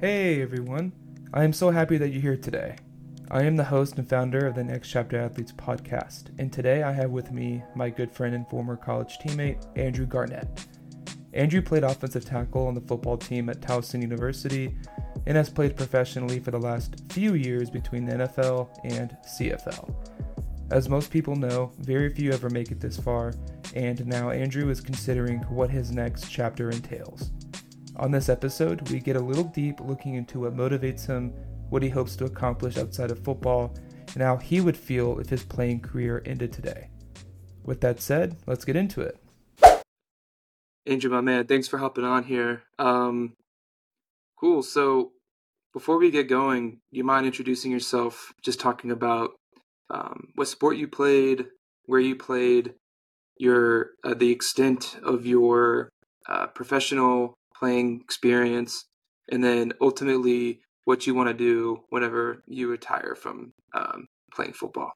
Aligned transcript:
Hey 0.00 0.40
everyone, 0.40 0.92
I 1.34 1.42
am 1.42 1.52
so 1.52 1.72
happy 1.72 1.98
that 1.98 2.10
you're 2.10 2.22
here 2.22 2.36
today. 2.36 2.76
I 3.32 3.42
am 3.42 3.56
the 3.56 3.64
host 3.64 3.98
and 3.98 4.08
founder 4.08 4.46
of 4.46 4.54
the 4.54 4.62
Next 4.62 4.90
Chapter 4.90 5.18
Athletes 5.18 5.50
podcast, 5.50 6.26
and 6.38 6.52
today 6.52 6.84
I 6.84 6.92
have 6.92 7.10
with 7.10 7.32
me 7.32 7.64
my 7.74 7.90
good 7.90 8.12
friend 8.12 8.32
and 8.32 8.48
former 8.48 8.76
college 8.76 9.18
teammate, 9.18 9.66
Andrew 9.76 10.06
Garnett. 10.06 10.66
Andrew 11.32 11.60
played 11.60 11.82
offensive 11.82 12.24
tackle 12.24 12.68
on 12.68 12.74
the 12.74 12.80
football 12.80 13.16
team 13.16 13.48
at 13.48 13.60
Towson 13.60 14.00
University 14.00 14.72
and 15.26 15.36
has 15.36 15.50
played 15.50 15.76
professionally 15.76 16.38
for 16.38 16.52
the 16.52 16.60
last 16.60 17.02
few 17.10 17.34
years 17.34 17.68
between 17.68 18.04
the 18.04 18.18
NFL 18.18 18.70
and 18.84 19.16
CFL. 19.26 19.92
As 20.70 20.88
most 20.88 21.10
people 21.10 21.34
know, 21.34 21.72
very 21.80 22.14
few 22.14 22.30
ever 22.30 22.50
make 22.50 22.70
it 22.70 22.78
this 22.78 22.96
far, 22.96 23.34
and 23.74 24.06
now 24.06 24.30
Andrew 24.30 24.70
is 24.70 24.80
considering 24.80 25.40
what 25.48 25.70
his 25.70 25.90
next 25.90 26.30
chapter 26.30 26.70
entails. 26.70 27.32
On 28.00 28.12
this 28.12 28.28
episode, 28.28 28.88
we 28.90 29.00
get 29.00 29.16
a 29.16 29.20
little 29.20 29.42
deep 29.42 29.80
looking 29.80 30.14
into 30.14 30.40
what 30.40 30.56
motivates 30.56 31.04
him, 31.04 31.32
what 31.68 31.82
he 31.82 31.88
hopes 31.88 32.14
to 32.16 32.26
accomplish 32.26 32.76
outside 32.76 33.10
of 33.10 33.18
football, 33.24 33.74
and 34.14 34.22
how 34.22 34.36
he 34.36 34.60
would 34.60 34.76
feel 34.76 35.18
if 35.18 35.28
his 35.28 35.42
playing 35.42 35.80
career 35.80 36.22
ended 36.24 36.52
today. 36.52 36.90
With 37.64 37.80
that 37.80 38.00
said, 38.00 38.36
let's 38.46 38.64
get 38.64 38.76
into 38.76 39.00
it. 39.00 39.18
Andrew, 40.86 41.10
my 41.10 41.20
man, 41.20 41.48
thanks 41.48 41.66
for 41.66 41.78
hopping 41.78 42.04
on 42.04 42.22
here. 42.22 42.62
Um, 42.78 43.34
cool. 44.38 44.62
So, 44.62 45.10
before 45.72 45.98
we 45.98 46.12
get 46.12 46.28
going, 46.28 46.78
you 46.92 47.02
mind 47.02 47.26
introducing 47.26 47.72
yourself? 47.72 48.32
Just 48.44 48.60
talking 48.60 48.92
about 48.92 49.32
um, 49.90 50.28
what 50.36 50.46
sport 50.46 50.76
you 50.76 50.86
played, 50.86 51.46
where 51.86 52.00
you 52.00 52.14
played, 52.14 52.74
your 53.38 53.90
uh, 54.04 54.14
the 54.14 54.30
extent 54.30 54.98
of 55.02 55.26
your 55.26 55.90
uh, 56.28 56.46
professional 56.46 57.34
playing 57.58 58.00
experience, 58.02 58.84
and 59.30 59.42
then 59.42 59.72
ultimately 59.80 60.60
what 60.84 61.06
you 61.06 61.14
want 61.14 61.28
to 61.28 61.34
do 61.34 61.82
whenever 61.90 62.42
you 62.46 62.68
retire 62.68 63.14
from 63.14 63.52
um, 63.74 64.06
playing 64.32 64.52
football. 64.52 64.92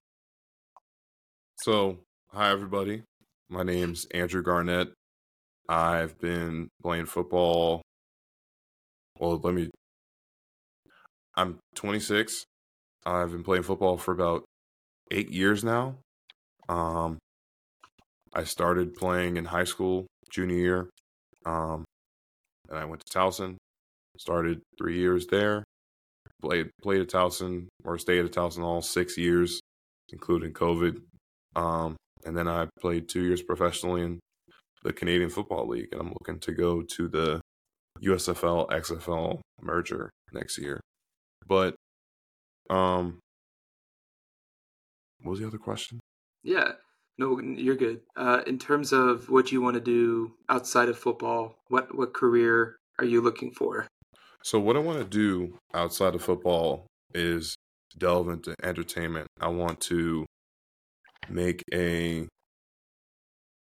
So, 1.61 1.99
hi 2.33 2.51
everybody. 2.51 3.03
My 3.49 3.63
name's 3.63 4.07
Andrew 4.13 4.43
Garnett. 4.43 4.89
I've 5.69 6.19
been 6.19 6.69
playing 6.83 7.07
football. 7.07 7.83
Well, 9.19 9.41
let 9.43 9.55
me. 9.55 9.71
I'm 11.37 11.59
26. 11.75 12.45
I've 13.05 13.33
been 13.33 13.43
playing 13.43 13.63
football 13.63 13.97
for 13.97 14.13
about 14.13 14.45
eight 15.11 15.31
years 15.31 15.65
now. 15.65 15.97
Um, 16.69 17.19
I 18.35 18.45
started 18.45 18.95
playing 18.95 19.37
in 19.37 19.45
high 19.45 19.65
school, 19.65 20.07
junior 20.31 20.57
year. 20.57 20.91
Um, 21.45 21.85
and 22.73 22.81
I 22.81 22.85
went 22.87 23.05
to 23.05 23.19
Towson, 23.19 23.57
started 24.19 24.63
three 24.79 24.99
years 24.99 25.27
there. 25.27 25.63
Played 26.41 26.71
played 26.83 27.03
at 27.03 27.09
Towson 27.09 27.69
or 27.85 27.99
stayed 27.99 28.25
at 28.25 28.33
Towson 28.33 28.65
all 28.65 28.83
six 28.83 29.17
years, 29.17 29.61
including 30.09 30.53
COVID. 30.53 31.01
Um, 31.55 31.97
and 32.25 32.37
then 32.37 32.49
I 32.49 32.69
played 32.81 33.09
two 33.09 33.23
years 33.23 33.43
professionally 33.43 34.03
in 34.03 34.21
the 34.83 34.93
Canadian 34.93 35.31
Football 35.31 35.69
League, 35.69 35.89
and 35.93 36.01
I'm 36.01 36.09
looking 36.09 36.41
to 36.41 36.53
go 36.53 36.83
to 36.83 37.09
the 37.09 37.41
USFL 38.03 38.69
XFL 38.71 39.41
merger 39.61 40.11
next 40.33 40.59
year. 40.59 40.81
But 41.47 41.77
um, 42.71 43.21
what 45.21 45.33
was 45.33 45.41
the 45.41 45.47
other 45.47 45.59
question? 45.59 46.01
Yeah, 46.43 46.73
no, 47.19 47.39
you're 47.41 47.77
good. 47.77 48.01
Uh, 48.17 48.43
in 48.47 48.59
terms 48.59 48.93
of 48.93 49.29
what 49.29 49.53
you 49.53 49.61
want 49.61 49.75
to 49.75 49.81
do 49.81 50.35
outside 50.49 50.89
of 50.89 50.99
football, 50.99 51.57
what 51.69 51.95
what 51.97 52.15
career 52.15 52.77
are 52.99 53.05
you 53.05 53.21
looking 53.21 53.53
for? 53.53 53.87
So, 54.43 54.59
what 54.59 54.77
I 54.77 54.81
want 54.81 54.99
to 54.99 55.05
do 55.05 55.59
outside 55.75 56.15
of 56.15 56.23
football 56.23 56.87
is 57.15 57.55
delve 57.99 58.29
into 58.29 58.55
entertainment. 58.63 59.29
I 59.41 59.49
want 59.49 59.81
to 59.83 60.27
make 61.29 61.63
a 61.73 62.27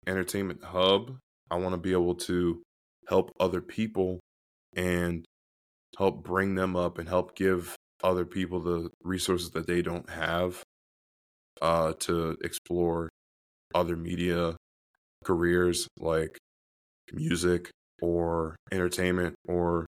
entertainment 0.07 0.65
hub. 0.65 1.17
I 1.51 1.57
want 1.57 1.75
to 1.75 1.81
be 1.81 1.93
able 1.93 2.15
to 2.15 2.63
help 3.09 3.31
other 3.41 3.61
people 3.61 4.21
and 4.75 5.25
help 5.99 6.25
bring 6.25 6.55
them 6.55 6.77
up 6.77 6.99
and 6.99 7.09
help 7.09 7.35
give 7.35 7.75
other 8.03 8.25
people 8.25 8.61
the 8.61 8.91
resources 9.03 9.51
that 9.51 9.67
they 9.67 9.83
don't 9.83 10.09
have 10.09 10.63
uh, 11.61 11.93
to 11.99 12.39
explore 12.43 13.11
other 13.75 13.97
media 13.97 14.57
careers 15.25 15.87
like 15.99 16.39
music 17.13 17.71
or 18.01 18.57
entertainment 18.73 19.35
or 19.47 19.87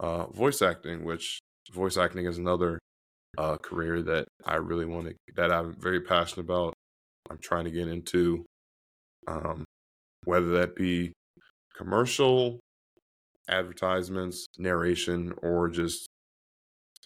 uh, 0.00 0.26
voice 0.26 0.62
acting, 0.62 1.04
which 1.04 1.38
voice 1.72 1.96
acting 1.96 2.26
is 2.26 2.38
another 2.38 2.78
uh, 3.38 3.56
career 3.56 4.02
that 4.02 4.26
I 4.44 4.56
really 4.56 4.84
want 4.84 5.08
to, 5.08 5.14
that 5.36 5.52
I'm 5.52 5.74
very 5.78 6.00
passionate 6.00 6.44
about. 6.44 6.74
I'm 7.30 7.38
trying 7.38 7.64
to 7.64 7.70
get 7.70 7.88
into, 7.88 8.44
um, 9.26 9.64
whether 10.24 10.48
that 10.58 10.76
be 10.76 11.12
commercial, 11.76 12.60
advertisements, 13.48 14.46
narration, 14.58 15.32
or 15.42 15.68
just 15.68 16.06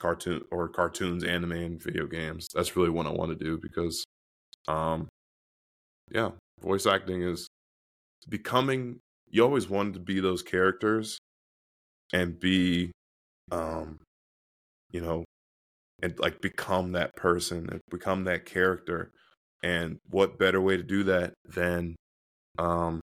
cartoon 0.01 0.43
or 0.51 0.69
cartoons, 0.69 1.25
anime, 1.25 1.53
and 1.53 1.83
video 1.83 2.07
games. 2.07 2.47
That's 2.55 2.77
really 2.77 2.91
what 2.91 3.07
I 3.07 3.11
want 3.11 3.37
to 3.37 3.45
do 3.45 3.59
because, 3.61 4.05
um, 4.67 5.09
yeah, 6.11 6.31
voice 6.61 6.87
acting 6.87 7.23
is 7.23 7.47
becoming. 8.29 9.01
You 9.31 9.45
always 9.45 9.69
wanted 9.69 9.95
to 9.95 10.01
be 10.01 10.21
those 10.21 10.43
characters 10.43 11.19
and 12.13 12.39
be, 12.41 12.93
um, 13.51 13.99
you 14.91 15.01
know, 15.01 15.25
and 16.03 16.19
like 16.19 16.41
become 16.41 16.93
that 16.93 17.15
person 17.17 17.69
and 17.71 17.81
become 17.91 18.25
that 18.25 18.47
character. 18.47 19.11
And 19.63 19.99
what 20.09 20.39
better 20.39 20.61
way 20.61 20.77
to 20.77 20.83
do 20.83 21.03
that 21.05 21.35
than, 21.45 21.97
um, 22.59 23.01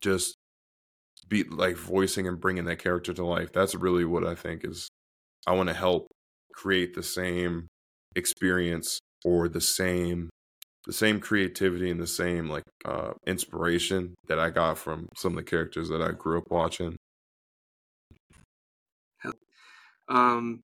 just 0.00 0.34
be 1.28 1.44
like 1.44 1.76
voicing 1.76 2.26
and 2.26 2.40
bringing 2.40 2.64
that 2.64 2.78
character 2.78 3.12
to 3.12 3.24
life. 3.24 3.52
That's 3.52 3.74
really 3.74 4.04
what 4.04 4.26
I 4.26 4.34
think 4.34 4.64
is 4.64 4.88
I 5.46 5.52
want 5.52 5.68
to 5.68 5.74
help 5.74 6.08
create 6.52 6.94
the 6.94 7.02
same 7.02 7.68
experience 8.16 8.98
or 9.24 9.48
the 9.48 9.60
same 9.60 10.28
the 10.86 10.92
same 10.92 11.20
creativity 11.20 11.90
and 11.90 12.00
the 12.00 12.06
same 12.06 12.48
like 12.48 12.64
uh 12.84 13.12
inspiration 13.26 14.14
that 14.28 14.38
I 14.38 14.50
got 14.50 14.78
from 14.78 15.08
some 15.16 15.32
of 15.32 15.36
the 15.36 15.50
characters 15.50 15.88
that 15.88 16.02
I 16.02 16.12
grew 16.12 16.38
up 16.38 16.50
watching. 16.50 16.96
Um 20.08 20.60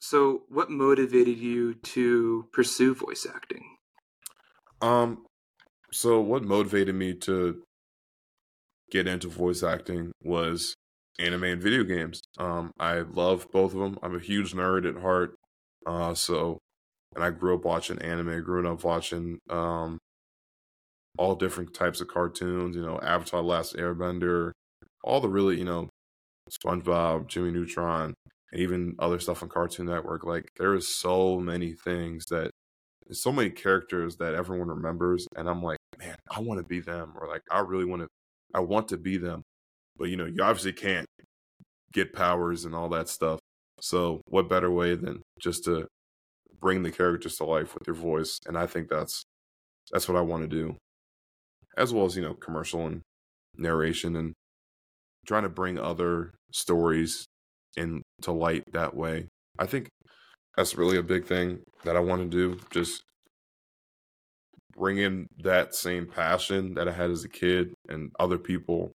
so 0.00 0.42
what 0.48 0.70
motivated 0.70 1.38
you 1.38 1.74
to 1.74 2.46
pursue 2.52 2.94
voice 2.94 3.26
acting? 3.32 3.64
Um 4.82 5.24
so 5.92 6.20
what 6.20 6.42
motivated 6.42 6.94
me 6.94 7.14
to 7.14 7.62
get 8.90 9.06
into 9.06 9.28
voice 9.28 9.62
acting 9.62 10.12
was 10.22 10.74
anime 11.18 11.44
and 11.44 11.62
video 11.62 11.84
games. 11.84 12.22
Um, 12.38 12.72
I 12.78 13.00
love 13.00 13.46
both 13.52 13.74
of 13.74 13.80
them. 13.80 13.98
I'm 14.02 14.14
a 14.14 14.20
huge 14.20 14.52
nerd 14.52 14.88
at 14.88 15.00
heart. 15.00 15.36
Uh, 15.86 16.14
so, 16.14 16.58
and 17.14 17.24
I 17.24 17.30
grew 17.30 17.54
up 17.54 17.64
watching 17.64 18.00
anime, 18.00 18.42
grew 18.42 18.66
up 18.70 18.84
watching 18.84 19.38
um, 19.50 19.98
all 21.18 21.34
different 21.34 21.74
types 21.74 22.00
of 22.00 22.08
cartoons, 22.08 22.76
you 22.76 22.82
know, 22.84 22.98
Avatar 23.00 23.42
Last 23.42 23.76
Airbender, 23.76 24.52
all 25.02 25.20
the 25.20 25.28
really, 25.28 25.58
you 25.58 25.64
know, 25.64 25.88
SpongeBob, 26.50 27.28
Jimmy 27.28 27.50
Neutron, 27.50 28.14
and 28.52 28.60
even 28.60 28.94
other 28.98 29.18
stuff 29.18 29.42
on 29.42 29.48
Cartoon 29.48 29.86
Network. 29.86 30.24
Like, 30.24 30.48
there 30.58 30.74
is 30.74 30.88
so 30.88 31.38
many 31.38 31.72
things 31.72 32.24
that, 32.26 32.50
so 33.10 33.30
many 33.30 33.50
characters 33.50 34.16
that 34.16 34.34
everyone 34.34 34.68
remembers. 34.68 35.26
And 35.36 35.48
I'm 35.48 35.62
like, 35.62 35.78
man, 35.98 36.16
I 36.30 36.40
want 36.40 36.58
to 36.58 36.66
be 36.66 36.80
them. 36.80 37.12
Or 37.20 37.28
like, 37.28 37.42
I 37.50 37.60
really 37.60 37.84
want 37.84 38.02
to, 38.02 38.08
I 38.54 38.60
want 38.60 38.88
to 38.88 38.96
be 38.96 39.18
them. 39.18 39.42
But 39.96 40.06
you 40.06 40.16
know, 40.16 40.26
you 40.26 40.42
obviously 40.42 40.72
can't 40.72 41.06
get 41.92 42.12
powers 42.12 42.64
and 42.64 42.74
all 42.74 42.88
that 42.88 43.08
stuff. 43.08 43.38
So 43.80 44.22
what 44.26 44.48
better 44.48 44.70
way 44.70 44.96
than 44.96 45.22
just 45.38 45.64
to 45.64 45.86
bring 46.60 46.82
the 46.82 46.90
characters 46.90 47.36
to 47.36 47.44
life 47.44 47.74
with 47.74 47.86
your 47.86 47.96
voice? 47.96 48.38
And 48.46 48.58
I 48.58 48.66
think 48.66 48.88
that's 48.88 49.24
that's 49.92 50.08
what 50.08 50.18
I 50.18 50.22
want 50.22 50.42
to 50.42 50.48
do. 50.48 50.76
As 51.76 51.92
well 51.92 52.04
as, 52.04 52.16
you 52.16 52.22
know, 52.22 52.34
commercial 52.34 52.86
and 52.86 53.02
narration 53.56 54.16
and 54.16 54.32
trying 55.26 55.42
to 55.42 55.48
bring 55.48 55.78
other 55.78 56.34
stories 56.52 57.26
into 57.76 58.02
light 58.28 58.64
that 58.72 58.94
way. 58.94 59.26
I 59.58 59.66
think 59.66 59.88
that's 60.56 60.76
really 60.76 60.96
a 60.96 61.02
big 61.02 61.26
thing 61.26 61.60
that 61.84 61.96
I 61.96 62.00
want 62.00 62.22
to 62.22 62.28
do. 62.28 62.60
Just 62.70 63.02
bring 64.76 64.98
in 64.98 65.26
that 65.42 65.74
same 65.74 66.06
passion 66.06 66.74
that 66.74 66.88
I 66.88 66.92
had 66.92 67.10
as 67.10 67.24
a 67.24 67.28
kid 67.28 67.74
and 67.88 68.10
other 68.18 68.38
people 68.38 68.92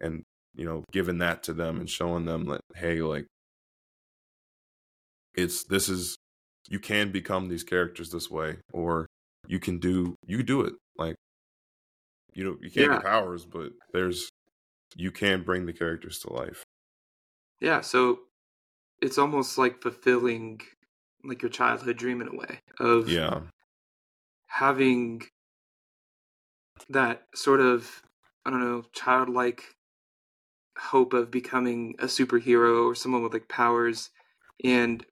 and 0.00 0.22
you 0.54 0.64
know, 0.64 0.84
giving 0.92 1.18
that 1.18 1.42
to 1.44 1.52
them 1.52 1.80
and 1.80 1.88
showing 1.88 2.24
them 2.24 2.46
that, 2.46 2.60
hey, 2.76 3.00
like, 3.00 3.26
it's 5.34 5.64
this 5.64 5.88
is 5.88 6.16
you 6.68 6.78
can 6.78 7.12
become 7.12 7.48
these 7.48 7.64
characters 7.64 8.10
this 8.10 8.30
way, 8.30 8.58
or 8.72 9.06
you 9.46 9.58
can 9.58 9.78
do 9.78 10.14
you 10.26 10.42
do 10.42 10.62
it. 10.62 10.74
Like, 10.96 11.16
you 12.34 12.44
know, 12.44 12.56
you 12.60 12.70
can't 12.70 12.90
yeah. 12.90 12.94
get 12.96 13.04
powers, 13.04 13.44
but 13.44 13.72
there's 13.92 14.28
you 14.96 15.10
can 15.10 15.42
bring 15.42 15.66
the 15.66 15.72
characters 15.72 16.18
to 16.20 16.32
life. 16.32 16.64
Yeah, 17.60 17.80
so 17.80 18.20
it's 19.00 19.18
almost 19.18 19.58
like 19.58 19.82
fulfilling 19.82 20.60
like 21.24 21.42
your 21.42 21.50
childhood 21.50 21.96
dream 21.96 22.20
in 22.20 22.28
a 22.28 22.36
way 22.36 22.60
of 22.80 23.08
Yeah. 23.08 23.40
having 24.46 25.22
that 26.88 27.26
sort 27.34 27.60
of 27.60 28.02
I 28.44 28.50
don't 28.50 28.60
know 28.60 28.84
childlike 28.92 29.64
hope 30.78 31.12
of 31.12 31.30
becoming 31.30 31.94
a 31.98 32.06
superhero 32.06 32.86
or 32.86 32.94
someone 32.94 33.22
with 33.22 33.32
like 33.32 33.48
powers 33.48 34.10
and 34.64 35.04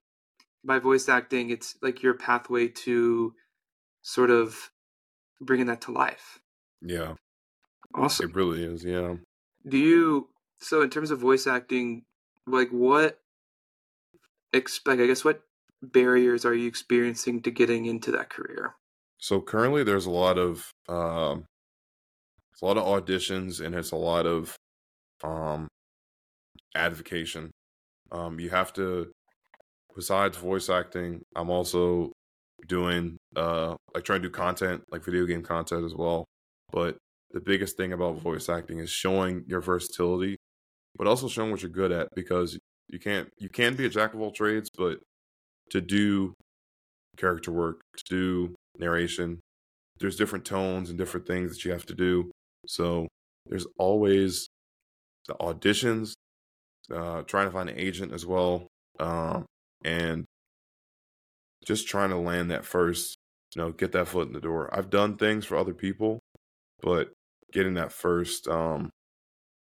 by 0.63 0.79
voice 0.79 1.09
acting 1.09 1.49
it's 1.49 1.77
like 1.81 2.03
your 2.03 2.13
pathway 2.13 2.67
to 2.67 3.33
sort 4.01 4.29
of 4.29 4.71
bringing 5.41 5.67
that 5.67 5.81
to 5.81 5.91
life 5.91 6.39
Yeah. 6.81 7.15
awesome 7.95 8.29
It 8.29 8.35
really 8.35 8.63
is. 8.63 8.83
Yeah. 8.85 9.15
do 9.67 9.77
you 9.77 10.29
so 10.59 10.81
in 10.81 10.89
terms 10.89 11.11
of 11.11 11.19
voice 11.19 11.47
acting 11.47 12.03
like 12.47 12.69
what 12.69 13.19
expect 14.53 15.01
i 15.01 15.07
guess 15.07 15.23
what 15.23 15.41
barriers 15.81 16.45
are 16.45 16.53
you 16.53 16.67
experiencing 16.67 17.41
to 17.41 17.49
getting 17.51 17.85
into 17.85 18.11
that 18.11 18.29
career 18.29 18.75
So 19.17 19.39
currently, 19.41 19.83
there's 19.83 20.07
a 20.07 20.11
lot 20.11 20.37
of 20.39 20.71
um, 20.89 21.45
it's 22.51 22.61
a 22.61 22.65
lot 22.65 22.77
of 22.77 22.85
auditions, 22.85 23.63
and 23.63 23.75
it's 23.75 23.91
a 23.91 23.95
lot 23.95 24.25
of 24.25 24.55
um, 25.23 25.67
advocation. 26.75 27.51
Um, 28.11 28.39
you 28.39 28.49
have 28.49 28.73
to, 28.73 29.11
besides 29.95 30.37
voice 30.37 30.69
acting, 30.69 31.21
I'm 31.35 31.49
also 31.49 32.11
doing 32.67 33.17
uh, 33.35 33.75
like 33.93 34.03
trying 34.03 34.21
to 34.21 34.27
do 34.27 34.33
content, 34.33 34.83
like 34.91 35.03
video 35.03 35.25
game 35.25 35.43
content 35.43 35.85
as 35.85 35.95
well. 35.95 36.25
But 36.71 36.97
the 37.31 37.41
biggest 37.41 37.77
thing 37.77 37.93
about 37.93 38.19
voice 38.19 38.49
acting 38.49 38.79
is 38.79 38.89
showing 38.89 39.43
your 39.47 39.61
versatility, 39.61 40.37
but 40.97 41.07
also 41.07 41.27
showing 41.27 41.51
what 41.51 41.61
you're 41.61 41.71
good 41.71 41.91
at 41.91 42.07
because 42.15 42.57
you 42.89 42.99
can't 42.99 43.29
you 43.37 43.49
can 43.49 43.75
be 43.75 43.85
a 43.85 43.89
jack 43.89 44.13
of 44.13 44.21
all 44.21 44.31
trades, 44.31 44.69
but 44.77 44.99
to 45.69 45.81
do 45.81 46.33
character 47.17 47.51
work, 47.51 47.81
to 47.97 48.03
do 48.09 48.55
narration, 48.77 49.39
there's 49.99 50.17
different 50.17 50.45
tones 50.45 50.89
and 50.89 50.97
different 50.97 51.25
things 51.25 51.51
that 51.51 51.65
you 51.65 51.71
have 51.71 51.85
to 51.85 51.95
do. 51.95 52.31
So 52.67 53.07
there's 53.47 53.67
always 53.77 54.47
the 55.27 55.35
auditions, 55.35 56.13
uh, 56.93 57.21
trying 57.23 57.47
to 57.47 57.51
find 57.51 57.69
an 57.69 57.77
agent 57.77 58.11
as 58.13 58.25
well, 58.25 58.67
um, 58.99 59.45
and 59.83 60.25
just 61.65 61.87
trying 61.87 62.09
to 62.09 62.17
land 62.17 62.51
that 62.51 62.65
first, 62.65 63.15
you 63.55 63.61
know, 63.61 63.71
get 63.71 63.91
that 63.91 64.07
foot 64.07 64.27
in 64.27 64.33
the 64.33 64.41
door. 64.41 64.69
I've 64.75 64.89
done 64.89 65.17
things 65.17 65.45
for 65.45 65.57
other 65.57 65.73
people, 65.73 66.19
but 66.81 67.11
getting 67.51 67.75
that 67.75 67.91
first, 67.91 68.47
um, 68.47 68.89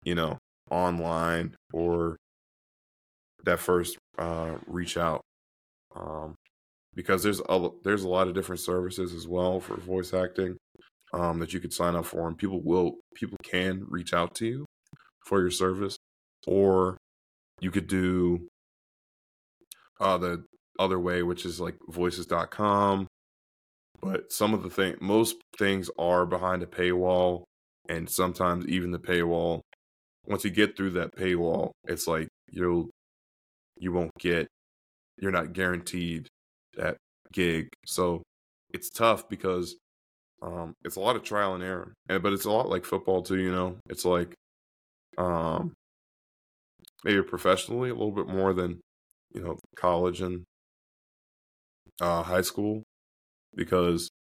you 0.03 0.15
know, 0.15 0.39
online 0.71 1.57
or 1.73 2.17
that 3.45 3.61
first 3.61 3.97
uh, 4.19 4.55
reach 4.67 4.97
out, 4.97 5.21
um, 5.95 6.35
because 6.95 7.23
there's 7.23 7.41
a 7.49 7.69
there's 7.85 8.05
a 8.05 8.09
lot 8.09 8.29
of 8.29 8.35
different 8.35 8.61
services 8.61 9.13
as 9.13 9.29
well 9.29 9.61
for 9.61 9.77
voice 9.77 10.15
acting 10.15 10.57
um, 11.13 11.39
that 11.39 11.53
you 11.53 11.61
could 11.61 11.73
sign 11.73 11.95
up 11.95 12.07
for, 12.07 12.27
and 12.27 12.39
people 12.39 12.61
will 12.63 12.97
people 13.15 13.39
can 13.43 13.85
reach 13.89 14.13
out 14.15 14.35
to 14.37 14.47
you 14.47 14.67
for 15.27 15.41
your 15.41 15.51
service, 15.51 15.97
or 16.47 16.97
you 17.61 17.71
could 17.71 17.87
do 17.87 18.49
uh, 20.01 20.19
the 20.19 20.45
other 20.79 20.99
way, 20.99 21.23
which 21.23 21.45
is 21.45 21.61
like 21.61 21.77
voices.com. 21.89 23.07
But 24.01 24.33
some 24.33 24.53
of 24.53 24.63
the 24.63 24.71
thing, 24.71 24.97
most 25.01 25.37
things 25.59 25.91
are 25.99 26.27
behind 26.27 26.63
a 26.63 26.67
paywall, 26.67 27.45
and 27.89 28.09
sometimes 28.09 28.67
even 28.67 28.91
the 28.91 28.99
paywall. 28.99 29.61
Once 30.27 30.45
you 30.45 30.51
get 30.51 30.77
through 30.77 30.91
that 30.91 31.15
paywall, 31.17 31.71
it's 31.85 32.07
like 32.07 32.29
you'll 32.51 32.91
you 33.79 33.93
won't 33.93 34.13
get 34.19 34.47
you're 35.19 35.31
not 35.31 35.53
guaranteed 35.53 36.29
that 36.77 36.97
gig. 37.33 37.69
So 37.87 38.23
it's 38.73 38.91
tough 38.91 39.29
because 39.29 39.77
um, 40.43 40.75
it's 40.85 40.97
a 40.97 41.01
lot 41.01 41.17
of 41.17 41.23
trial 41.23 41.55
and 41.55 41.63
error, 41.63 41.95
and 42.09 42.23
but 42.23 42.33
it's 42.33 42.45
a 42.45 42.51
lot 42.51 42.69
like 42.69 42.85
football 42.85 43.23
too. 43.23 43.39
You 43.39 43.53
know, 43.53 43.77
it's 43.89 44.05
like 44.05 44.35
um, 45.17 45.73
maybe 47.05 47.23
professionally 47.23 47.91
a 47.91 47.95
little 47.95 48.13
bit 48.13 48.29
more 48.29 48.53
than 48.53 48.81
you 49.35 49.43
know 49.43 49.59
college 49.77 50.21
and 50.21 50.45
uh, 52.01 52.23
high 52.23 52.41
school 52.41 52.83
because 53.55 54.11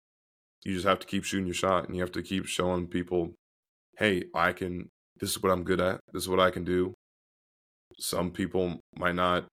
you 0.64 0.74
just 0.74 0.86
have 0.86 0.98
to 1.00 1.06
keep 1.06 1.24
shooting 1.24 1.46
your 1.46 1.54
shot 1.54 1.86
and 1.86 1.94
you 1.94 2.00
have 2.00 2.12
to 2.12 2.22
keep 2.22 2.46
showing 2.46 2.86
people, 2.86 3.34
hey, 3.98 4.24
I 4.34 4.52
can. 4.52 4.88
This 5.20 5.30
is 5.30 5.42
what 5.42 5.52
I'm 5.52 5.62
good 5.62 5.80
at. 5.80 6.00
This 6.12 6.24
is 6.24 6.28
what 6.28 6.40
I 6.40 6.50
can 6.50 6.64
do. 6.64 6.94
Some 7.98 8.30
people 8.30 8.80
might 8.98 9.14
not. 9.14 9.46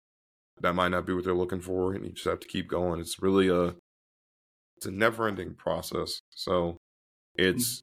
That 0.61 0.73
might 0.73 0.89
not 0.89 1.05
be 1.05 1.13
what 1.13 1.23
they're 1.23 1.33
looking 1.33 1.61
for, 1.61 1.93
and 1.93 2.05
you 2.05 2.11
just 2.11 2.27
have 2.27 2.39
to 2.39 2.47
keep 2.47 2.67
going. 2.67 2.99
It's 2.99 3.21
really 3.21 3.49
a 3.49 3.75
it's 4.77 4.85
a 4.85 4.91
never 4.91 5.27
ending 5.27 5.53
process. 5.53 6.21
So 6.31 6.77
it's 7.35 7.81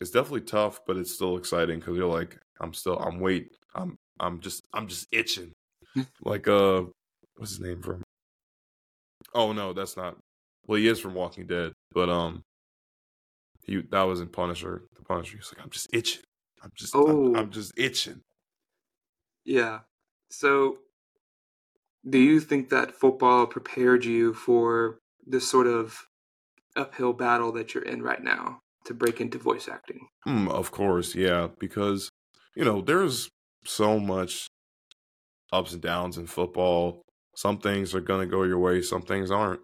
it's 0.00 0.10
definitely 0.10 0.42
tough, 0.42 0.80
but 0.86 0.96
it's 0.96 1.12
still 1.12 1.36
exciting 1.36 1.80
because 1.80 1.96
you're 1.96 2.12
like, 2.12 2.38
I'm 2.60 2.72
still 2.72 2.98
I'm 2.98 3.20
wait, 3.20 3.50
I'm 3.74 3.96
I'm 4.20 4.40
just 4.40 4.62
I'm 4.72 4.86
just 4.86 5.06
itching. 5.12 5.52
like 6.22 6.46
uh 6.46 6.82
what's 7.36 7.52
his 7.52 7.60
name 7.60 7.82
from 7.82 8.02
Oh 9.34 9.52
no, 9.52 9.72
that's 9.72 9.96
not 9.96 10.16
well 10.66 10.78
he 10.78 10.86
is 10.88 11.00
from 11.00 11.14
Walking 11.14 11.46
Dead, 11.46 11.72
but 11.92 12.08
um 12.08 12.42
he 13.64 13.82
that 13.90 14.02
was 14.02 14.20
in 14.20 14.28
Punisher. 14.28 14.82
The 14.96 15.02
Punisher 15.04 15.36
he's 15.36 15.52
like, 15.54 15.64
I'm 15.64 15.70
just 15.70 15.88
itching. 15.92 16.22
I'm 16.62 16.70
just 16.74 16.94
I'm, 16.94 17.02
Oh. 17.06 17.34
I'm 17.34 17.50
just 17.50 17.72
itching. 17.76 18.20
Yeah. 19.44 19.80
So, 20.30 20.78
do 22.08 22.18
you 22.18 22.40
think 22.40 22.68
that 22.68 22.92
football 22.92 23.46
prepared 23.46 24.04
you 24.04 24.32
for 24.34 24.98
this 25.26 25.50
sort 25.50 25.66
of 25.66 26.06
uphill 26.76 27.12
battle 27.12 27.52
that 27.52 27.74
you're 27.74 27.82
in 27.82 28.02
right 28.02 28.22
now 28.22 28.60
to 28.84 28.94
break 28.94 29.20
into 29.20 29.38
voice 29.38 29.68
acting? 29.68 30.06
Mm, 30.26 30.48
of 30.50 30.70
course, 30.70 31.14
yeah, 31.14 31.48
because 31.58 32.10
you 32.54 32.64
know 32.64 32.80
there's 32.80 33.28
so 33.64 33.98
much 33.98 34.46
ups 35.52 35.72
and 35.72 35.82
downs 35.82 36.18
in 36.18 36.26
football. 36.26 37.02
Some 37.36 37.58
things 37.58 37.94
are 37.94 38.00
gonna 38.00 38.26
go 38.26 38.44
your 38.44 38.58
way, 38.58 38.82
some 38.82 39.02
things 39.02 39.30
aren't. 39.30 39.60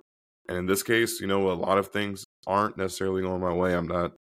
And 0.48 0.58
in 0.58 0.66
this 0.66 0.82
case, 0.82 1.20
you 1.20 1.26
know, 1.26 1.50
a 1.50 1.54
lot 1.54 1.78
of 1.78 1.88
things 1.88 2.24
aren't 2.46 2.76
necessarily 2.78 3.22
going 3.22 3.40
my 3.40 3.52
way. 3.52 3.74
I'm 3.74 3.88
not 3.88 4.12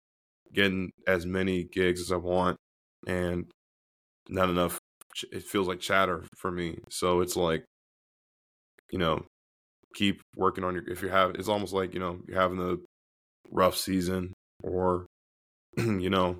getting 0.53 0.91
as 1.07 1.27
many 1.27 1.65
gigs 1.65 2.01
as 2.01 2.13
I 2.13 2.17
want, 2.17 2.57
and 3.07 3.45
not 4.29 4.49
enough. 4.49 4.79
It 5.31 5.45
feels 5.45 5.69
like 5.69 5.81
chatter 5.81 6.25
for 6.37 6.51
me. 6.51 6.79
So 6.91 7.21
it's 7.21 7.37
like, 7.37 7.65
you 8.91 8.99
know, 8.99 9.27
keep 9.95 10.21
working 10.37 10.65
on 10.65 10.75
your. 10.75 10.89
If 10.89 11.03
you 11.03 11.09
have, 11.09 11.35
it's 11.37 11.49
almost 11.49 11.73
like 11.73 11.95
you 11.95 12.01
know 12.01 12.21
you're 12.27 12.41
having 12.41 12.61
a 12.61 12.77
rough 13.51 13.77
season, 13.77 14.33
or 14.63 15.07
you 15.77 16.11
know 16.11 16.39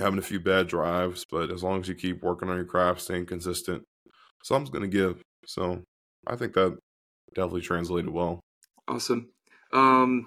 having 0.00 0.18
a 0.18 0.22
few 0.22 0.40
bad 0.40 0.66
drives, 0.66 1.24
but 1.30 1.50
as 1.50 1.62
long 1.62 1.80
as 1.80 1.88
you 1.88 1.94
keep 1.94 2.22
working 2.22 2.48
on 2.48 2.56
your 2.56 2.64
craft, 2.64 3.02
staying 3.02 3.26
consistent, 3.26 3.84
something's 4.42 4.70
going 4.70 4.90
to 4.90 4.96
give. 4.96 5.22
So 5.46 5.82
I 6.26 6.36
think 6.36 6.54
that 6.54 6.76
definitely 7.34 7.60
translated 7.60 8.10
well. 8.10 8.40
Awesome. 8.88 9.28
Um, 9.72 10.26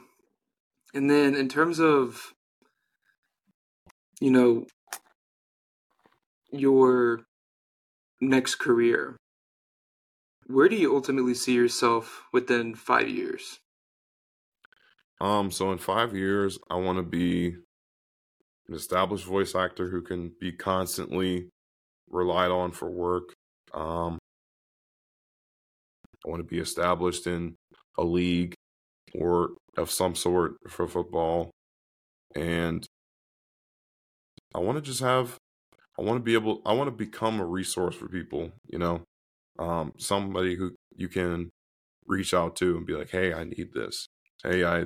and 0.94 1.10
then 1.10 1.36
in 1.36 1.50
terms 1.50 1.80
of, 1.80 2.34
you 4.22 4.32
know, 4.32 4.66
your 6.52 7.22
next 8.22 8.56
career, 8.56 9.18
where 10.48 10.70
do 10.70 10.76
you 10.76 10.96
ultimately 10.96 11.34
see 11.34 11.54
yourself 11.54 12.24
within 12.32 12.76
five 12.76 13.10
years? 13.10 13.60
Um, 15.20 15.52
so 15.52 15.72
in 15.72 15.78
five 15.78 16.16
years, 16.16 16.60
I 16.70 16.76
want 16.76 16.98
to 16.98 17.04
be 17.04 17.56
an 18.68 18.76
established 18.76 19.26
voice 19.26 19.56
actor 19.56 19.90
who 19.90 20.02
can 20.02 20.32
be 20.40 20.52
constantly 20.52 21.50
relied 22.10 22.52
on 22.52 22.72
for 22.72 22.90
work. 22.90 23.34
Um, 23.74 24.18
I 26.26 26.30
want 26.30 26.40
to 26.40 26.48
be 26.48 26.60
established 26.60 27.28
in 27.28 27.56
a 27.98 28.04
league 28.04 28.54
or 29.14 29.52
of 29.78 29.92
some 29.92 30.16
sort 30.16 30.56
for 30.70 30.88
football, 30.88 31.52
and 32.36 32.86
I 34.56 34.60
want 34.60 34.78
to 34.78 34.82
just 34.82 35.02
have. 35.02 35.38
I 36.00 36.02
want 36.02 36.18
to 36.18 36.24
be 36.24 36.34
able. 36.34 36.62
I 36.66 36.74
want 36.74 36.88
to 36.88 36.92
become 36.92 37.40
a 37.40 37.46
resource 37.46 37.96
for 37.96 38.08
people. 38.08 38.52
You 38.68 38.80
know, 38.80 39.04
um, 39.60 39.94
somebody 39.98 40.56
who 40.56 40.72
you 40.96 41.08
can 41.10 41.50
reach 42.08 42.34
out 42.34 42.56
to 42.58 42.78
and 42.78 42.86
be 42.86 42.94
like, 42.94 43.10
"Hey, 43.10 43.34
I 43.34 43.44
need 43.44 43.74
this. 43.74 44.08
Hey, 44.44 44.64
I 44.64 44.86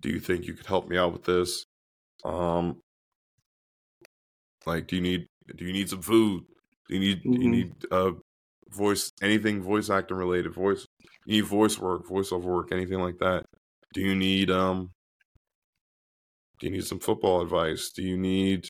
do 0.00 0.08
you 0.10 0.20
think 0.20 0.46
you 0.46 0.54
could 0.54 0.66
help 0.66 0.88
me 0.88 0.96
out 0.96 1.12
with 1.12 1.24
this 1.24 1.64
um 2.24 2.80
like 4.66 4.86
do 4.86 4.96
you 4.96 5.02
need 5.02 5.26
do 5.56 5.64
you 5.64 5.72
need 5.72 5.88
some 5.88 6.02
food? 6.02 6.44
Do 6.88 6.94
you 6.94 7.00
need 7.00 7.22
do 7.22 7.40
you 7.40 7.48
need 7.48 7.72
uh 7.90 8.12
voice 8.70 9.12
anything 9.22 9.62
voice 9.62 9.90
acting 9.90 10.16
related 10.16 10.52
voice 10.52 10.86
you 11.24 11.36
need 11.36 11.46
voice 11.46 11.78
work 11.78 12.06
voiceover 12.06 12.44
work 12.44 12.72
anything 12.72 13.00
like 13.00 13.18
that. 13.18 13.44
Do 13.94 14.00
you 14.00 14.14
need 14.14 14.50
um 14.50 14.90
do 16.58 16.66
you 16.66 16.72
need 16.72 16.84
some 16.86 17.00
football 17.00 17.42
advice? 17.42 17.90
Do 17.94 18.02
you 18.02 18.16
need 18.16 18.68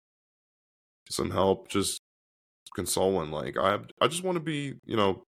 some 1.09 1.31
help? 1.31 1.69
Just 1.69 2.01
consoling. 2.75 3.31
Like 3.31 3.57
I 3.57 3.79
I 4.01 4.09
just 4.09 4.25
want 4.25 4.37
to 4.37 4.41
be, 4.41 4.75
you 4.85 4.97
know, 4.97 5.25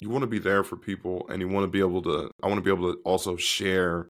you 0.00 0.10
want 0.10 0.22
to 0.22 0.28
be 0.28 0.38
there 0.38 0.64
for 0.64 0.76
people 0.76 1.26
and 1.28 1.40
you 1.40 1.48
want 1.48 1.64
to 1.64 1.70
be 1.70 1.80
able 1.80 2.02
to 2.02 2.30
I 2.42 2.48
want 2.48 2.58
to 2.58 2.62
be 2.62 2.70
able 2.70 2.92
to 2.92 3.00
also 3.04 3.36
share 3.36 4.08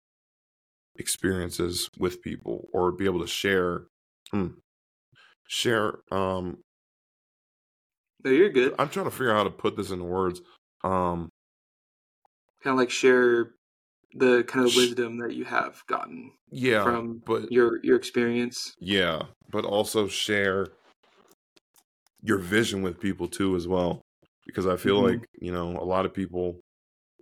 experiences 0.97 1.89
with 1.99 2.23
people 2.23 2.69
or 2.73 2.93
be 2.93 3.05
able 3.05 3.21
to 3.21 3.27
share 3.27 3.87
hmm, 4.31 4.49
share 5.49 5.99
um 6.13 6.59
no 8.25 8.31
you're 8.31 8.51
good. 8.51 8.75
I'm 8.79 8.89
trying 8.89 9.07
to 9.07 9.11
figure 9.11 9.31
out 9.33 9.39
how 9.39 9.45
to 9.45 9.51
put 9.51 9.77
this 9.77 9.91
into 9.91 10.05
words 10.05 10.41
um 10.85 11.29
kind 12.63 12.75
of 12.75 12.79
like 12.79 12.91
share 12.91 13.53
the 14.15 14.45
kind 14.45 14.67
of 14.67 14.75
wisdom 14.75 15.19
that 15.19 15.35
you 15.35 15.45
have 15.45 15.83
gotten 15.87 16.33
yeah 16.51 16.83
from 16.83 17.23
but 17.27 17.51
your 17.53 17.85
your 17.85 17.97
experience. 17.97 18.75
Yeah 18.81 19.23
but 19.51 19.65
also 19.65 20.09
share 20.09 20.69
your 22.23 22.39
vision 22.39 22.83
with 22.83 23.01
people 23.01 23.29
too 23.29 23.55
as 23.57 23.67
well 23.69 24.03
because 24.47 24.67
i 24.67 24.77
feel 24.77 25.01
Mhm. 25.01 25.11
like 25.11 25.25
you 25.41 25.53
know 25.53 25.77
a 25.79 25.85
lot 25.85 26.05
of 26.05 26.13
people 26.13 26.61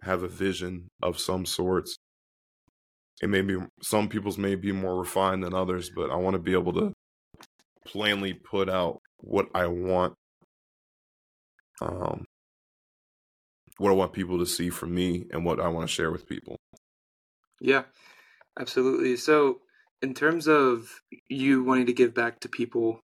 have 0.02 0.22
a 0.22 0.28
vision 0.28 0.88
of 1.02 1.18
some 1.18 1.44
sorts. 1.46 1.96
It 3.22 3.28
may 3.28 3.40
be 3.42 3.56
some 3.82 4.08
people's 4.08 4.38
may 4.38 4.54
be 4.56 4.72
more 4.72 4.98
refined 4.98 5.42
than 5.44 5.54
others 5.54 5.90
but 5.94 6.10
i 6.10 6.16
want 6.16 6.34
to 6.34 6.38
be 6.42 6.52
able 6.52 6.72
to 6.74 6.92
plainly 7.86 8.34
put 8.34 8.68
out 8.68 9.00
what 9.18 9.46
i 9.54 9.66
want 9.66 10.14
um 11.80 12.24
what 13.78 13.90
i 13.90 13.94
want 13.94 14.12
people 14.12 14.38
to 14.38 14.46
see 14.46 14.70
from 14.70 14.94
me 14.94 15.26
and 15.32 15.44
what 15.44 15.60
i 15.60 15.68
want 15.68 15.86
to 15.86 15.92
share 15.92 16.10
with 16.10 16.28
people. 16.28 16.56
Yeah 17.60 17.84
absolutely. 18.58 19.16
So 19.16 19.60
in 20.02 20.14
terms 20.14 20.46
of 20.46 21.00
you 21.28 21.62
wanting 21.62 21.86
to 21.86 21.92
give 21.92 22.14
back 22.14 22.40
to 22.40 22.48
people 22.48 23.00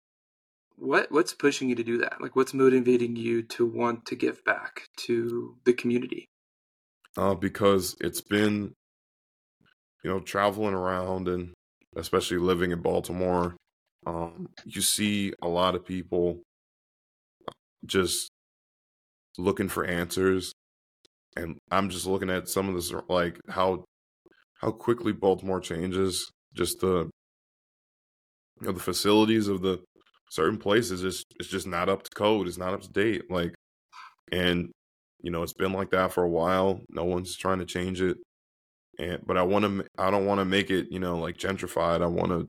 what 0.76 1.12
what's 1.12 1.34
pushing 1.34 1.68
you 1.68 1.74
to 1.74 1.84
do 1.84 1.98
that? 1.98 2.20
Like 2.20 2.36
what's 2.36 2.54
motivating 2.54 3.14
you 3.14 3.42
to 3.42 3.66
want 3.66 4.06
to 4.06 4.16
give 4.16 4.42
back 4.44 4.88
to 4.98 5.56
the 5.66 5.74
community? 5.74 6.26
Uh, 7.18 7.34
because 7.34 7.96
it's 8.00 8.22
been, 8.22 8.72
you 10.02 10.10
know, 10.10 10.20
traveling 10.20 10.72
around 10.72 11.28
and 11.28 11.52
especially 11.96 12.38
living 12.38 12.70
in 12.70 12.80
Baltimore, 12.80 13.56
um, 14.06 14.48
you 14.64 14.80
see 14.80 15.32
a 15.42 15.48
lot 15.48 15.74
of 15.74 15.84
people 15.84 16.40
just 17.86 18.30
looking 19.38 19.68
for 19.68 19.84
answers, 19.84 20.52
and 21.36 21.58
I'm 21.70 21.90
just 21.90 22.06
looking 22.06 22.30
at 22.30 22.48
some 22.48 22.68
of 22.68 22.74
this, 22.74 22.92
like 23.08 23.38
how 23.48 23.84
how 24.60 24.70
quickly 24.70 25.12
Baltimore 25.12 25.60
changes, 25.60 26.30
just 26.54 26.80
the 26.80 27.10
you 28.60 28.66
know 28.66 28.72
the 28.72 28.80
facilities 28.80 29.48
of 29.48 29.62
the 29.62 29.80
certain 30.30 30.58
places 30.58 31.02
is 31.02 31.24
it's 31.38 31.48
just 31.48 31.66
not 31.66 31.88
up 31.88 32.02
to 32.04 32.10
code, 32.14 32.46
it's 32.46 32.58
not 32.58 32.74
up 32.74 32.82
to 32.82 32.90
date, 32.90 33.30
like, 33.30 33.54
and 34.32 34.70
you 35.22 35.30
know, 35.30 35.42
it's 35.42 35.52
been 35.52 35.72
like 35.72 35.90
that 35.90 36.12
for 36.12 36.24
a 36.24 36.28
while. 36.28 36.80
No 36.90 37.04
one's 37.04 37.36
trying 37.36 37.58
to 37.58 37.66
change 37.66 38.00
it. 38.00 38.16
And 38.98 39.20
but 39.26 39.36
I 39.36 39.42
want 39.42 39.64
to 39.64 39.86
I 39.98 40.10
don't 40.10 40.26
want 40.26 40.40
to 40.40 40.44
make 40.44 40.70
it, 40.70 40.88
you 40.90 40.98
know, 41.00 41.18
like 41.18 41.36
gentrified. 41.36 42.02
I 42.02 42.06
want 42.06 42.30
to 42.30 42.46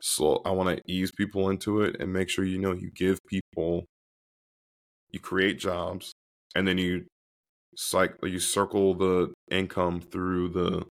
slow 0.00 0.42
I 0.44 0.50
want 0.50 0.76
to 0.76 0.82
ease 0.92 1.12
people 1.12 1.50
into 1.50 1.82
it 1.82 1.96
and 2.00 2.12
make 2.12 2.28
sure 2.28 2.44
you 2.44 2.58
know 2.58 2.72
you 2.72 2.90
give 2.90 3.18
people 3.28 3.86
you 5.10 5.20
create 5.20 5.58
jobs 5.58 6.12
and 6.54 6.66
then 6.66 6.78
you 6.78 7.06
cycle 7.76 8.28
you 8.28 8.40
circle 8.40 8.94
the 8.94 9.32
income 9.50 10.00
through 10.00 10.48
the 10.50 10.86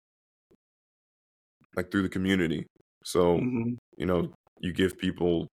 like 1.76 1.90
through 1.90 2.02
the 2.02 2.08
community. 2.08 2.66
So, 3.04 3.40
Mhm. 3.40 3.76
you 3.96 4.06
know, 4.06 4.32
you 4.60 4.72
give 4.72 4.98
people 4.98 5.48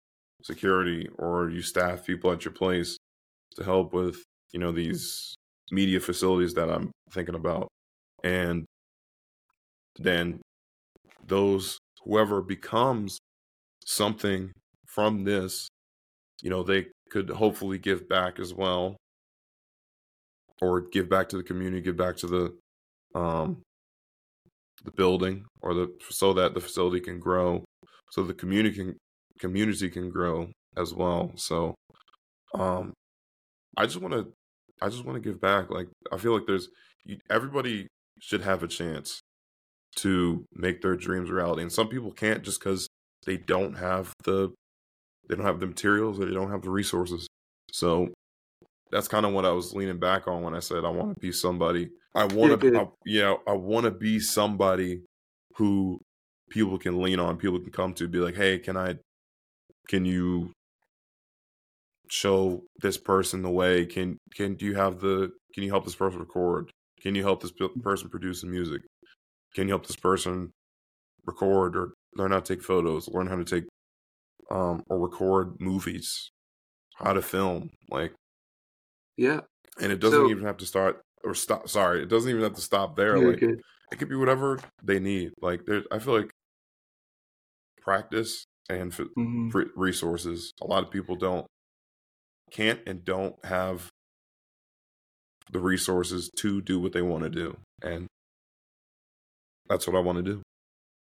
security 0.43 1.09
or 1.19 1.50
you 1.50 1.62
staff 1.62 2.05
people 2.07 2.31
at 2.33 2.45
your 2.45 2.53
place 2.55 2.97
to 3.57 3.65
help 3.65 3.93
with, 3.93 4.23
you 4.53 4.61
know, 4.61 4.73
these 4.73 5.35
media 5.71 6.00
facilities 6.00 6.55
that 6.55 6.71
I'm 6.71 6.93
thinking 7.12 7.35
about. 7.35 7.69
And 8.25 8.67
then 9.99 10.41
those 11.26 11.79
whoever 12.05 12.43
becomes 12.43 13.19
something 13.87 14.52
from 14.87 15.25
this, 15.25 15.69
you 16.43 16.50
know, 16.50 16.62
they 16.62 16.87
could 17.11 17.31
hopefully 17.31 17.78
give 17.78 18.09
back 18.09 18.38
as 18.38 18.52
well. 18.52 18.97
Or 20.62 20.81
give 20.81 21.09
back 21.09 21.28
to 21.31 21.37
the 21.37 21.43
community, 21.43 21.83
give 21.83 21.97
back 21.97 22.16
to 22.19 22.26
the 22.26 22.57
um 23.19 23.62
the 24.85 24.90
building 24.93 25.45
or 25.62 25.75
the 25.75 25.93
so 26.11 26.33
that 26.35 26.55
the 26.55 26.61
facility 26.61 27.00
can 27.00 27.19
grow 27.19 27.64
so 28.11 28.23
the 28.23 28.35
community 28.35 28.75
can 28.76 28.97
community 29.38 29.90
can 29.90 30.11
grow 30.11 30.49
as 30.76 30.95
well. 30.95 31.33
So 31.37 31.75
um 32.55 32.93
i 33.76 33.85
just 33.85 34.00
want 34.00 34.14
to 34.14 34.33
i 34.81 34.88
just 34.88 35.05
want 35.05 35.23
to 35.23 35.28
give 35.28 35.40
back. 35.40 35.71
Like 35.71 35.88
i 36.12 36.16
feel 36.16 36.33
like 36.33 36.47
there's 36.47 36.69
you, 37.05 37.19
everybody 37.31 37.87
should 38.21 38.40
have 38.43 38.62
a 38.62 38.69
chance 38.69 39.21
to 39.97 40.45
make 40.55 40.81
their 40.81 40.97
dreams 40.97 41.31
reality. 41.31 41.62
And 41.62 41.73
some 41.73 41.88
people 41.88 42.12
can't 42.12 42.43
just 42.43 42.61
because 42.61 42.87
they 43.25 43.37
don't 43.37 43.75
have 43.75 44.12
the 44.25 44.52
they 45.28 45.35
don't 45.35 45.46
have 45.46 45.61
the 45.61 45.66
materials 45.66 46.20
or 46.20 46.26
they 46.26 46.35
don't 46.35 46.50
have 46.50 46.62
the 46.62 46.70
resources. 46.70 47.26
So 47.73 48.08
that's 48.92 49.08
kind 49.08 49.26
of 49.26 49.32
what 49.32 49.44
i 49.44 49.50
was 49.50 49.75
leaning 49.75 49.99
back 49.99 50.28
on 50.28 50.42
when 50.42 50.54
i 50.54 50.61
said 50.61 50.85
i 50.85 50.88
want 50.88 51.12
to 51.12 51.20
be 51.20 51.32
somebody 51.32 51.90
i 52.14 52.25
want 52.25 52.52
to 52.52 52.56
good. 52.56 52.88
yeah 53.04 53.35
i 53.49 53.52
want 53.52 53.82
to 53.82 53.90
be 53.90 54.20
somebody 54.20 55.02
who 55.56 55.99
people 56.49 56.78
can 56.78 57.02
lean 57.02 57.18
on 57.18 57.37
people 57.37 57.58
can 57.58 57.73
come 57.73 57.92
to 57.92 58.06
be 58.06 58.18
like 58.18 58.37
hey 58.37 58.61
can 58.61 58.76
i 58.76 58.94
can 59.88 60.04
you 60.04 60.52
show 62.08 62.62
this 62.80 62.96
person 62.96 63.42
the 63.42 63.50
way? 63.50 63.87
Can 63.87 64.18
can 64.35 64.54
do 64.54 64.66
you 64.66 64.75
have 64.75 65.00
the 65.00 65.32
can 65.54 65.62
you 65.62 65.70
help 65.70 65.85
this 65.85 65.94
person 65.94 66.20
record? 66.20 66.70
Can 67.00 67.14
you 67.14 67.23
help 67.23 67.42
this 67.42 67.52
pe- 67.52 67.68
person 67.82 68.08
produce 68.08 68.40
the 68.40 68.46
music? 68.46 68.82
Can 69.54 69.64
you 69.68 69.73
help 69.73 69.87
this 69.87 69.96
person 69.96 70.50
record 71.25 71.76
or 71.76 71.94
learn 72.16 72.32
how 72.32 72.40
to 72.40 72.54
take 72.54 72.62
photos 72.62 73.08
learn 73.08 73.26
how 73.26 73.37
to 73.37 73.44
take 73.44 73.64
um 74.50 74.82
or 74.88 74.99
record 74.99 75.54
movies 75.61 76.30
how 76.96 77.12
to 77.12 77.23
film 77.23 77.70
like 77.90 78.12
yeah. 79.16 79.40
and 79.80 79.90
it 79.92 80.00
doesn't 80.00 80.18
So- 80.26 80.30
even 80.30 80.44
have 80.44 80.56
to 80.58 80.66
start 80.66 81.00
or 81.25 81.35
stop 81.35 81.68
sorry 81.68 82.02
it 82.02 82.08
doesn't 82.08 82.30
even 82.30 82.42
have 82.42 82.54
to 82.54 82.61
stop 82.61 82.96
there 82.96 83.18
like 83.18 83.40
good. 83.40 83.61
it 83.92 83.96
could 83.99 84.08
be 84.08 84.16
whatever 84.16 84.58
they 84.82 84.99
need 85.00 85.32
like 85.42 85.64
there 85.66 85.82
i 85.90 85.99
feel 85.99 86.14
like 86.16 86.30
practice 87.80 88.44
and 88.68 88.92
f- 88.92 89.00
Mhm. 89.16 89.50
fr- 89.52 89.73
resources 89.76 90.52
a 90.61 90.66
lot 90.66 90.82
of 90.85 90.90
people 90.90 91.16
don't 91.16 91.46
can't 92.50 92.80
and 92.87 93.04
don't 93.04 93.35
have 93.44 93.88
the 95.50 95.61
resources 95.61 96.30
to 96.38 96.61
do 96.61 96.78
what 96.80 96.92
they 96.92 97.02
want 97.02 97.25
to 97.25 97.30
do 97.30 97.56
and 97.82 98.06
that's 99.68 99.87
what 99.87 99.96
i 99.96 100.00
want 100.00 100.16
to 100.18 100.23
do. 100.23 100.42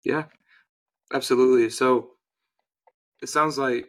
Yeah, 0.05 0.27
absolutely. 1.13 1.71
So 1.71 2.13
it 3.23 3.29
sounds 3.29 3.59
like 3.59 3.89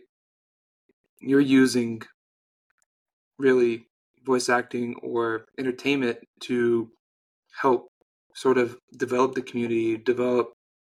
you're 1.22 1.40
using 1.40 2.02
really 3.38 3.86
voice 4.26 4.50
acting 4.50 4.96
or 5.02 5.46
entertainment 5.58 6.20
to 6.42 6.92
help 7.62 7.88
sort 8.36 8.58
of 8.58 8.78
develop 8.98 9.36
the 9.36 9.42
community, 9.42 9.98
develop, 9.98 10.54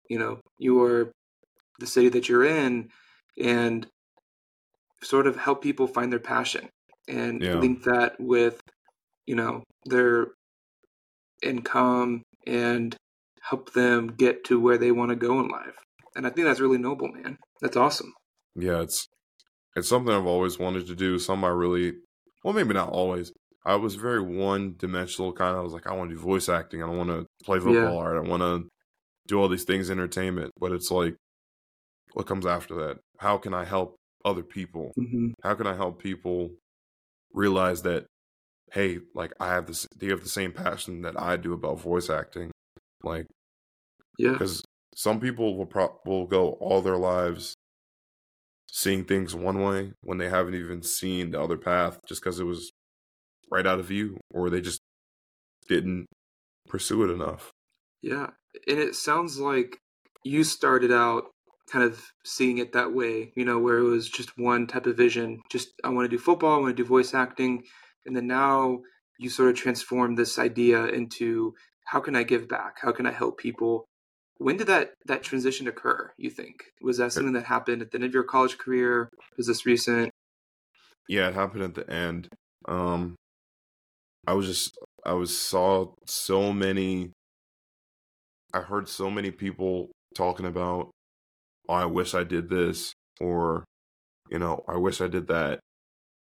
you 0.09 0.19
know, 0.19 0.41
your 0.59 1.11
the 1.79 1.87
city 1.87 2.09
that 2.09 2.29
you're 2.29 2.45
in 2.45 2.89
and 3.41 3.87
sort 5.03 5.27
of 5.27 5.35
help 5.35 5.61
people 5.61 5.87
find 5.87 6.11
their 6.11 6.19
passion 6.19 6.69
and 7.07 7.41
Yeah. 7.41 7.53
link 7.53 7.83
that 7.83 8.15
with, 8.19 8.59
you 9.27 9.35
know, 9.35 9.63
their 9.85 10.33
income 11.41 12.23
and 12.47 12.95
help 13.41 13.73
them 13.73 14.07
get 14.07 14.43
to 14.45 14.59
where 14.59 14.77
they 14.77 14.91
want 14.91 15.09
to 15.09 15.15
go 15.15 15.39
in 15.39 15.47
life. 15.47 15.77
And 16.15 16.25
I 16.27 16.29
think 16.29 16.45
that's 16.47 16.59
really 16.59 16.77
noble, 16.77 17.07
man. 17.09 17.37
That's 17.61 17.77
awesome. 17.77 18.13
yeah 18.55 18.81
it's 18.81 19.07
it's 19.75 19.89
something 19.89 20.13
i've 20.13 20.27
always 20.27 20.59
wanted 20.59 20.85
to 20.87 20.95
do 20.95 21.17
some 21.17 21.43
i 21.43 21.47
really 21.47 21.93
well 22.43 22.53
maybe 22.53 22.73
not 22.73 22.89
always. 22.89 23.31
I 23.65 23.75
was 23.77 23.95
very 23.95 24.21
one 24.21 24.75
dimensional 24.77 25.31
kind 25.33 25.51
of 25.53 25.59
i 25.59 25.63
was 25.63 25.73
like 25.73 25.87
i 25.87 25.93
want 25.93 26.09
to 26.11 26.15
do 26.15 26.21
voice 26.21 26.49
acting. 26.49 26.83
I 26.83 26.87
don't 26.87 26.97
want 26.97 27.09
to 27.09 27.25
play 27.45 27.57
football 27.59 27.73
Yeah. 27.75 27.89
or 28.01 28.17
i 28.23 28.27
want 28.27 28.43
to 28.43 28.67
do 29.27 29.39
all 29.39 29.47
these 29.49 29.63
things 29.63 29.89
entertainment. 29.89 30.51
But 30.59 30.71
it's 30.73 30.91
like 30.91 31.15
what 32.13 32.27
comes 32.27 32.45
after 32.45 32.75
that? 32.75 32.97
How 33.19 33.37
can 33.37 33.53
i 33.53 33.63
help 33.65 33.95
other 34.25 34.43
people? 34.43 34.91
Hmm 34.95 35.29
how 35.43 35.53
can 35.55 35.67
i 35.67 35.75
help 35.75 36.01
people 36.09 36.49
realize 37.33 37.81
that 37.83 38.05
hey 38.73 38.99
like 39.15 39.31
i 39.39 39.47
have 39.47 39.65
this 39.67 39.87
they 39.97 40.07
have 40.07 40.21
the 40.23 40.29
same 40.39 40.51
passion 40.51 41.01
that 41.01 41.19
i 41.19 41.37
do 41.37 41.53
about 41.53 41.79
voice 41.79 42.09
acting? 42.09 42.51
Like 43.03 43.25
Yeah. 44.19 44.33
because 44.33 44.61
some 44.95 45.19
people 45.19 45.57
will 45.57 45.65
pro- 45.65 45.99
will 46.05 46.25
go 46.27 46.51
all 46.53 46.81
their 46.81 46.97
lives 46.97 47.55
seeing 48.71 49.05
things 49.05 49.35
one 49.35 49.61
way 49.61 49.93
when 50.01 50.17
they 50.17 50.29
haven't 50.29 50.55
even 50.55 50.81
seen 50.81 51.31
the 51.31 51.41
other 51.41 51.57
path 51.57 51.99
just 52.07 52.21
because 52.23 52.39
it 52.39 52.45
was 52.45 52.71
right 53.51 53.67
out 53.67 53.79
of 53.79 53.85
view 53.85 54.19
or 54.31 54.49
they 54.49 54.61
just 54.61 54.81
didn't 55.67 56.07
pursue 56.67 57.03
it 57.03 57.13
enough 57.13 57.51
Yeah. 58.01 58.27
And 58.67 58.79
it 58.79 58.95
sounds 58.95 59.39
like 59.39 59.77
you 60.23 60.43
started 60.43 60.91
out 60.91 61.25
kind 61.71 61.85
of 61.85 62.01
seeing 62.25 62.57
it 62.59 62.73
that 62.73 62.93
way, 62.93 63.31
you 63.35 63.45
know, 63.45 63.59
where 63.59 63.77
it 63.79 63.83
was 63.83 64.09
just 64.09 64.37
one 64.37 64.67
type 64.67 64.85
of 64.85 64.97
vision. 64.97 65.41
Just 65.51 65.69
I 65.83 65.89
want 65.89 66.05
to 66.09 66.15
do 66.15 66.21
football, 66.21 66.55
I 66.55 66.61
want 66.61 66.75
to 66.77 66.83
do 66.83 66.87
voice 66.87 67.13
acting, 67.13 67.63
and 68.05 68.15
then 68.15 68.27
now 68.27 68.79
you 69.17 69.29
sort 69.29 69.49
of 69.49 69.55
transform 69.55 70.15
this 70.15 70.39
idea 70.39 70.85
into 70.87 71.53
how 71.85 71.99
can 71.99 72.15
I 72.15 72.23
give 72.23 72.47
back? 72.47 72.77
How 72.81 72.91
can 72.91 73.05
I 73.05 73.11
help 73.11 73.37
people? 73.39 73.85
When 74.37 74.57
did 74.57 74.67
that 74.67 74.93
that 75.05 75.23
transition 75.23 75.67
occur? 75.67 76.11
You 76.17 76.29
think 76.29 76.65
was 76.81 76.97
that 76.97 77.13
something 77.13 77.33
that 77.33 77.45
happened 77.45 77.81
at 77.81 77.91
the 77.91 77.97
end 77.97 78.05
of 78.05 78.13
your 78.13 78.23
college 78.23 78.57
career? 78.57 79.09
Was 79.37 79.47
this 79.47 79.65
recent? 79.65 80.11
Yeah, 81.07 81.27
it 81.27 81.35
happened 81.35 81.63
at 81.63 81.75
the 81.75 81.89
end. 81.89 82.29
Um, 82.67 83.15
I 84.25 84.33
was 84.33 84.47
just 84.47 84.77
I 85.05 85.13
was 85.13 85.37
saw 85.37 85.93
so 86.05 86.53
many. 86.53 87.11
I 88.53 88.59
heard 88.59 88.87
so 88.87 89.09
many 89.09 89.31
people 89.31 89.89
talking 90.15 90.45
about, 90.45 90.91
oh, 91.67 91.73
I 91.73 91.85
wish 91.85 92.13
I 92.13 92.23
did 92.23 92.49
this, 92.49 92.93
or 93.19 93.63
you 94.29 94.39
know, 94.39 94.63
I 94.67 94.77
wish 94.77 95.01
I 95.01 95.07
did 95.07 95.27
that. 95.27 95.59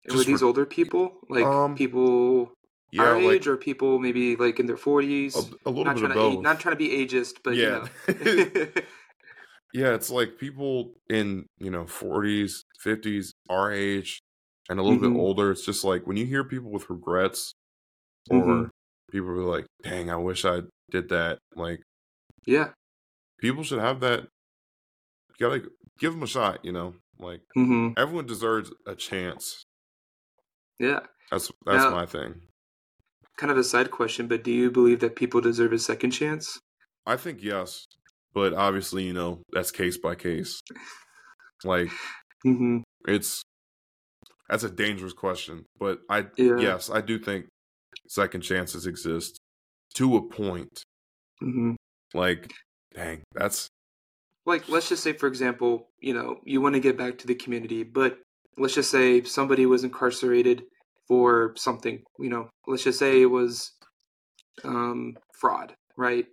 And 0.06 0.16
were 0.16 0.24
these 0.24 0.40
for, 0.40 0.48
older 0.48 0.66
people, 0.66 1.20
like 1.30 1.46
um, 1.46 1.76
people 1.76 2.52
yeah, 2.92 3.04
our 3.04 3.22
like, 3.22 3.36
age, 3.36 3.48
or 3.48 3.58
people 3.58 4.00
maybe 4.00 4.36
like 4.36 4.60
in 4.60 4.66
their 4.66 4.78
forties? 4.78 5.36
A, 5.36 5.70
a, 5.70 5.70
little 5.70 5.86
not 5.86 5.96
bit 5.96 6.06
of 6.06 6.14
both. 6.14 6.36
To, 6.36 6.42
not 6.42 6.60
trying 6.60 6.74
to 6.74 6.78
be 6.78 6.90
ageist, 6.90 7.36
but 7.44 7.56
yeah, 7.56 7.88
you 8.08 8.50
know. 8.54 8.68
yeah, 9.74 9.94
it's 9.94 10.10
like 10.10 10.38
people 10.38 10.94
in 11.10 11.46
you 11.58 11.72
know 11.72 11.88
forties, 11.88 12.66
fifties, 12.80 13.34
our 13.50 13.72
age, 13.72 14.22
and 14.70 14.80
a 14.80 14.84
little 14.84 15.00
mm-hmm. 15.00 15.14
bit 15.14 15.20
older. 15.20 15.52
It's 15.52 15.66
just 15.66 15.86
like 15.86 16.06
when 16.06 16.18
you 16.18 16.26
hear 16.26 16.44
people 16.44 16.70
with 16.70 16.90
regrets, 16.90 17.54
or 18.30 18.42
mm-hmm. 18.42 18.70
people 19.10 19.30
are 19.30 19.38
like, 19.38 19.66
"Dang, 19.84 20.10
I 20.10 20.18
wish 20.18 20.44
I 20.44 20.62
did 20.92 21.10
that." 21.10 21.40
Like, 21.56 21.82
yeah, 22.46 22.70
people 23.40 23.64
should 23.64 23.80
have 23.80 24.02
that. 24.02 24.22
You 25.40 25.48
gotta 25.48 25.64
give 25.98 26.12
them 26.12 26.24
a 26.24 26.28
shot. 26.28 26.66
You 26.66 26.74
know, 26.74 26.96
like 27.20 27.42
mm-hmm. 27.58 27.94
everyone 27.96 28.26
deserves 28.26 28.72
a 28.86 28.96
chance. 28.96 29.64
Yeah, 30.78 31.00
that's 31.32 31.50
that's 31.66 31.86
now, 31.86 31.92
my 31.92 32.06
thing. 32.06 32.42
Kind 33.38 33.52
of 33.52 33.58
a 33.58 33.64
side 33.64 33.92
question, 33.92 34.28
but 34.28 34.44
do 34.44 34.52
you 34.52 34.70
believe 34.70 35.00
that 35.00 35.16
people 35.16 35.42
deserve 35.42 35.74
a 35.74 35.80
second 35.80 36.12
chance? 36.12 36.60
I 37.06 37.18
think 37.18 37.42
yes, 37.42 37.86
but 38.34 38.54
obviously, 38.54 39.04
you 39.04 39.14
know, 39.14 39.42
that's 39.52 39.72
case 39.72 39.98
by 39.98 40.16
case. 40.16 40.62
Like, 41.64 41.90
mm-hmm. 42.46 42.80
it's 43.08 43.42
that's 44.50 44.64
a 44.64 44.70
dangerous 44.70 45.14
question, 45.14 45.66
but 45.80 46.00
I 46.10 46.28
yeah. 46.38 46.58
yes, 46.60 46.90
I 46.90 47.02
do 47.02 47.18
think 47.18 47.46
second 48.08 48.42
chances 48.42 48.86
exist 48.86 49.38
to 49.96 50.18
a 50.18 50.22
point. 50.22 50.84
Mm-hmm. 51.42 51.74
Like, 52.14 52.52
dang, 52.94 53.24
that's 53.34 53.70
like 54.46 54.68
let's 54.70 54.90
just 54.90 55.04
say, 55.04 55.14
for 55.14 55.28
example, 55.28 55.88
you 56.00 56.14
know, 56.14 56.38
you 56.46 56.62
want 56.62 56.76
to 56.76 56.82
get 56.82 56.98
back 56.98 57.18
to 57.20 57.28
the 57.28 57.36
community, 57.36 57.84
but 57.84 58.20
let's 58.58 58.76
just 58.76 58.92
say 58.92 59.24
somebody 59.24 59.66
was 59.66 59.84
incarcerated 59.84 60.64
for 61.12 61.52
something. 61.58 62.02
You 62.20 62.30
know, 62.30 62.50
let's 62.66 62.86
just 62.86 62.98
say 62.98 63.22
it 63.22 63.26
was 63.26 63.74
um, 64.64 65.18
fraud, 65.38 65.76
right? 65.98 66.26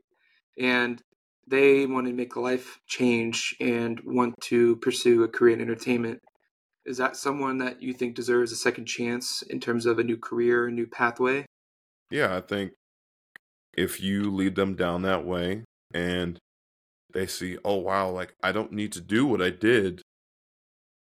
And 0.57 1.03
they 1.49 1.85
want 1.85 2.07
to 2.07 2.13
make 2.13 2.37
a 2.37 2.41
life 2.41 2.79
change 2.87 3.57
and 3.59 3.99
want 4.05 4.37
to 4.43 4.77
pursue 4.77 5.25
a 5.25 5.29
career 5.29 5.55
in 5.55 5.61
entertainment. 5.61 6.21
Is 6.87 6.97
that 6.99 7.17
someone 7.17 7.59
that 7.59 7.83
you 7.83 7.93
think 7.93 8.15
deserves 8.15 8.53
a 8.53 8.57
second 8.57 8.87
chance 8.87 9.43
in 9.43 9.59
terms 9.59 9.85
of 9.85 9.99
a 9.99 10.05
new 10.05 10.17
career, 10.17 10.69
a 10.69 10.71
new 10.71 10.87
pathway? 10.87 11.45
Yeah, 12.13 12.37
I 12.37 12.41
think 12.41 12.71
if 13.77 14.01
you 14.01 14.31
lead 14.31 14.55
them 14.55 14.77
down 14.77 15.03
that 15.03 15.27
way 15.27 15.65
and 15.93 16.39
they 17.15 17.27
see, 17.27 17.59
oh, 17.65 17.79
wow, 17.79 18.11
like 18.11 18.33
I 18.45 18.53
don't 18.53 18.71
need 18.71 18.93
to 18.93 19.01
do 19.01 19.27
what 19.27 19.43
I 19.43 19.51
did 19.51 20.03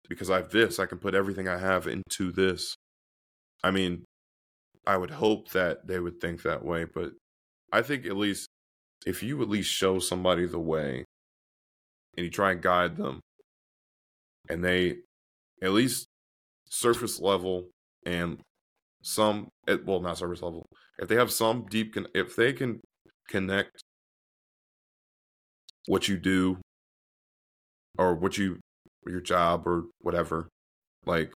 because 0.09 0.31
I 0.31 0.37
have 0.37 0.50
this, 0.50 0.78
I 0.78 0.87
can 0.87 0.99
put 0.99 1.16
everything 1.16 1.49
I 1.49 1.59
have 1.59 1.88
into 1.88 2.31
this. 2.31 2.76
I 3.64 3.71
mean, 3.71 4.04
I 4.87 4.99
would 4.99 5.11
hope 5.11 5.50
that 5.52 5.87
they 5.87 5.99
would 5.99 6.21
think 6.21 6.43
that 6.43 6.62
way, 6.62 6.84
but 6.84 7.12
I 7.73 7.80
think 7.80 8.04
at 8.04 8.15
least 8.15 8.47
if 9.06 9.23
you 9.23 9.41
at 9.41 9.49
least 9.49 9.71
show 9.71 9.99
somebody 9.99 10.45
the 10.45 10.58
way 10.58 11.04
and 12.15 12.25
you 12.26 12.30
try 12.30 12.52
and 12.52 12.60
guide 12.60 12.99
them 12.99 13.21
and 14.50 14.62
they 14.62 14.97
at 15.62 15.73
least 15.73 16.06
surface 16.69 17.19
level 17.21 17.71
and 18.04 18.39
some 19.02 19.49
at 19.67 19.86
well 19.86 20.00
not 20.00 20.19
surface 20.19 20.43
level 20.43 20.67
if 20.99 21.08
they 21.08 21.17
have 21.17 21.30
some 21.30 21.67
deep 21.71 21.95
con- 21.95 22.06
if 22.15 22.36
they 22.36 22.52
can 22.52 22.80
connect 23.28 23.82
what 25.86 26.08
you 26.08 26.17
do 26.17 26.58
or 27.99 28.15
what 28.15 28.36
you 28.39 28.58
your 29.06 29.21
job 29.21 29.67
or 29.67 29.84
whatever 30.00 30.49
like 31.06 31.32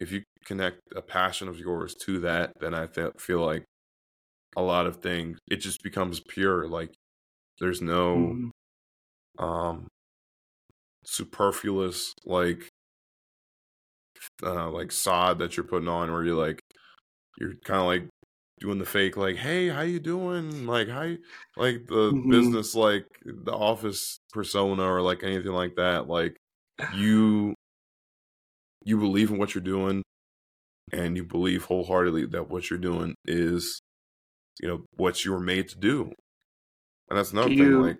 if 0.00 0.12
you 0.12 0.22
connect 0.44 0.80
a 0.96 1.02
passion 1.02 1.48
of 1.48 1.58
yours 1.58 1.94
to 1.94 2.20
that 2.20 2.52
then 2.60 2.74
i 2.74 2.86
th- 2.86 3.12
feel 3.18 3.44
like 3.44 3.64
a 4.56 4.62
lot 4.62 4.86
of 4.86 4.96
things 4.96 5.38
it 5.50 5.56
just 5.56 5.82
becomes 5.82 6.20
pure 6.20 6.66
like 6.66 6.92
there's 7.60 7.82
no 7.82 8.16
mm-hmm. 8.16 9.44
um 9.44 9.86
superfluous 11.04 12.14
like 12.24 12.68
uh 14.42 14.68
like 14.70 14.90
sod 14.90 15.38
that 15.38 15.56
you're 15.56 15.64
putting 15.64 15.88
on 15.88 16.12
where 16.12 16.24
you're 16.24 16.34
like 16.34 16.60
you're 17.38 17.54
kind 17.64 17.80
of 17.80 17.86
like 17.86 18.08
doing 18.60 18.78
the 18.78 18.84
fake 18.84 19.16
like 19.16 19.36
hey 19.36 19.68
how 19.68 19.82
you 19.82 20.00
doing 20.00 20.66
like 20.66 20.88
how 20.88 21.02
you, 21.02 21.18
like 21.56 21.86
the 21.86 22.10
mm-hmm. 22.10 22.30
business 22.30 22.74
like 22.74 23.06
the 23.24 23.52
office 23.52 24.18
persona 24.32 24.82
or 24.82 25.00
like 25.00 25.22
anything 25.22 25.52
like 25.52 25.76
that 25.76 26.08
like 26.08 26.36
you 26.94 27.54
you 28.88 28.98
believe 28.98 29.30
in 29.30 29.38
what 29.38 29.54
you're 29.54 29.62
doing 29.62 30.02
and 30.92 31.16
you 31.16 31.24
believe 31.24 31.64
wholeheartedly 31.64 32.26
that 32.26 32.48
what 32.48 32.70
you're 32.70 32.78
doing 32.78 33.14
is 33.26 33.80
you 34.60 34.68
know 34.68 34.84
what 34.96 35.24
you 35.24 35.32
were 35.32 35.40
made 35.40 35.68
to 35.68 35.78
do 35.78 36.12
and 37.08 37.18
that's 37.18 37.32
another 37.32 37.48
do 37.48 37.56
thing 37.56 37.66
you, 37.66 37.82
like 37.82 37.98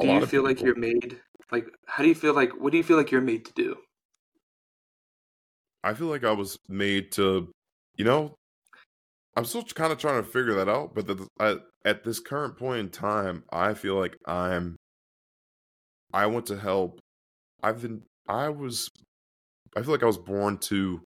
do 0.00 0.06
you 0.06 0.26
feel 0.26 0.44
like 0.44 0.60
you're 0.62 0.76
made 0.76 1.20
like 1.50 1.66
how 1.86 2.02
do 2.02 2.08
you 2.08 2.14
feel 2.14 2.34
like 2.34 2.50
what 2.60 2.70
do 2.70 2.78
you 2.78 2.84
feel 2.84 2.96
like 2.96 3.10
you're 3.10 3.20
made 3.20 3.44
to 3.44 3.52
do 3.54 3.76
i 5.82 5.92
feel 5.92 6.06
like 6.06 6.24
i 6.24 6.32
was 6.32 6.56
made 6.68 7.10
to 7.10 7.50
you 7.96 8.04
know 8.04 8.34
I'm 9.34 9.44
still 9.44 9.62
kind 9.62 9.92
of 9.92 9.98
trying 9.98 10.22
to 10.22 10.28
figure 10.28 10.54
that 10.54 10.68
out, 10.68 10.94
but 10.94 11.06
the, 11.06 11.26
I, 11.40 11.56
at 11.84 12.04
this 12.04 12.20
current 12.20 12.58
point 12.58 12.80
in 12.80 12.88
time, 12.90 13.44
I 13.50 13.74
feel 13.74 13.94
like 13.94 14.16
I'm. 14.26 14.76
I 16.12 16.26
want 16.26 16.46
to 16.46 16.58
help. 16.58 17.00
I've 17.62 17.80
been. 17.80 18.02
I 18.28 18.50
was. 18.50 18.88
I 19.76 19.82
feel 19.82 19.92
like 19.92 20.02
I 20.02 20.06
was 20.06 20.18
born 20.18 20.58
to 20.58 21.00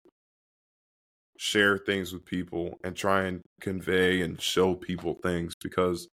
share 1.38 1.76
things 1.78 2.12
with 2.12 2.24
people 2.24 2.78
and 2.84 2.94
try 2.94 3.24
and 3.24 3.40
convey 3.60 4.20
and 4.20 4.40
show 4.40 4.74
people 4.74 5.14
things 5.22 5.54
because 5.60 6.08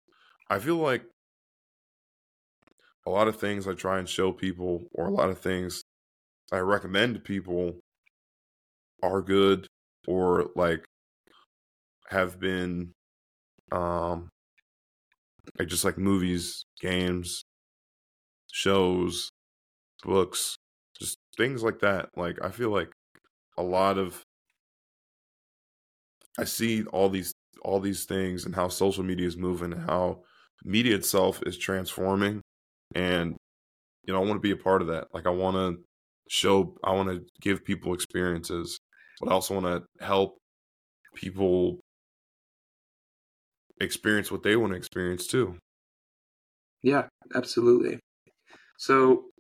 I 0.49 0.59
feel 0.59 0.77
like 0.77 1.05
a 3.07 3.11
lot 3.11 3.29
of 3.29 3.39
things 3.39 3.67
I 3.67 3.75
try 3.75 3.99
and 3.99 4.09
show 4.09 4.33
people 4.33 4.87
or 4.93 5.07
a 5.07 5.13
lot 5.13 5.31
of 5.31 5.39
things 5.39 5.83
I 6.53 6.59
recommend 6.59 7.15
to 7.15 7.21
people 7.21 7.81
are 9.03 9.23
good 9.23 9.67
or 10.07 10.51
like 10.55 10.85
have 12.09 12.39
been 12.39 12.93
um 13.73 14.29
like 15.59 15.69
just 15.69 15.85
like 15.85 15.99
movies, 15.99 16.65
games, 16.81 17.43
shows, 18.53 19.31
books, 20.03 20.57
things 21.37 21.63
like 21.63 21.81
that. 21.81 22.11
Like 22.17 22.39
I 22.43 22.51
feel 22.51 22.71
like 22.71 22.93
a 23.59 23.63
lot 23.63 23.99
of 23.99 24.23
I 26.39 26.45
see 26.45 26.85
all 26.87 27.09
these 27.09 27.33
all 27.63 27.81
these 27.81 28.05
things 28.05 28.45
and 28.45 28.55
how 28.55 28.69
social 28.69 29.03
media 29.03 29.27
is 29.27 29.37
moving 29.37 29.73
and 29.73 29.83
how 29.83 30.23
media 30.65 30.95
itself 30.95 31.41
is 31.47 31.57
transforming 31.59 32.43
and 32.95 33.37
you 34.07 34.15
know 34.15 34.23
I 34.23 34.27
want 34.27 34.37
to 34.39 34.41
be 34.41 34.53
a 34.53 34.57
part 34.63 34.83
of 34.83 34.89
that. 34.89 35.09
Like 35.15 35.27
I 35.27 35.31
want 35.31 35.57
to 35.57 35.85
show 36.29 36.77
I 36.85 36.93
want 36.93 37.11
to 37.11 37.27
give 37.41 37.65
people 37.65 37.95
experiences 37.95 38.79
but 39.21 39.31
I 39.31 39.35
also 39.35 39.61
want 39.61 39.67
to 39.67 40.05
help 40.05 40.39
people 41.15 41.81
experience 43.81 44.31
what 44.31 44.43
they 44.43 44.57
want 44.57 44.73
to 44.73 44.77
experience 44.77 45.27
too. 45.27 45.59
Yeah, 46.83 47.09
absolutely. 47.35 48.01
So, 48.79 49.31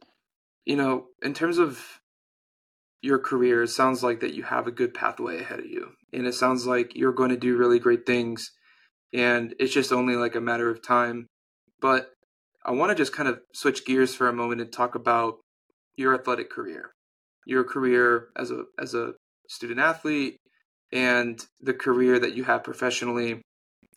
you 0.67 0.77
know, 0.77 1.07
in 1.23 1.33
terms 1.33 1.59
of 1.59 2.01
your 3.01 3.19
career, 3.19 3.63
it 3.63 3.69
sounds 3.69 4.03
like 4.03 4.21
that 4.21 4.35
you 4.35 4.43
have 4.43 4.67
a 4.67 4.73
good 4.73 4.93
pathway 4.93 5.41
ahead 5.41 5.61
of 5.61 5.67
you. 5.67 5.93
And 6.13 6.27
it 6.27 6.35
sounds 6.35 6.67
like 6.67 6.95
you're 6.95 7.13
going 7.13 7.31
to 7.31 7.37
do 7.37 7.57
really 7.57 7.79
great 7.79 8.05
things. 8.05 8.51
And 9.15 9.55
it's 9.61 9.73
just 9.73 9.93
only 9.93 10.17
like 10.17 10.35
a 10.35 10.41
matter 10.41 10.69
of 10.69 10.83
time. 10.83 11.29
But 11.81 12.11
I 12.65 12.73
want 12.73 12.91
to 12.91 12.97
just 12.97 13.15
kind 13.15 13.29
of 13.29 13.39
switch 13.55 13.87
gears 13.87 14.15
for 14.15 14.29
a 14.29 14.33
moment 14.33 14.61
and 14.61 14.73
talk 14.73 14.97
about 14.97 15.37
your 15.97 16.15
athletic 16.15 16.51
career. 16.51 16.91
Your 17.47 17.63
career 17.63 18.29
as 18.37 18.51
a 18.51 18.65
as 18.77 18.93
a 18.93 19.13
student 19.49 19.79
athlete 19.79 20.39
and 20.93 21.47
the 21.61 21.75
career 21.75 22.19
that 22.19 22.35
you 22.35 22.43
have 22.43 22.65
professionally 22.65 23.41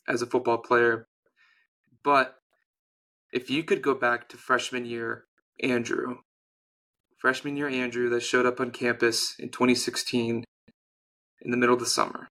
as 0.08 0.22
a 0.22 0.28
football 0.28 0.60
player. 0.60 1.08
But 2.04 2.36
if 3.34 3.50
you 3.50 3.64
could 3.64 3.82
go 3.82 3.96
back 3.96 4.30
to 4.30 4.38
freshman 4.38 4.86
year, 4.86 5.24
Andrew, 5.64 6.18
freshman 7.20 7.58
year 7.58 7.68
Andrew 7.68 8.10
that 8.10 8.24
showed 8.24 8.46
up 8.46 8.60
on 8.60 8.72
campus 8.72 9.36
in 9.38 9.50
2016 9.50 10.44
in 11.42 11.52
the 11.52 11.58
middle 11.58 11.76
of 11.76 11.80
the 11.80 11.86
summer, 11.86 12.28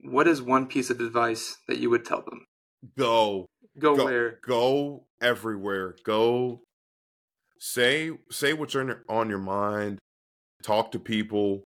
what 0.00 0.28
is 0.28 0.42
one 0.42 0.66
piece 0.66 0.90
of 0.90 1.00
advice 1.00 1.56
that 1.68 1.78
you 1.78 1.90
would 1.90 2.04
tell 2.04 2.22
them? 2.22 2.44
Go. 2.98 3.46
Go, 3.78 3.96
Go 3.96 4.04
where? 4.04 4.38
Go 4.42 5.04
everywhere. 5.20 5.96
Go 6.04 6.60
say 7.58 8.10
say 8.30 8.52
what's 8.52 8.74
on 8.74 8.88
your, 8.88 9.04
on 9.08 9.28
your 9.28 9.38
mind. 9.38 9.98
Talk 10.62 10.92
to 10.92 10.98
people. 10.98 11.62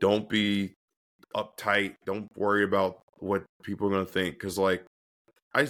Don't 0.00 0.28
be 0.28 0.74
uptight. 1.34 1.94
Don't 2.04 2.28
worry 2.36 2.64
about 2.64 3.00
what 3.18 3.44
people 3.62 3.88
are 3.88 3.90
going 3.90 4.06
to 4.06 4.12
think 4.12 4.38
cuz 4.38 4.58
like 4.58 4.84
I 5.54 5.68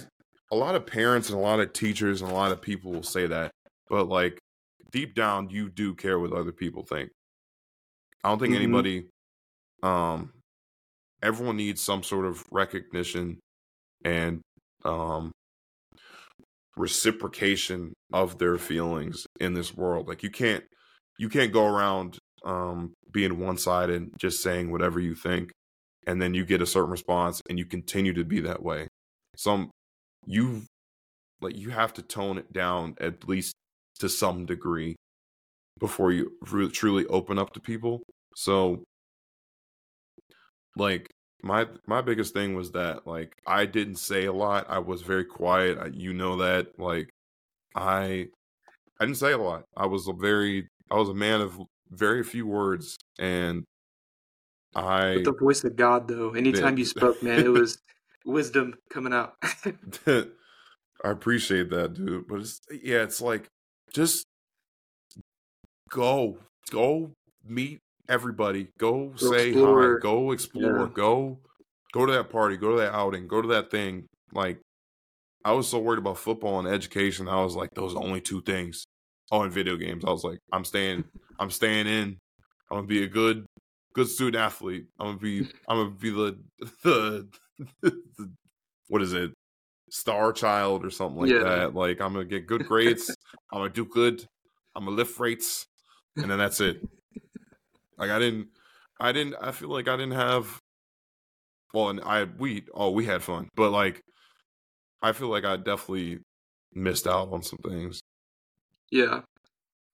a 0.51 0.55
lot 0.55 0.75
of 0.75 0.85
parents 0.85 1.29
and 1.29 1.37
a 1.37 1.41
lot 1.41 1.59
of 1.59 1.73
teachers 1.73 2.21
and 2.21 2.31
a 2.31 2.33
lot 2.33 2.51
of 2.51 2.61
people 2.61 2.91
will 2.91 3.03
say 3.03 3.27
that, 3.27 3.51
but 3.89 4.07
like 4.07 4.39
deep 4.91 5.15
down 5.15 5.49
you 5.49 5.69
do 5.69 5.95
care 5.95 6.19
what 6.19 6.33
other 6.33 6.51
people 6.51 6.83
think. 6.83 7.11
I 8.23 8.29
don't 8.29 8.39
think 8.39 8.53
Mhm. 8.53 8.55
anybody 8.55 9.07
um 9.83 10.33
everyone 11.23 11.57
needs 11.57 11.81
some 11.81 12.03
sort 12.03 12.25
of 12.25 12.45
recognition 12.51 13.39
and 14.05 14.41
um 14.85 15.31
reciprocation 16.75 17.93
of 18.13 18.37
their 18.37 18.57
feelings 18.57 19.25
in 19.39 19.53
this 19.53 19.73
world. 19.73 20.07
Like 20.07 20.23
you 20.23 20.29
can't 20.29 20.63
you 21.17 21.29
can't 21.29 21.51
go 21.51 21.65
around 21.65 22.19
um 22.45 22.93
being 23.11 23.39
one 23.39 23.57
sided 23.57 23.95
and 23.95 24.11
just 24.19 24.43
saying 24.43 24.71
whatever 24.71 24.99
you 24.99 25.15
think 25.15 25.51
and 26.07 26.21
then 26.21 26.33
you 26.33 26.45
get 26.45 26.61
a 26.61 26.67
certain 26.67 26.91
response 26.91 27.41
and 27.49 27.59
you 27.59 27.65
continue 27.65 28.13
to 28.13 28.25
be 28.25 28.41
that 28.41 28.63
way. 28.63 28.87
Some 29.35 29.71
you 30.25 30.63
like 31.41 31.57
you 31.57 31.71
have 31.71 31.93
to 31.95 32.01
tone 32.03 32.37
it 32.37 32.53
down 32.53 32.95
at 32.99 33.27
least 33.27 33.53
to 33.97 34.09
some 34.09 34.45
degree 34.45 34.95
before 35.79 36.11
you 36.11 36.31
re- 36.51 36.69
truly 36.69 37.05
open 37.07 37.37
up 37.37 37.53
to 37.53 37.59
people. 37.59 38.01
So 38.35 38.83
like 40.75 41.09
my 41.43 41.67
my 41.85 42.01
biggest 42.01 42.33
thing 42.33 42.55
was 42.55 42.71
that 42.71 43.05
like 43.07 43.33
I 43.45 43.65
didn't 43.65 43.97
say 43.97 44.25
a 44.25 44.33
lot. 44.33 44.65
I 44.69 44.79
was 44.79 45.01
very 45.01 45.25
quiet. 45.25 45.77
I, 45.77 45.87
you 45.87 46.13
know 46.13 46.37
that. 46.37 46.79
Like 46.79 47.09
I 47.75 48.27
I 48.99 49.05
didn't 49.05 49.17
say 49.17 49.31
a 49.31 49.37
lot. 49.37 49.63
I 49.75 49.85
was 49.85 50.07
a 50.07 50.13
very 50.13 50.67
I 50.89 50.95
was 50.95 51.09
a 51.09 51.13
man 51.13 51.41
of 51.41 51.59
very 51.89 52.23
few 52.23 52.45
words 52.47 52.97
and 53.19 53.63
I 54.75 55.15
With 55.15 55.25
the 55.25 55.33
voice 55.33 55.63
of 55.63 55.75
God, 55.75 56.07
though. 56.07 56.31
Anytime 56.31 56.77
you 56.77 56.85
spoke, 56.95 57.21
man, 57.23 57.39
it 57.39 57.49
was 57.49 57.79
wisdom 58.25 58.75
coming 58.91 59.13
out. 59.13 59.35
I 60.07 61.09
appreciate 61.09 61.69
that, 61.71 61.93
dude. 61.93 62.27
But 62.27 62.41
it's 62.41 62.59
yeah, 62.71 63.03
it's 63.03 63.21
like 63.21 63.47
just 63.93 64.25
go, 65.89 66.37
go 66.71 67.11
meet 67.45 67.79
everybody. 68.09 68.67
Go, 68.77 69.07
Go 69.09 69.31
say 69.31 69.49
explore. 69.49 69.93
hi. 69.95 69.99
Go 70.01 70.31
explore. 70.31 70.79
Yeah. 70.79 70.87
Go, 70.93 71.39
go 71.93 72.05
to 72.05 72.13
that 72.13 72.29
party. 72.29 72.57
Go 72.57 72.71
to 72.71 72.77
that 72.77 72.93
outing. 72.93 73.27
Go 73.27 73.41
to 73.41 73.47
that 73.49 73.71
thing. 73.71 74.05
Like 74.33 74.59
I 75.43 75.51
was 75.53 75.67
so 75.67 75.79
worried 75.79 75.99
about 75.99 76.17
football 76.17 76.59
and 76.59 76.67
education. 76.67 77.27
I 77.27 77.41
was 77.43 77.55
like, 77.55 77.69
those 77.73 77.95
are 77.95 78.03
only 78.03 78.21
two 78.21 78.41
things. 78.41 78.85
Oh, 79.31 79.41
and 79.41 79.51
video 79.51 79.75
games. 79.75 80.05
I 80.05 80.09
was 80.09 80.23
like, 80.23 80.39
I'm 80.51 80.63
staying. 80.63 81.03
I'm 81.39 81.51
staying 81.51 81.87
in. 81.87 82.17
I'm 82.71 82.77
gonna 82.77 82.87
be 82.87 83.03
a 83.03 83.07
good, 83.07 83.45
good 83.93 84.07
student 84.07 84.35
athlete. 84.43 84.85
I'm 84.99 85.07
gonna 85.07 85.19
be. 85.19 85.47
I'm 85.67 85.77
gonna 85.77 85.89
be 85.91 86.09
the 86.09 86.37
the, 86.83 87.27
the 87.81 88.31
what 88.87 89.01
is 89.01 89.13
it? 89.13 89.31
Star 89.89 90.33
child 90.33 90.85
or 90.85 90.89
something 90.89 91.21
like 91.21 91.29
Yeah. 91.31 91.43
that. 91.43 91.75
Like 91.75 92.01
I'm 92.01 92.13
gonna 92.13 92.25
get 92.25 92.47
good 92.47 92.67
grades. 92.67 93.15
I'm 93.51 93.59
gonna 93.59 93.69
do 93.69 93.85
good. 93.85 94.25
I'm 94.75 94.85
gonna 94.85 94.95
lift 94.95 95.19
weights, 95.19 95.65
and 96.15 96.29
then 96.29 96.37
that's 96.37 96.59
it. 96.61 96.81
Like 97.97 98.09
I 98.09 98.19
didn't. 98.19 98.47
I 98.99 99.11
didn't. 99.11 99.35
I 99.41 99.51
feel 99.51 99.69
like 99.69 99.87
I 99.87 99.95
didn't 99.95 100.15
have. 100.15 100.59
Well, 101.73 101.89
and 101.89 102.01
I 102.01 102.25
we 102.25 102.65
oh 102.73 102.91
we 102.91 103.05
had 103.05 103.23
fun, 103.23 103.49
but 103.55 103.71
like 103.71 104.01
I 105.01 105.11
feel 105.11 105.29
like 105.29 105.45
I 105.45 105.57
definitely 105.57 106.19
missed 106.73 107.07
out 107.07 107.31
on 107.31 107.43
some 107.43 107.59
things. 107.59 108.01
Yeah. 108.91 109.21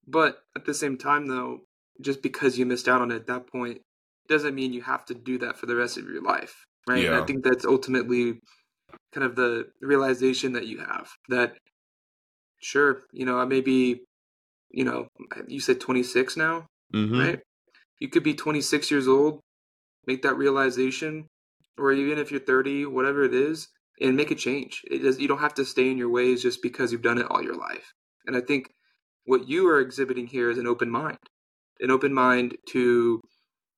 But 0.07 0.39
at 0.55 0.65
the 0.65 0.73
same 0.73 0.97
time, 0.97 1.27
though, 1.27 1.59
just 2.01 2.21
because 2.21 2.57
you 2.57 2.65
missed 2.65 2.87
out 2.87 3.01
on 3.01 3.11
it 3.11 3.15
at 3.15 3.27
that 3.27 3.47
point 3.47 3.81
doesn't 4.27 4.55
mean 4.55 4.73
you 4.73 4.81
have 4.81 5.05
to 5.05 5.13
do 5.13 5.37
that 5.39 5.57
for 5.57 5.65
the 5.65 5.75
rest 5.75 5.97
of 5.97 6.05
your 6.05 6.21
life. 6.21 6.65
Right. 6.87 7.05
And 7.05 7.15
I 7.15 7.25
think 7.25 7.43
that's 7.43 7.65
ultimately 7.65 8.39
kind 9.13 9.25
of 9.25 9.35
the 9.35 9.67
realization 9.81 10.53
that 10.53 10.67
you 10.67 10.79
have 10.79 11.09
that, 11.29 11.53
sure, 12.61 13.01
you 13.11 13.25
know, 13.25 13.39
I 13.39 13.45
may 13.45 13.61
be, 13.61 14.01
you 14.71 14.83
know, 14.83 15.07
you 15.47 15.59
said 15.59 15.79
26 15.79 16.37
now, 16.37 16.65
Mm-hmm. 16.93 17.19
right? 17.19 17.39
You 17.99 18.09
could 18.09 18.23
be 18.23 18.35
26 18.35 18.91
years 18.91 19.07
old, 19.07 19.39
make 20.05 20.21
that 20.21 20.37
realization, 20.37 21.27
or 21.77 21.91
even 21.91 22.19
if 22.19 22.29
you're 22.31 22.39
30, 22.39 22.85
whatever 22.85 23.23
it 23.23 23.33
is, 23.33 23.67
and 23.99 24.15
make 24.15 24.31
a 24.31 24.35
change. 24.35 24.81
It 24.89 24.99
does, 24.99 25.19
you 25.19 25.27
don't 25.27 25.39
have 25.39 25.55
to 25.55 25.65
stay 25.65 25.89
in 25.89 25.97
your 25.97 26.09
ways 26.09 26.41
just 26.41 26.61
because 26.61 26.91
you've 26.91 27.01
done 27.01 27.17
it 27.17 27.25
all 27.29 27.41
your 27.41 27.55
life. 27.55 27.93
And 28.25 28.37
I 28.37 28.41
think 28.41 28.67
what 29.25 29.47
you 29.47 29.67
are 29.69 29.79
exhibiting 29.79 30.27
here 30.27 30.49
is 30.49 30.57
an 30.57 30.67
open 30.67 30.89
mind, 30.89 31.17
an 31.79 31.91
open 31.91 32.13
mind 32.13 32.57
to 32.69 33.21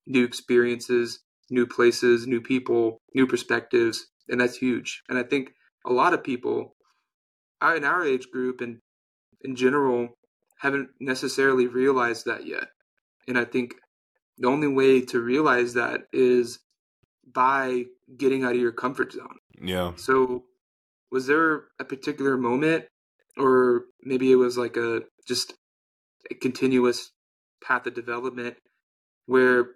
new 0.06 0.24
experiences, 0.24 1.20
new 1.50 1.66
places, 1.66 2.26
new 2.26 2.40
people, 2.40 2.98
new 3.14 3.26
perspectives, 3.26 4.06
and 4.28 4.40
that's 4.40 4.56
huge. 4.56 5.02
And 5.08 5.18
I 5.18 5.22
think 5.22 5.52
a 5.84 5.92
lot 5.92 6.14
of 6.14 6.24
people 6.24 6.74
uh, 7.62 7.74
in 7.76 7.84
our 7.84 8.04
age 8.04 8.28
group 8.30 8.60
and 8.60 8.78
in 9.42 9.56
general 9.56 10.08
haven't 10.58 10.88
necessarily 11.00 11.66
realized 11.66 12.26
that 12.26 12.46
yet. 12.46 12.68
And 13.28 13.38
I 13.38 13.44
think 13.44 13.74
the 14.38 14.48
only 14.48 14.68
way 14.68 15.00
to 15.00 15.20
realize 15.20 15.74
that 15.74 16.02
is 16.12 16.58
by 17.32 17.84
getting 18.16 18.44
out 18.44 18.54
of 18.54 18.60
your 18.60 18.72
comfort 18.72 19.12
zone. 19.12 19.38
Yeah. 19.60 19.92
So, 19.96 20.44
was 21.10 21.26
there 21.26 21.64
a 21.78 21.84
particular 21.84 22.36
moment, 22.36 22.84
or 23.36 23.84
maybe 24.02 24.30
it 24.30 24.36
was 24.36 24.58
like 24.58 24.76
a 24.76 25.02
just 25.26 25.54
a 26.30 26.34
continuous 26.34 27.10
path 27.62 27.86
of 27.86 27.94
development 27.94 28.56
where 29.26 29.70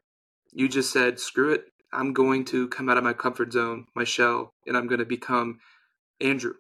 you 0.53 0.69
just 0.69 0.93
said, 0.93 1.19
"Screw 1.19 1.53
it, 1.53 1.65
I'm 1.93 2.13
going 2.13 2.45
to 2.47 2.69
come 2.69 2.89
out 2.89 2.99
of 2.99 3.05
my 3.05 3.13
comfort 3.13 3.53
zone, 3.53 3.87
my 3.95 4.05
shell, 4.05 4.53
and 4.67 4.77
I'm 4.77 4.87
going 4.87 4.99
to 5.01 5.05
become 5.07 5.61
Andrew, 6.21 6.55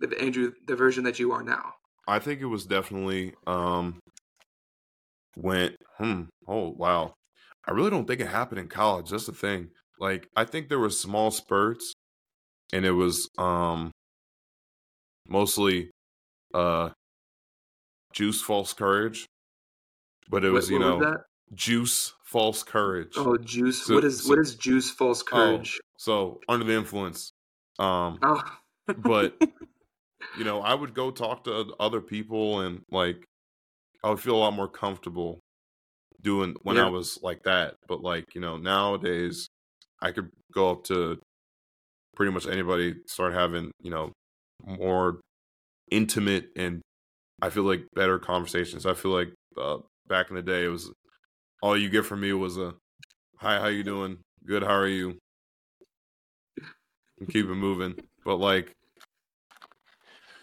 the 0.00 0.18
Andrew, 0.20 0.52
the 0.66 0.76
version 0.76 1.04
that 1.04 1.18
you 1.18 1.32
are 1.32 1.42
now." 1.42 1.74
I 2.08 2.18
think 2.18 2.40
it 2.40 2.46
was 2.46 2.66
definitely 2.66 3.34
um 3.46 4.00
when 5.36 5.74
hmm 5.98 6.22
oh 6.46 6.70
wow. 6.70 7.14
I 7.66 7.72
really 7.72 7.90
don't 7.90 8.06
think 8.06 8.20
it 8.20 8.28
happened 8.28 8.58
in 8.60 8.68
college. 8.68 9.10
That's 9.10 9.26
the 9.26 9.32
thing. 9.32 9.70
Like 9.98 10.28
I 10.36 10.44
think 10.44 10.68
there 10.68 10.78
were 10.78 10.90
small 10.90 11.30
spurts 11.30 11.92
and 12.72 12.84
it 12.84 12.92
was 12.92 13.28
um 13.38 13.90
mostly 15.28 15.90
uh 16.54 16.90
juice 18.12 18.40
false 18.42 18.72
courage. 18.72 19.26
But 20.28 20.44
it 20.44 20.50
What- 20.50 20.54
was, 20.56 20.70
you 20.70 20.78
what 20.78 20.86
know, 20.86 21.00
that? 21.00 21.24
juice 21.54 22.14
false 22.30 22.62
courage. 22.62 23.12
Oh, 23.16 23.36
juice. 23.36 23.84
So- 23.86 23.94
what 23.94 24.04
is 24.04 24.22
so- 24.24 24.30
what 24.30 24.38
is 24.38 24.54
juice? 24.54 24.90
False 24.90 25.22
courage. 25.22 25.78
So 25.98 26.40
under 26.48 26.64
the 26.64 26.74
influence. 26.74 27.30
Um 27.78 28.18
Oh, 28.22 28.42
but 28.96 29.34
you 30.38 30.44
know, 30.44 30.60
I 30.60 30.74
would 30.74 30.94
go 30.94 31.10
talk 31.10 31.44
to 31.44 31.72
other 31.80 32.00
people 32.00 32.60
and 32.60 32.82
like 32.90 33.24
I 34.04 34.10
would 34.10 34.20
feel 34.20 34.36
a 34.36 34.38
lot 34.44 34.52
more 34.54 34.68
comfortable 34.68 35.38
doing 36.22 36.54
when 36.62 36.76
Yeah. 36.76 36.86
I 36.86 36.90
was 36.90 37.18
like 37.22 37.42
that. 37.44 37.74
But 37.88 38.02
like, 38.02 38.24
you 38.34 38.40
know, 38.40 38.56
nowadays 38.56 39.48
I 40.02 40.12
could 40.12 40.30
go 40.54 40.70
up 40.70 40.84
to 40.84 41.18
pretty 42.16 42.32
much 42.32 42.46
anybody, 42.46 42.94
start 43.06 43.32
having, 43.34 43.70
you 43.82 43.90
know, 43.90 44.12
more 44.64 45.20
intimate 45.90 46.48
and 46.56 46.80
I 47.42 47.48
feel 47.50 47.62
like 47.64 47.82
better 47.94 48.18
conversations. 48.18 48.84
I 48.86 48.94
feel 48.94 49.10
like 49.12 49.32
uh, 49.56 49.78
back 50.06 50.28
in 50.30 50.36
the 50.36 50.42
day 50.42 50.64
it 50.64 50.68
was 50.68 50.92
all 51.62 51.76
you 51.76 51.88
get 51.90 52.04
from 52.06 52.20
me 52.20 52.32
was 52.32 52.56
a 52.58 52.74
hi, 53.36 53.58
how 53.60 53.66
you 53.68 53.82
doing? 53.82 54.18
Good, 54.46 54.62
how 54.62 54.74
are 54.74 54.88
you? 54.88 55.18
And 57.18 57.28
keep 57.28 57.46
it 57.46 57.54
moving. 57.54 57.94
But 58.24 58.36
like 58.36 58.74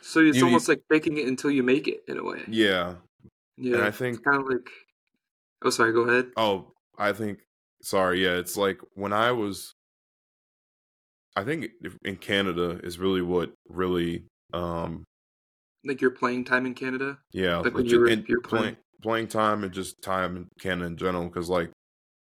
so 0.01 0.21
it's 0.21 0.37
You- 0.37 0.43
you- 0.43 0.45
almost 0.47 0.69
like 0.69 0.81
faking 0.89 1.17
it 1.17 1.27
until 1.27 1.51
you 1.51 1.63
make 1.63 1.87
it 1.87 2.03
in 2.07 2.17
a 2.17 2.23
way. 2.23 2.43
yeah, 2.47 2.95
Yeah, 3.57 3.75
and 3.75 3.83
I 3.83 3.91
think 3.91 4.23
kind 4.23 4.41
of 4.41 4.47
like. 4.47 4.69
Oh, 5.63 5.69
sorry. 5.71 5.91
Go 5.91 6.01
ahead. 6.01 6.31
Oh, 6.37 6.71
I 6.97 7.13
think. 7.13 7.39
Sorry, 7.81 8.23
yeah. 8.23 8.35
It's 8.37 8.55
like 8.57 8.79
when 8.93 9.11
I 9.11 9.31
was. 9.31 9.73
I 11.35 11.43
think 11.43 11.67
in 12.03 12.15
Canada 12.17 12.79
is 12.83 12.97
really 12.97 13.21
what 13.21 13.53
really, 13.69 14.25
um, 14.53 15.03
Like 15.83 16.01
your 16.01 16.09
playing 16.11 16.45
time 16.45 16.65
in 16.65 16.73
Canada. 16.73 17.19
yeah, 17.31 17.57
Like 17.57 17.73
when 17.75 17.85
you 17.85 17.99
were- 17.99 18.07
and 18.07 18.27
you 18.27 18.35
were 18.37 18.41
playing 18.41 18.63
playing. 18.75 18.77
Playing 19.01 19.27
time 19.27 19.63
and 19.63 19.73
just 19.73 20.01
time 20.01 20.37
in 20.37 20.47
Canada 20.59 20.87
in 20.87 20.97
general. 20.97 21.25
Because 21.25 21.49
like, 21.49 21.71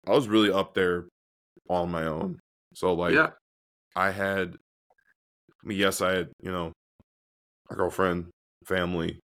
I 0.06 0.12
was 0.12 0.28
really 0.28 0.50
up 0.50 0.74
there 0.74 1.08
on 1.68 1.90
my 1.90 2.06
own. 2.06 2.38
So 2.74 2.94
like, 2.94 3.14
yeah. 3.14 3.30
I 3.96 4.10
had. 4.10 4.54
I 5.64 5.66
mean, 5.66 5.78
yes, 5.78 6.00
I 6.00 6.12
had 6.12 6.28
you 6.40 6.52
know, 6.52 6.72
a 7.70 7.74
girlfriend, 7.74 8.26
family, 8.64 9.18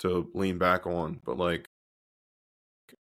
to 0.00 0.28
lean 0.34 0.58
back 0.58 0.86
on, 0.86 1.18
but 1.24 1.38
like, 1.38 1.64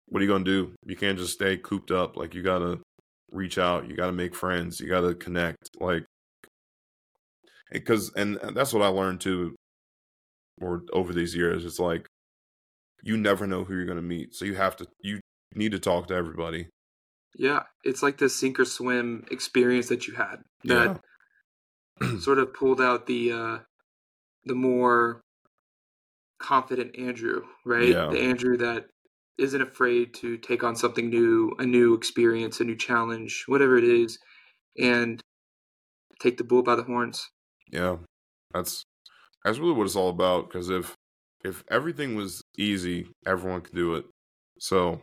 what 0.08 0.22
are 0.22 0.26
you 0.26 0.32
gonna 0.32 0.44
do? 0.44 0.74
You 0.86 0.96
can't 0.96 1.18
just 1.18 1.34
stay 1.34 1.58
cooped 1.58 1.92
up. 1.92 2.16
Like 2.16 2.34
you 2.34 2.44
gotta 2.44 2.80
reach 3.32 3.58
out. 3.58 3.88
You 3.90 3.96
gotta 3.96 4.12
make 4.12 4.36
friends. 4.36 4.80
You 4.80 4.88
gotta 4.88 5.16
connect. 5.16 5.70
Like 5.80 6.06
because 7.72 8.12
and 8.16 8.38
that's 8.54 8.74
what 8.74 8.84
I 8.84 8.88
learned 8.88 9.22
too. 9.22 9.56
Or 10.62 10.84
over 10.94 11.14
these 11.14 11.36
years, 11.36 11.66
it's 11.66 11.80
like 11.80 12.06
you 13.04 13.18
never 13.18 13.48
know 13.48 13.64
who 13.64 13.76
you're 13.76 13.86
gonna 13.86 14.02
meet, 14.02 14.36
so 14.36 14.46
you 14.46 14.56
have 14.56 14.76
to 14.78 14.88
you 15.02 15.20
need 15.54 15.72
to 15.72 15.80
talk 15.80 16.08
to 16.08 16.16
everybody. 16.16 16.68
Yeah, 17.36 17.64
it's 17.84 18.04
like 18.04 18.18
the 18.18 18.30
sink 18.30 18.60
or 18.60 18.66
swim 18.66 19.26
experience 19.32 19.88
that 19.90 20.08
you 20.08 20.16
had 20.16 20.38
that 20.66 21.00
yeah. 22.02 22.18
sort 22.20 22.40
of 22.40 22.54
pulled 22.54 22.82
out 22.82 23.08
the 23.08 23.32
uh 23.32 23.58
the 24.46 24.56
more 24.56 25.22
confident 26.40 26.98
Andrew, 26.98 27.44
right? 27.66 27.90
Yeah. 27.90 28.08
The 28.08 28.20
Andrew 28.20 28.58
that 28.58 28.88
isn't 29.38 29.62
afraid 29.62 30.14
to 30.16 30.38
take 30.38 30.64
on 30.64 30.76
something 30.76 31.10
new, 31.10 31.54
a 31.60 31.66
new 31.66 31.94
experience, 31.94 32.60
a 32.60 32.64
new 32.64 32.76
challenge, 32.76 33.44
whatever 33.48 33.78
it 33.78 33.84
is, 33.84 34.20
and 34.78 35.22
take 36.20 36.38
the 36.38 36.44
bull 36.44 36.64
by 36.64 36.76
the 36.76 36.84
horns. 36.84 37.30
Yeah, 37.72 37.98
that's 38.54 38.84
that's 39.44 39.58
really 39.58 39.74
what 39.74 39.86
it's 39.86 39.96
all 39.96 40.10
about. 40.10 40.50
Because 40.50 40.70
if 40.70 40.96
if 41.44 41.64
everything 41.70 42.16
was 42.16 42.44
easy, 42.58 43.08
everyone 43.26 43.62
could 43.62 43.76
do 43.76 43.96
it. 43.96 44.06
So 44.60 45.02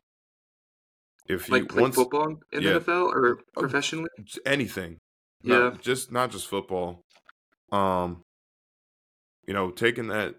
if 1.27 1.49
you 1.49 1.55
like 1.55 1.69
play 1.69 1.83
once, 1.83 1.95
football 1.95 2.37
in 2.53 2.63
yeah, 2.63 2.75
the 2.75 2.81
NFL 2.81 3.13
or 3.13 3.39
oh, 3.57 3.61
professionally, 3.61 4.09
anything. 4.47 4.99
Yeah, 5.43 5.59
not, 5.59 5.83
just 5.83 6.11
not 6.11 6.31
just 6.31 6.49
football. 6.49 7.03
Um, 7.71 8.23
you 9.47 9.55
know, 9.55 9.71
taking 9.71 10.09
that, 10.09 10.35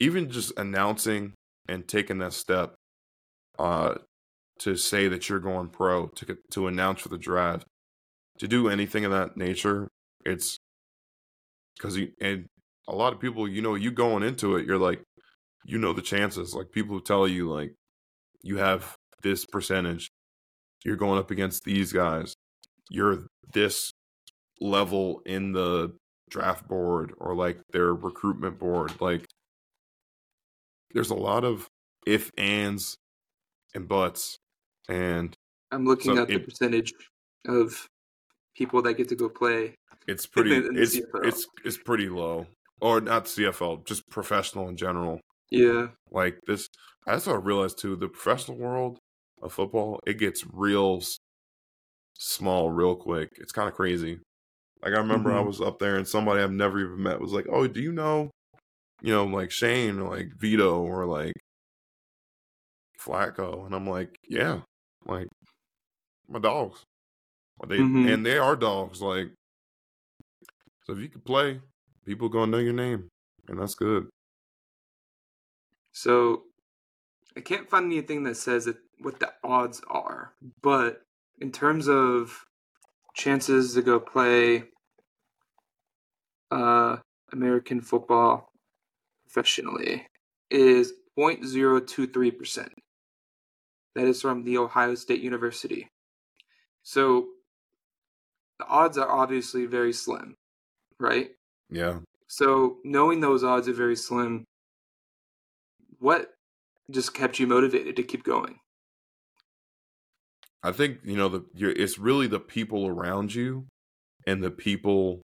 even 0.00 0.30
just 0.30 0.52
announcing 0.56 1.34
and 1.68 1.86
taking 1.86 2.18
that 2.18 2.32
step, 2.32 2.74
uh, 3.58 3.94
to 4.60 4.76
say 4.76 5.08
that 5.08 5.28
you're 5.28 5.40
going 5.40 5.68
pro, 5.68 6.08
to 6.08 6.38
to 6.52 6.66
announce 6.66 7.00
for 7.02 7.08
the 7.08 7.18
draft, 7.18 7.66
to 8.38 8.48
do 8.48 8.68
anything 8.68 9.04
of 9.04 9.12
that 9.12 9.36
nature, 9.36 9.88
it's 10.24 10.58
because 11.76 11.96
you 11.96 12.12
and 12.20 12.46
a 12.88 12.94
lot 12.94 13.12
of 13.12 13.20
people, 13.20 13.48
you 13.48 13.62
know, 13.62 13.74
you 13.74 13.90
going 13.90 14.22
into 14.22 14.56
it, 14.56 14.66
you're 14.66 14.78
like, 14.78 15.02
you 15.64 15.78
know, 15.78 15.92
the 15.92 16.02
chances. 16.02 16.54
Like 16.54 16.70
people 16.72 16.94
who 16.94 17.02
tell 17.02 17.26
you, 17.26 17.50
like, 17.50 17.74
you 18.42 18.58
have 18.58 18.96
this 19.22 19.44
percentage, 19.44 20.10
you're 20.84 20.96
going 20.96 21.18
up 21.18 21.30
against 21.30 21.64
these 21.64 21.92
guys, 21.92 22.34
you're 22.90 23.26
this 23.52 23.92
level 24.60 25.22
in 25.26 25.52
the 25.52 25.92
draft 26.30 26.68
board 26.68 27.12
or 27.18 27.34
like 27.34 27.58
their 27.72 27.94
recruitment 27.94 28.58
board. 28.58 28.92
Like 29.00 29.26
there's 30.92 31.10
a 31.10 31.14
lot 31.14 31.44
of 31.44 31.68
if 32.06 32.30
ands 32.36 32.96
and 33.74 33.88
buts 33.88 34.38
and 34.88 35.34
I'm 35.70 35.84
looking 35.84 36.16
so 36.16 36.22
at 36.22 36.28
the 36.28 36.38
percentage 36.38 36.92
of 37.46 37.88
people 38.54 38.82
that 38.82 38.94
get 38.94 39.08
to 39.08 39.16
go 39.16 39.28
play. 39.28 39.74
It's 40.06 40.26
pretty 40.26 40.54
in 40.54 40.62
the, 40.62 40.68
in 40.68 40.74
the 40.74 40.82
it's 40.82 41.00
it's 41.22 41.46
it's 41.64 41.78
pretty 41.78 42.08
low. 42.08 42.46
Or 42.80 43.00
not 43.00 43.24
CFL, 43.24 43.86
just 43.86 44.08
professional 44.10 44.68
in 44.68 44.76
general. 44.76 45.20
Yeah. 45.50 45.88
Like 46.10 46.38
this 46.46 46.68
that's 47.06 47.26
what 47.26 47.36
I 47.36 47.38
realized 47.38 47.78
too, 47.78 47.96
the 47.96 48.08
professional 48.08 48.56
world 48.56 48.98
of 49.42 49.52
football, 49.52 50.00
it 50.06 50.18
gets 50.18 50.44
real 50.52 51.02
small 52.18 52.70
real 52.70 52.96
quick. 52.96 53.30
It's 53.36 53.52
kind 53.52 53.68
of 53.68 53.74
crazy. 53.74 54.20
Like 54.82 54.94
I 54.94 54.98
remember 54.98 55.30
mm-hmm. 55.30 55.38
I 55.38 55.42
was 55.42 55.60
up 55.60 55.78
there 55.78 55.96
and 55.96 56.06
somebody 56.06 56.42
I've 56.42 56.52
never 56.52 56.78
even 56.80 57.02
met 57.02 57.20
was 57.20 57.32
like, 57.32 57.46
"Oh, 57.50 57.66
do 57.66 57.80
you 57.80 57.92
know, 57.92 58.30
you 59.02 59.12
know, 59.12 59.24
like 59.24 59.50
Shane 59.50 59.98
or 59.98 60.16
like 60.16 60.28
Vito 60.38 60.82
or 60.82 61.06
like 61.06 61.32
Flacco?" 63.00 63.64
And 63.66 63.74
I'm 63.74 63.88
like, 63.88 64.16
"Yeah, 64.28 64.60
like 65.06 65.28
my 66.28 66.38
dogs. 66.38 66.84
They 67.66 67.78
mm-hmm. 67.78 68.08
and 68.08 68.26
they 68.26 68.36
are 68.36 68.56
dogs. 68.56 69.00
Like, 69.00 69.28
so 70.84 70.92
if 70.92 70.98
you 70.98 71.08
could 71.08 71.24
play, 71.24 71.60
people 72.04 72.28
gonna 72.28 72.50
know 72.50 72.58
your 72.58 72.74
name, 72.74 73.08
and 73.48 73.58
that's 73.58 73.74
good." 73.74 74.08
So, 75.94 76.42
I 77.36 77.40
can't 77.40 77.70
find 77.70 77.86
anything 77.86 78.24
that 78.24 78.36
says 78.36 78.66
that 78.66 78.76
what 79.00 79.20
the 79.20 79.32
odds 79.42 79.80
are, 79.88 80.34
but 80.62 81.02
in 81.40 81.50
terms 81.50 81.88
of 81.88 82.44
chances 83.14 83.74
to 83.74 83.82
go 83.82 83.98
play 83.98 84.64
uh, 86.50 86.96
American 87.32 87.80
football 87.80 88.50
professionally 89.26 90.06
is 90.50 90.92
0.023%. 91.18 92.68
That 93.94 94.06
is 94.06 94.20
from 94.20 94.44
the 94.44 94.58
Ohio 94.58 94.94
State 94.94 95.20
University. 95.20 95.88
So 96.82 97.26
the 98.58 98.66
odds 98.66 98.98
are 98.98 99.10
obviously 99.10 99.66
very 99.66 99.92
slim, 99.92 100.36
right? 100.98 101.30
Yeah. 101.70 101.98
So 102.26 102.78
knowing 102.84 103.20
those 103.20 103.44
odds 103.44 103.68
are 103.68 103.72
very 103.72 103.96
slim, 103.96 104.44
what 106.04 106.34
just 106.90 107.14
kept 107.14 107.38
you 107.38 107.46
motivated 107.46 107.96
to 107.96 108.02
keep 108.02 108.24
going? 108.24 108.58
I 110.62 110.70
think 110.70 110.98
you 111.02 111.16
know 111.16 111.28
the 111.28 111.44
it's 111.54 111.98
really 111.98 112.26
the 112.26 112.40
people 112.40 112.86
around 112.86 113.34
you 113.34 113.66
and 114.26 114.42
the 114.42 114.50
people 114.50 115.22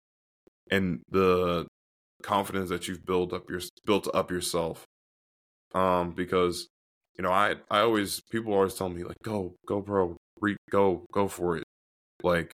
and 0.71 1.01
the 1.11 1.67
confidence 2.23 2.71
that 2.71 2.89
you've 2.89 3.05
built 3.05 3.35
up 3.35 3.51
your 3.51 3.61
built 3.85 4.09
up 4.15 4.31
yourself. 4.31 4.85
Um, 5.75 6.13
because 6.13 6.69
you 7.19 7.23
know, 7.23 7.31
I 7.31 7.57
I 7.71 7.81
always 7.81 8.23
people 8.31 8.55
always 8.55 8.75
tell 8.75 8.89
me 8.89 9.05
like, 9.05 9.19
go 9.23 9.55
go 9.67 9.83
bro, 9.83 10.17
re, 10.41 10.57
go 10.71 11.05
go 11.13 11.29
for 11.29 11.59
it. 11.59 11.65
Like, 12.23 12.51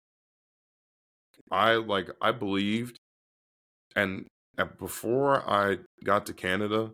I 1.51 1.75
like 1.75 2.09
I 2.23 2.33
believed, 2.33 2.97
and 3.95 4.27
before 4.79 5.49
I 5.49 5.79
got 6.03 6.25
to 6.27 6.33
Canada 6.33 6.93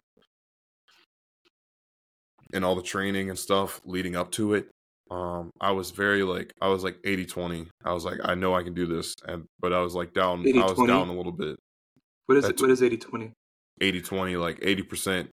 and 2.53 2.65
all 2.65 2.75
the 2.75 2.83
training 2.83 3.31
and 3.31 3.39
stuff 3.39 3.81
leading 3.85 4.17
up 4.17 4.31
to 4.33 4.55
it, 4.55 4.69
um 5.13 5.51
i 5.61 5.71
was 5.71 5.91
very 5.91 6.23
like 6.23 6.53
i 6.63 6.69
was 6.69 6.83
like 6.83 6.97
80 7.05 7.27
20 7.27 7.67
i 7.85 7.93
was 7.93 8.05
like 8.05 8.19
i 8.25 8.35
know 8.35 8.55
i 8.55 8.63
can 8.63 8.73
do 8.73 8.87
this 8.87 9.15
and 9.27 9.45
but 9.61 9.73
i 9.73 9.81
was 9.81 9.95
like 9.95 10.15
down 10.15 10.41
80, 10.47 10.59
i 10.59 10.63
was 10.63 10.73
20? 10.73 10.93
down 10.93 11.09
a 11.09 11.13
little 11.13 11.33
bit 11.33 11.57
what 12.27 12.39
is 12.39 12.45
That's, 12.45 12.61
it 12.61 12.65
what 12.65 12.71
is 12.71 12.83
80 12.83 12.97
20 12.97 13.33
80 13.81 14.01
20 14.01 14.37
like 14.37 14.59
80 14.63 14.83
percent 14.85 15.31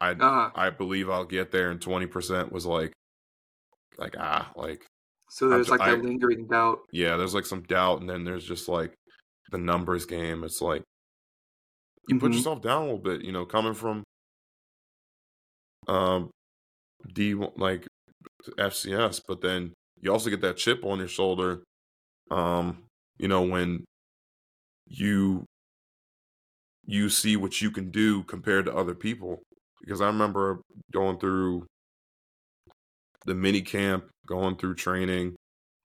i 0.00 0.10
uh-huh. 0.10 0.50
i 0.56 0.70
believe 0.70 1.08
i'll 1.08 1.24
get 1.24 1.52
there 1.52 1.70
and 1.70 1.80
20 1.80 2.06
percent 2.06 2.52
was 2.52 2.66
like 2.66 2.92
like 3.96 4.16
ah 4.18 4.50
like 4.56 4.84
so 5.30 5.48
there's 5.48 5.68
like 5.68 5.80
a 5.80 5.92
lingering 5.92 6.46
doubt 6.48 6.80
yeah 6.90 7.16
there's 7.16 7.34
like 7.34 7.46
some 7.46 7.62
doubt 7.62 8.00
and 8.00 8.10
then 8.10 8.24
there's 8.24 8.44
just 8.44 8.68
like 8.68 8.92
the 9.52 9.58
numbers 9.58 10.04
game 10.04 10.42
it's 10.42 10.60
like 10.60 10.82
you 12.08 12.16
mm-hmm. 12.16 12.26
put 12.26 12.34
yourself 12.34 12.60
down 12.60 12.82
a 12.82 12.84
little 12.84 12.98
bit 12.98 13.22
you 13.22 13.30
know 13.30 13.44
coming 13.44 13.74
from 13.74 14.02
um 15.88 16.30
D 17.12 17.34
like 17.56 17.86
FCS, 18.58 19.22
but 19.26 19.40
then 19.40 19.72
you 20.00 20.12
also 20.12 20.30
get 20.30 20.40
that 20.42 20.56
chip 20.56 20.84
on 20.84 20.98
your 20.98 21.08
shoulder. 21.08 21.62
Um, 22.30 22.84
you 23.18 23.28
know, 23.28 23.42
when 23.42 23.84
you 24.86 25.44
you 26.86 27.08
see 27.08 27.36
what 27.36 27.60
you 27.60 27.70
can 27.70 27.90
do 27.90 28.22
compared 28.24 28.66
to 28.66 28.74
other 28.74 28.94
people. 28.94 29.42
Because 29.80 30.00
I 30.00 30.06
remember 30.06 30.60
going 30.92 31.18
through 31.18 31.66
the 33.26 33.34
mini 33.34 33.62
camp, 33.62 34.04
going 34.26 34.56
through 34.56 34.74
training. 34.76 35.36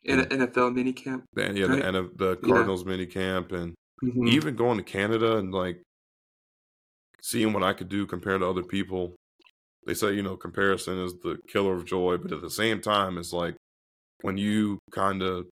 In 0.03 0.21
NFL 0.21 0.73
mini 0.73 0.93
camp. 0.93 1.25
And 1.37 1.57
yeah, 1.57 1.65
right? 1.65 1.93
the, 1.93 2.09
the 2.15 2.35
Cardinals 2.37 2.83
yeah. 2.83 2.91
mini 2.91 3.05
camp 3.05 3.51
and 3.51 3.73
mm-hmm. 4.03 4.27
even 4.27 4.55
going 4.55 4.77
to 4.77 4.83
Canada 4.83 5.37
and 5.37 5.53
like 5.53 5.81
seeing 7.21 7.51
what 7.51 7.63
I 7.63 7.73
could 7.73 7.89
do 7.89 8.05
compared 8.05 8.41
to 8.41 8.47
other 8.47 8.63
people 8.63 9.15
they 9.85 9.93
say 9.93 10.13
you 10.13 10.21
know 10.21 10.37
comparison 10.37 10.99
is 10.99 11.13
the 11.23 11.37
killer 11.47 11.75
of 11.75 11.85
joy 11.85 12.17
but 12.17 12.31
at 12.31 12.41
the 12.41 12.49
same 12.49 12.81
time 12.81 13.17
it's 13.17 13.33
like 13.33 13.55
when 14.21 14.37
you 14.37 14.79
kind 14.91 15.21
of 15.21 15.45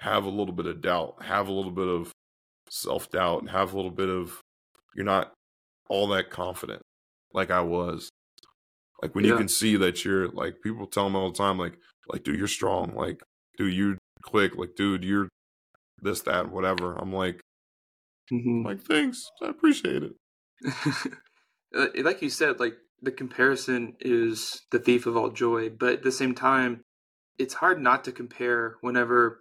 have 0.00 0.24
a 0.24 0.30
little 0.30 0.54
bit 0.54 0.66
of 0.66 0.80
doubt 0.80 1.14
have 1.22 1.48
a 1.48 1.52
little 1.52 1.70
bit 1.70 1.88
of 1.88 2.12
self-doubt 2.70 3.40
and 3.40 3.50
have 3.50 3.72
a 3.72 3.76
little 3.76 3.90
bit 3.90 4.08
of 4.08 4.40
you're 4.94 5.04
not 5.04 5.32
all 5.88 6.06
that 6.08 6.30
confident 6.30 6.82
like 7.32 7.50
i 7.50 7.60
was. 7.60 8.10
Like 9.02 9.14
when 9.14 9.24
yeah. 9.24 9.32
you 9.32 9.36
can 9.36 9.48
see 9.48 9.76
that 9.76 10.04
you're 10.04 10.28
like 10.28 10.60
people 10.62 10.86
tell 10.86 11.08
me 11.08 11.16
all 11.16 11.30
the 11.30 11.38
time 11.38 11.58
like 11.58 11.78
like 12.08 12.24
dude 12.24 12.38
you're 12.38 12.48
strong. 12.48 12.94
Like 12.94 13.20
dude 13.56 13.74
you 13.74 13.98
click 14.22 14.56
like 14.56 14.74
dude 14.76 15.04
you're 15.04 15.28
this 16.02 16.22
that 16.22 16.50
whatever. 16.50 16.96
I'm 16.96 17.12
like 17.12 17.40
mm-hmm. 18.32 18.66
like 18.66 18.82
thanks. 18.82 19.30
I 19.42 19.48
appreciate 19.48 20.02
it 20.02 20.12
Uh, 21.76 21.86
like 22.02 22.22
you 22.22 22.30
said, 22.30 22.60
like 22.60 22.74
the 23.02 23.10
comparison 23.12 23.94
is 24.00 24.62
the 24.70 24.78
thief 24.78 25.06
of 25.06 25.16
all 25.16 25.30
joy, 25.30 25.70
but 25.70 25.92
at 25.94 26.02
the 26.02 26.12
same 26.12 26.34
time, 26.34 26.82
it's 27.38 27.54
hard 27.54 27.80
not 27.80 28.04
to 28.04 28.12
compare 28.12 28.76
whenever, 28.80 29.40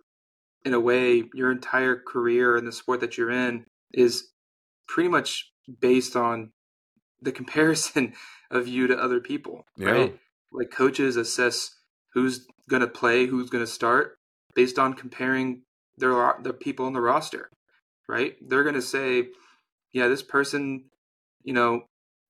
in 0.64 0.74
a 0.74 0.80
way, 0.80 1.24
your 1.34 1.52
entire 1.52 1.96
career 1.96 2.58
in 2.58 2.66
the 2.66 2.72
sport 2.72 3.00
that 3.00 3.18
you're 3.18 3.32
in 3.32 3.66
is 3.94 4.30
pretty 4.88 5.10
much 5.10 5.52
based 5.82 6.16
on 6.16 6.52
the 7.22 7.32
comparison 7.32 8.14
of 8.52 8.68
you 8.68 8.88
to 8.88 8.98
other 8.98 9.20
people, 9.20 9.66
yeah. 9.78 9.90
right? 9.90 10.20
like 10.52 10.72
coaches 10.72 11.16
assess 11.16 11.76
who's 12.14 12.48
going 12.70 12.82
to 12.82 12.88
play, 12.88 13.26
who's 13.26 13.50
going 13.50 13.64
to 13.64 13.72
start 13.72 14.18
based 14.56 14.80
on 14.80 14.94
comparing 14.94 15.62
their 15.98 16.36
the 16.42 16.54
people 16.54 16.86
on 16.86 16.94
the 16.94 17.02
roster, 17.02 17.50
right? 18.08 18.36
They're 18.42 18.64
going 18.64 18.76
to 18.76 18.82
say, 18.82 19.28
yeah, 19.94 20.08
this 20.08 20.24
person, 20.24 20.86
you 21.44 21.54
know, 21.54 21.84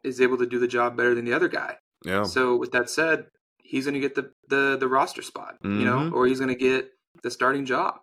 is 0.04 0.22
able 0.22 0.38
to 0.38 0.46
do 0.46 0.60
the 0.60 0.68
job 0.68 0.96
better 0.96 1.16
than 1.16 1.26
the 1.26 1.34
other 1.34 1.48
guy. 1.48 1.78
Yeah. 2.06 2.24
So 2.24 2.56
with 2.56 2.72
that 2.72 2.90
said, 2.90 3.26
he's 3.64 3.86
going 3.86 3.96
to 3.96 4.00
get 4.00 4.16
the 4.16 4.32
the 4.50 4.78
the 4.80 4.88
roster 4.88 5.22
spot, 5.22 5.56
mm-hmm. 5.64 5.80
you 5.80 5.86
know, 5.86 5.98
Mm-hmm. 5.98 6.16
or 6.16 6.28
he's 6.28 6.40
going 6.40 6.54
to 6.54 6.56
get 6.56 6.90
the 7.24 7.32
starting 7.32 7.66
job. 7.66 8.00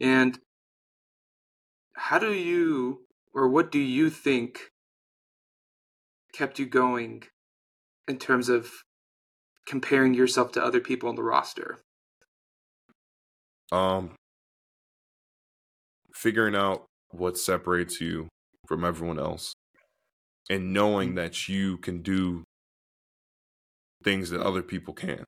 And 0.00 0.38
how 1.94 2.18
do 2.18 2.32
you 2.32 3.06
or 3.32 3.48
what 3.48 3.70
do 3.70 3.78
you 3.78 4.10
think 4.10 4.70
kept 6.32 6.58
you 6.58 6.66
going 6.66 7.22
in 8.08 8.18
terms 8.18 8.48
of 8.48 8.70
comparing 9.66 10.14
yourself 10.14 10.52
to 10.52 10.62
other 10.62 10.80
people 10.80 11.08
on 11.08 11.14
the 11.14 11.22
roster? 11.22 11.78
Um, 13.72 14.14
figuring 16.14 16.54
out 16.54 16.84
what 17.10 17.38
separates 17.38 18.00
you 18.00 18.28
from 18.68 18.84
everyone 18.84 19.18
else 19.18 19.53
and 20.50 20.72
knowing 20.72 21.10
Mm. 21.10 21.16
that 21.16 21.48
you 21.48 21.78
can 21.78 22.02
do 22.02 22.44
things 24.02 24.30
that 24.30 24.40
other 24.40 24.62
people 24.62 24.94
can't. 24.94 25.24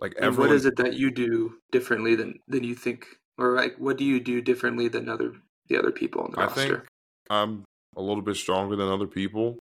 Like 0.00 0.14
everyone, 0.16 0.36
what 0.36 0.50
is 0.52 0.64
it 0.64 0.76
that 0.76 0.94
you 0.94 1.10
do 1.10 1.60
differently 1.70 2.14
than 2.14 2.40
than 2.48 2.64
you 2.64 2.74
think 2.74 3.18
or 3.36 3.54
like 3.54 3.76
what 3.76 3.96
do 3.96 4.04
you 4.04 4.20
do 4.20 4.40
differently 4.40 4.88
than 4.88 5.08
other 5.08 5.34
the 5.68 5.76
other 5.78 5.92
people 5.92 6.22
on 6.22 6.30
the 6.30 6.36
I 6.36 6.46
roster? 6.46 6.84
think 6.84 6.86
I'm 7.30 7.64
a 7.96 8.02
little 8.02 8.22
bit 8.22 8.36
stronger 8.36 8.76
than 8.76 8.88
other 8.88 9.06
people. 9.06 9.58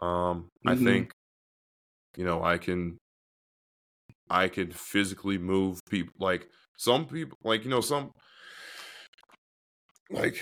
Um, 0.00 0.48
I 0.66 0.74
Mhm. 0.74 0.76
think, 0.76 1.12
you 2.16 2.24
know, 2.24 2.42
I 2.42 2.58
can, 2.58 2.98
I 4.30 4.48
can 4.48 4.70
physically 4.72 5.38
move 5.38 5.80
people. 5.88 6.14
Like 6.18 6.48
some 6.76 7.06
people, 7.06 7.38
like 7.44 7.64
you 7.64 7.70
know, 7.70 7.80
some, 7.80 8.12
like 10.10 10.40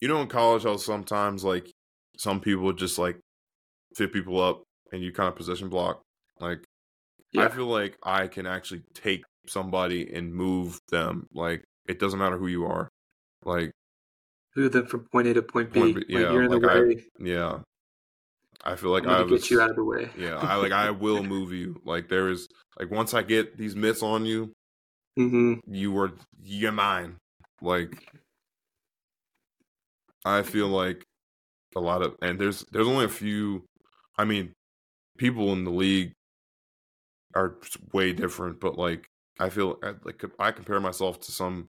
you 0.00 0.08
know, 0.08 0.20
in 0.22 0.28
college, 0.28 0.64
how 0.64 0.76
sometimes 0.76 1.44
like 1.44 1.70
some 2.20 2.38
people 2.38 2.70
just 2.74 2.98
like 2.98 3.18
fit 3.96 4.12
people 4.12 4.38
up 4.42 4.62
and 4.92 5.02
you 5.02 5.10
kind 5.10 5.26
of 5.28 5.36
position 5.36 5.70
block. 5.70 6.02
Like 6.38 6.62
I 7.34 7.48
feel 7.48 7.64
like 7.66 7.96
I 8.02 8.26
can 8.26 8.46
actually 8.46 8.82
take 8.92 9.22
somebody 9.46 10.12
and 10.12 10.34
move 10.34 10.78
them. 10.90 11.26
Like 11.32 11.64
it 11.88 11.98
doesn't 11.98 12.18
matter 12.18 12.36
who 12.36 12.48
you 12.48 12.66
are. 12.66 12.90
Like 13.42 13.70
Move 14.54 14.72
them 14.72 14.84
from 14.86 15.06
point 15.10 15.28
A 15.28 15.34
to 15.34 15.42
point 15.42 15.72
B. 15.72 15.80
Point 15.80 15.94
B, 15.96 16.04
yeah, 16.10 16.32
you're 16.32 16.42
in 16.42 16.50
the 16.50 16.58
like 16.58 16.76
I- 16.76 16.80
way. 16.80 17.04
yeah, 17.20 17.58
I 18.64 18.76
feel 18.76 18.90
like 18.90 19.06
I 19.06 19.22
was 19.22 19.40
get 19.40 19.50
you 19.50 19.62
out 19.62 19.70
of 19.70 19.76
the 19.76 19.84
way. 19.84 20.10
Yeah, 20.18 20.36
I 20.36 20.56
like 20.56 20.72
I 20.72 20.90
will 21.04 21.22
move 21.22 21.52
you. 21.52 21.80
Like 21.86 22.08
there 22.10 22.28
is 22.28 22.48
like 22.78 22.90
once 22.90 23.14
I 23.14 23.22
get 23.22 23.56
these 23.56 23.74
mitts 23.74 24.02
on 24.02 24.26
you, 24.26 24.52
hmm 25.16 25.54
you 25.66 25.96
are 25.98 26.12
you're 26.42 26.72
mine. 26.72 27.16
Like 27.62 28.12
I 30.26 30.42
feel 30.42 30.68
like 30.68 31.02
a 31.76 31.80
lot 31.80 32.02
of 32.02 32.16
and 32.22 32.38
there's 32.40 32.64
there's 32.72 32.88
only 32.88 33.04
a 33.04 33.08
few 33.08 33.64
I 34.18 34.24
mean 34.24 34.52
people 35.18 35.52
in 35.52 35.64
the 35.64 35.70
league 35.70 36.12
are 37.34 37.58
way 37.92 38.12
different, 38.12 38.60
but 38.60 38.76
like 38.78 39.06
I 39.38 39.48
feel 39.50 39.78
like 40.04 40.22
I 40.38 40.50
compare 40.52 40.80
myself 40.80 41.20
to 41.20 41.32
some 41.32 41.66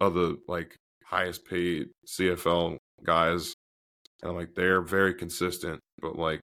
of 0.00 0.14
the 0.14 0.38
like 0.48 0.76
highest 1.04 1.44
paid 1.44 1.88
CFL 2.08 2.76
guys 3.04 3.54
and 4.22 4.30
I'm 4.30 4.36
like 4.36 4.54
they're 4.54 4.80
very 4.82 5.14
consistent, 5.14 5.80
but 6.00 6.16
like 6.18 6.40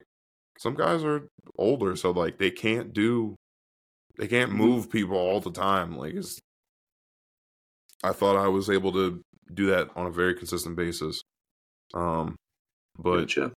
some 0.57 0.75
guys 0.75 1.03
are 1.03 1.27
older 1.57 1.95
so 1.95 2.11
like 2.11 2.37
they 2.37 2.51
can't 2.51 2.93
do 2.93 3.35
they 4.17 4.27
can't 4.27 4.51
Mhm. 4.51 4.55
move 4.57 4.91
people 4.91 5.17
all 5.17 5.39
the 5.39 5.51
time. 5.51 5.97
Like 5.97 6.13
it's 6.13 6.39
I 8.03 8.11
thought 8.13 8.37
I 8.37 8.47
was 8.47 8.69
able 8.69 8.91
to 8.93 9.21
do 9.53 9.67
that 9.67 9.89
on 9.95 10.05
a 10.05 10.11
very 10.11 10.35
consistent 10.35 10.75
basis. 10.75 11.21
Um 11.93 12.35
but 13.01 13.21
Gotcha. 13.21 13.53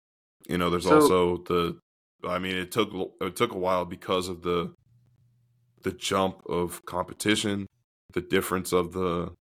you 0.47 0.57
know 0.57 0.69
there's 0.69 0.85
So- 0.85 0.95
also 1.01 1.37
the 1.37 1.79
I 2.23 2.39
mean 2.39 2.55
it 2.55 2.71
took 2.71 2.89
it 3.21 3.35
took 3.35 3.51
a 3.53 3.57
while 3.57 3.85
because 3.85 4.27
of 4.29 4.41
the 4.43 4.73
the 5.83 5.91
jump 5.91 6.41
of 6.47 6.85
competition, 6.85 7.65
the 8.13 8.21
difference 8.21 8.71
of 8.71 8.93
the 8.93 9.33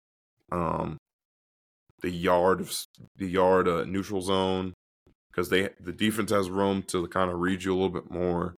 um 0.52 0.98
the 2.02 2.10
yard 2.12 2.62
of 2.62 2.74
the 3.18 3.28
yard 3.28 3.68
uh, 3.68 3.84
neutral 3.84 4.22
zone 4.22 4.74
because 5.30 5.50
they 5.50 5.70
the 5.80 5.92
defense 5.92 6.32
has 6.32 6.50
room 6.50 6.82
to 6.84 7.06
kind 7.08 7.30
of 7.30 7.40
read 7.40 7.64
you 7.64 7.74
a 7.74 7.76
little 7.76 7.90
bit 7.90 8.10
more, 8.10 8.56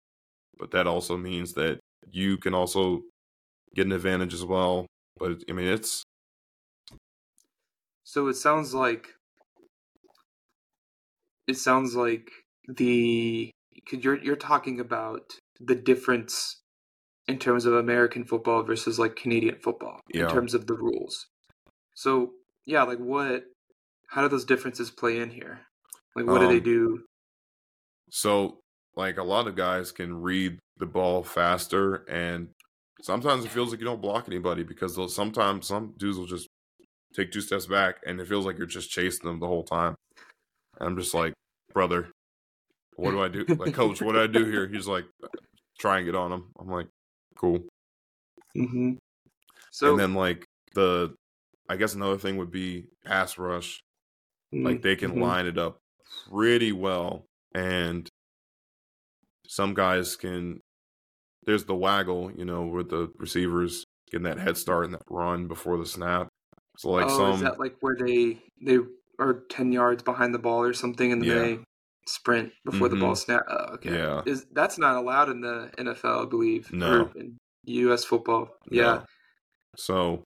but 0.59 0.71
that 0.71 0.85
also 0.87 1.17
means 1.17 1.53
that 1.53 1.79
you 2.11 2.37
can 2.37 2.53
also 2.53 3.01
get 3.75 3.85
an 3.87 3.91
advantage 3.93 4.33
as 4.33 4.45
well. 4.45 4.85
But 5.17 5.43
I 5.49 5.53
mean 5.53 5.67
it's 5.67 6.03
So 8.03 8.27
it 8.27 8.35
sounds 8.35 8.73
like 8.73 9.15
it 11.51 11.57
sounds 11.57 11.95
like 11.95 12.29
the 12.67 13.51
because 13.75 14.03
you're 14.03 14.19
you're 14.23 14.35
talking 14.35 14.79
about 14.79 15.21
the 15.59 15.75
difference 15.75 16.61
in 17.27 17.37
terms 17.37 17.65
of 17.65 17.73
American 17.75 18.23
football 18.25 18.63
versus 18.63 18.97
like 18.97 19.15
Canadian 19.15 19.57
football 19.61 19.99
Yeah. 20.13 20.23
in 20.23 20.29
terms 20.29 20.53
of 20.53 20.65
the 20.67 20.73
rules. 20.73 21.27
So 21.95 22.31
yeah, 22.65 22.83
like 22.83 22.97
what? 22.99 23.43
How 24.07 24.21
do 24.21 24.27
those 24.29 24.45
differences 24.45 24.91
play 24.91 25.19
in 25.19 25.29
here? 25.29 25.61
Like 26.15 26.25
what 26.25 26.39
do 26.41 26.47
they 26.47 26.57
Um, 26.57 26.63
do? 26.63 27.03
So, 28.09 28.59
like 28.95 29.17
a 29.17 29.23
lot 29.23 29.47
of 29.47 29.55
guys 29.55 29.91
can 29.91 30.21
read 30.21 30.59
the 30.77 30.85
ball 30.85 31.23
faster, 31.23 32.03
and 32.09 32.49
sometimes 33.01 33.45
it 33.45 33.51
feels 33.51 33.71
like 33.71 33.79
you 33.79 33.85
don't 33.85 34.01
block 34.01 34.25
anybody 34.27 34.63
because 34.63 34.95
they'll, 34.95 35.07
sometimes 35.07 35.67
some 35.67 35.93
dudes 35.97 36.17
will 36.17 36.25
just 36.25 36.47
take 37.15 37.31
two 37.31 37.39
steps 37.41 37.67
back, 37.67 37.95
and 38.05 38.19
it 38.19 38.27
feels 38.27 38.45
like 38.45 38.57
you're 38.57 38.67
just 38.67 38.89
chasing 38.89 39.25
them 39.27 39.39
the 39.39 39.47
whole 39.47 39.63
time. 39.63 39.95
And 40.79 40.89
I'm 40.89 40.97
just 40.97 41.13
like, 41.13 41.33
brother, 41.73 42.09
what 42.95 43.11
do 43.11 43.21
I 43.21 43.27
do? 43.27 43.45
Like, 43.45 43.73
coach, 43.73 44.01
what 44.01 44.13
do 44.13 44.21
I 44.21 44.27
do 44.27 44.45
here? 44.51 44.67
He's 44.67 44.87
like, 44.87 45.05
try 45.79 45.97
and 45.97 46.05
get 46.05 46.15
on 46.15 46.31
him. 46.31 46.45
I'm 46.59 46.69
like, 46.69 46.87
cool. 47.35 47.59
hmm 48.55 48.93
So 49.71 49.91
and 49.91 49.99
then 49.99 50.13
like 50.13 50.45
the, 50.75 51.13
I 51.69 51.75
guess 51.77 51.93
another 51.93 52.17
thing 52.17 52.37
would 52.37 52.51
be 52.51 52.85
pass 53.05 53.37
rush. 53.37 53.81
Like 54.53 54.81
they 54.81 54.97
can 54.97 55.13
mhm. 55.13 55.21
line 55.21 55.45
it 55.45 55.57
up 55.57 55.77
pretty 56.29 56.73
well, 56.73 57.25
and 57.55 58.07
some 59.47 59.73
guys 59.73 60.17
can. 60.17 60.59
There's 61.45 61.63
the 61.63 61.75
waggle, 61.75 62.31
you 62.35 62.43
know, 62.43 62.63
with 62.63 62.89
the 62.89 63.11
receivers 63.17 63.85
getting 64.11 64.25
that 64.25 64.39
head 64.39 64.57
start 64.57 64.85
and 64.85 64.93
that 64.93 65.03
run 65.09 65.47
before 65.47 65.77
the 65.77 65.85
snap. 65.85 66.27
So 66.77 66.89
like 66.89 67.05
oh, 67.05 67.17
some, 67.17 67.35
is 67.35 67.41
that 67.41 67.59
like 67.59 67.75
where 67.79 67.95
they 67.95 68.39
they 68.61 68.79
are 69.21 69.43
ten 69.49 69.71
yards 69.71 70.03
behind 70.03 70.33
the 70.33 70.39
ball 70.39 70.61
or 70.63 70.73
something, 70.73 71.11
and 71.11 71.21
then 71.21 71.29
Yeah. 71.29 71.41
they 71.41 71.59
sprint 72.07 72.51
before 72.65 72.89
the 72.89 72.95
ball 72.95 73.13
Mhm. 73.13 73.17
snap? 73.17 73.43
Oh, 73.47 73.73
okay, 73.75 73.93
Yeah. 73.97 74.23
is 74.25 74.45
that's 74.51 74.77
not 74.77 74.95
allowed 74.97 75.29
in 75.29 75.39
the 75.41 75.71
NFL, 75.77 76.23
I 76.23 76.25
believe. 76.25 76.71
No. 76.73 77.03
or 77.05 77.11
in 77.17 77.37
U.S. 77.65 78.03
football. 78.03 78.57
No. 78.71 78.81
Yeah, 78.81 79.05
So 79.77 80.23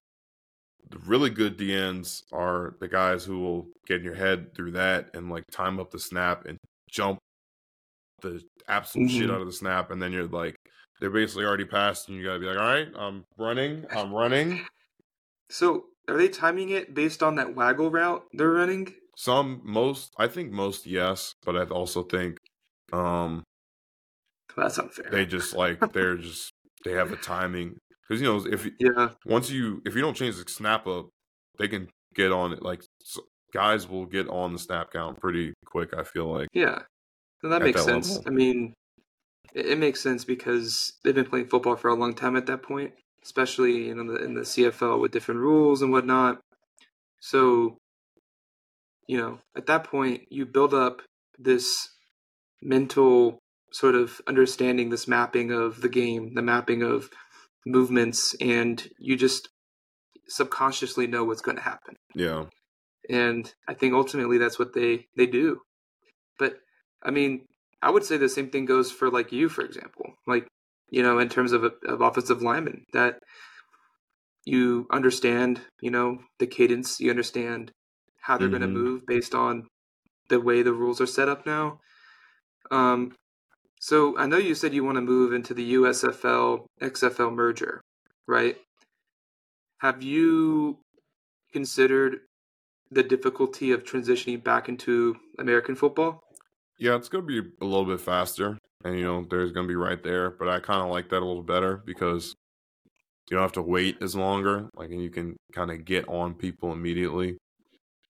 the 0.89 0.97
really 0.99 1.29
good 1.29 1.57
DNs 1.57 2.23
are 2.31 2.75
the 2.79 2.87
guys 2.87 3.25
who 3.25 3.39
will 3.39 3.67
get 3.87 3.97
in 3.99 4.03
your 4.05 4.15
head 4.15 4.55
through 4.55 4.71
that 4.71 5.13
and 5.15 5.29
like 5.29 5.43
time 5.51 5.79
up 5.79 5.91
the 5.91 5.99
snap 5.99 6.45
and 6.45 6.57
jump 6.89 7.19
the 8.21 8.41
absolute 8.67 9.09
shit 9.11 9.29
Mhm. 9.29 9.33
out 9.33 9.41
of 9.41 9.47
the 9.47 9.53
snap, 9.53 9.91
and 9.91 10.01
then 10.01 10.11
you're 10.13 10.27
like, 10.27 10.55
they're 11.01 11.09
basically 11.09 11.43
already 11.45 11.65
passed, 11.65 12.07
and 12.07 12.17
you 12.17 12.23
gotta 12.23 12.39
be 12.39 12.45
like, 12.45 12.57
all 12.57 12.63
right, 12.63 12.87
I'm 12.95 13.25
running, 13.37 13.85
I'm 13.91 14.13
running. 14.13 14.65
So 15.49 15.89
are 16.07 16.17
they 16.17 16.27
timing 16.29 16.69
it 16.69 16.93
based 16.93 17.23
on 17.23 17.35
that 17.35 17.55
waggle 17.55 17.91
route 17.91 18.25
they're 18.33 18.51
running? 18.51 18.93
Some, 19.17 19.61
most, 19.63 20.13
I 20.17 20.27
think 20.27 20.51
most, 20.51 20.85
yes, 20.85 21.33
but 21.43 21.55
I 21.55 21.63
also 21.65 22.03
think 22.03 22.37
um 22.93 23.43
That's 24.55 24.79
unfair. 24.79 25.11
they 25.11 25.25
just 25.25 25.53
like 25.53 25.79
they're 25.93 26.17
just 26.17 26.51
they 26.83 26.93
have 26.93 27.11
a 27.11 27.17
timing 27.17 27.77
because 28.07 28.21
you 28.21 28.27
know 28.27 28.45
if 28.45 28.67
yeah, 28.79 29.13
once 29.25 29.49
you 29.49 29.81
if 29.85 29.95
you 29.95 30.01
don't 30.01 30.15
change 30.15 30.35
the 30.37 30.49
snap 30.49 30.87
up, 30.87 31.09
they 31.57 31.67
can 31.67 31.89
get 32.13 32.31
on 32.31 32.53
it. 32.53 32.61
Like 32.61 32.83
guys 33.53 33.87
will 33.87 34.05
get 34.05 34.27
on 34.29 34.53
the 34.53 34.59
snap 34.59 34.91
count 34.91 35.19
pretty 35.19 35.53
quick. 35.65 35.93
I 35.95 36.03
feel 36.03 36.31
like 36.31 36.49
yeah. 36.53 36.83
So 37.41 37.49
that 37.49 37.61
At 37.61 37.63
makes 37.63 37.73
that 37.73 37.83
sense. 37.83 38.17
level. 38.17 38.25
I 38.27 38.31
mean, 38.31 38.73
it, 39.53 39.67
it 39.67 39.79
makes 39.79 40.01
sense 40.01 40.25
because 40.25 40.93
they've 41.03 41.15
been 41.15 41.25
playing 41.29 41.47
football 41.49 41.75
for 41.77 41.89
a 41.89 41.95
long 41.95 42.15
time 42.15 42.35
at 42.35 42.47
that 42.47 42.63
point, 42.63 42.95
especially 43.25 43.89
in 43.89 44.07
the 44.07 44.15
in 44.15 44.35
the 44.35 44.41
CFL 44.41 45.01
with 45.01 45.11
different 45.11 45.41
rules 45.41 45.81
and 45.81 45.91
whatnot. 45.91 46.39
So, 47.19 47.77
you 49.07 49.17
know, 49.17 49.39
at 49.57 49.65
that 49.65 49.85
point, 49.85 50.21
you 50.29 50.45
build 50.45 50.73
up 50.73 51.01
this 51.39 51.89
mental 52.61 53.39
sort 53.71 53.95
of 53.95 54.21
understanding, 54.27 54.89
this 54.89 55.07
mapping 55.07 55.51
of 55.51 55.81
the 55.81 55.89
game, 55.89 56.33
the 56.35 56.41
mapping 56.41 56.83
of 56.83 57.09
movements, 57.65 58.35
and 58.39 58.87
you 58.99 59.17
just 59.17 59.49
subconsciously 60.27 61.07
know 61.07 61.23
what's 61.23 61.41
going 61.41 61.57
to 61.57 61.63
happen. 61.63 61.95
yeah, 62.13 62.45
And 63.09 63.51
I 63.67 63.73
think 63.73 63.93
ultimately 63.93 64.37
that's 64.37 64.59
what 64.59 64.73
they 64.73 65.07
they 65.17 65.25
do. 65.25 65.61
But 66.37 66.53
I 67.03 67.11
mean, 67.11 67.47
I 67.81 67.89
would 67.89 68.03
say 68.03 68.17
the 68.17 68.29
same 68.29 68.49
thing 68.49 68.65
goes 68.65 68.91
for 68.91 69.09
like 69.09 69.31
you, 69.31 69.49
for 69.49 69.63
example. 69.63 70.13
Like 70.27 70.47
you 70.89 71.03
know, 71.03 71.19
in 71.19 71.29
terms 71.29 71.51
of, 71.51 71.63
of 71.63 72.01
offensive 72.01 72.41
linemen, 72.41 72.83
that 72.93 73.19
you 74.45 74.87
understand, 74.91 75.61
you 75.81 75.91
know, 75.91 76.19
the 76.39 76.47
cadence, 76.47 76.99
you 76.99 77.09
understand 77.09 77.71
how 78.21 78.37
they're 78.37 78.47
mm-hmm. 78.47 78.59
going 78.59 78.73
to 78.73 78.79
move 78.79 79.05
based 79.05 79.35
on 79.35 79.67
the 80.29 80.39
way 80.39 80.61
the 80.61 80.73
rules 80.73 81.01
are 81.01 81.07
set 81.07 81.29
up 81.29 81.45
now. 81.45 81.79
Um, 82.71 83.13
so 83.79 84.17
I 84.17 84.25
know 84.25 84.37
you 84.37 84.55
said 84.55 84.73
you 84.73 84.83
want 84.83 84.97
to 84.97 85.01
move 85.01 85.33
into 85.33 85.53
the 85.53 85.73
USFL 85.75 86.65
XFL 86.81 87.33
merger, 87.33 87.81
right? 88.27 88.57
Have 89.79 90.01
you 90.01 90.79
considered 91.53 92.19
the 92.89 93.03
difficulty 93.03 93.71
of 93.71 93.83
transitioning 93.83 94.43
back 94.43 94.69
into 94.69 95.15
American 95.37 95.75
football? 95.75 96.21
Yeah, 96.79 96.95
it's 96.95 97.09
going 97.09 97.27
to 97.27 97.41
be 97.41 97.49
a 97.61 97.65
little 97.65 97.85
bit 97.85 98.01
faster, 98.01 98.57
and 98.85 98.97
you 98.97 99.03
know, 99.03 99.25
there's 99.29 99.51
going 99.51 99.65
to 99.65 99.71
be 99.71 99.75
right 99.75 100.01
there. 100.01 100.29
But 100.29 100.47
I 100.47 100.59
kind 100.59 100.81
of 100.81 100.89
like 100.89 101.09
that 101.09 101.21
a 101.21 101.25
little 101.25 101.43
better 101.43 101.81
because 101.85 102.35
you 103.29 103.35
don't 103.35 103.43
have 103.43 103.51
to 103.53 103.61
wait 103.61 103.97
as 104.01 104.15
longer. 104.15 104.69
Like, 104.75 104.91
and 104.91 105.01
you 105.01 105.09
can 105.09 105.35
kind 105.53 105.71
of 105.71 105.83
get 105.83 106.07
on 106.07 106.35
people 106.35 106.71
immediately. 106.71 107.37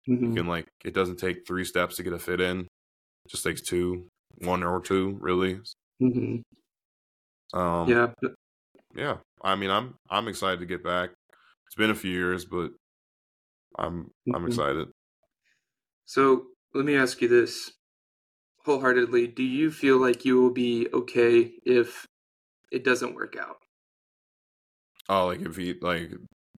Mm-hmm. 0.08 0.24
You 0.24 0.34
can 0.34 0.46
like, 0.46 0.68
it 0.84 0.94
doesn't 0.94 1.18
take 1.18 1.46
three 1.46 1.64
steps 1.64 1.96
to 1.96 2.04
get 2.04 2.12
a 2.12 2.18
fit 2.18 2.40
in; 2.40 2.60
it 2.60 3.28
just 3.28 3.44
takes 3.44 3.60
two, 3.60 4.06
one 4.38 4.62
or 4.62 4.80
two, 4.80 5.18
really. 5.20 5.58
Mm-hmm. 6.00 7.58
Um, 7.58 7.88
yeah, 7.88 8.06
yeah. 8.94 9.16
I 9.42 9.56
mean, 9.56 9.70
I'm 9.70 9.96
I'm 10.08 10.28
excited 10.28 10.60
to 10.60 10.66
get 10.66 10.84
back. 10.84 11.10
It's 11.66 11.74
been 11.74 11.90
a 11.90 11.94
few 11.96 12.12
years, 12.12 12.44
but 12.44 12.70
I'm 13.76 14.04
mm-hmm. 14.04 14.34
I'm 14.36 14.46
excited. 14.46 14.88
So 16.06 16.44
let 16.74 16.84
me 16.84 16.96
ask 16.96 17.20
you 17.20 17.28
this 17.28 17.72
wholeheartedly: 18.64 19.28
Do 19.28 19.42
you 19.42 19.70
feel 19.70 19.98
like 19.98 20.24
you 20.24 20.40
will 20.40 20.52
be 20.52 20.88
okay 20.92 21.52
if 21.64 22.06
it 22.70 22.84
doesn't 22.84 23.14
work 23.14 23.36
out? 23.36 23.56
Oh, 25.08 25.26
like 25.26 25.40
if 25.40 25.56
he 25.56 25.74
like 25.80 26.10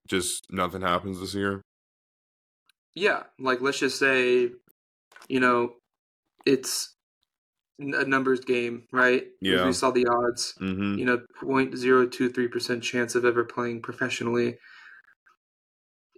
just 0.07 0.45
nothing 0.49 0.81
happens 0.81 1.19
this 1.19 1.33
year? 1.33 1.61
Yeah, 2.95 3.23
like 3.39 3.61
let's 3.61 3.79
just 3.79 3.97
say, 3.97 4.51
you 5.27 5.39
know, 5.39 5.73
it's 6.45 6.93
a 7.79 8.05
numbers 8.05 8.41
game, 8.41 8.83
right? 8.91 9.25
Yeah. 9.41 9.65
We 9.65 9.73
saw 9.73 9.91
the 9.91 10.05
odds. 10.05 10.53
Mm-hmm. 10.61 10.99
You 10.99 11.05
know, 11.05 11.21
0.023% 11.41 12.81
chance 12.81 13.15
of 13.15 13.25
ever 13.25 13.43
playing 13.43 13.81
professionally. 13.81 14.57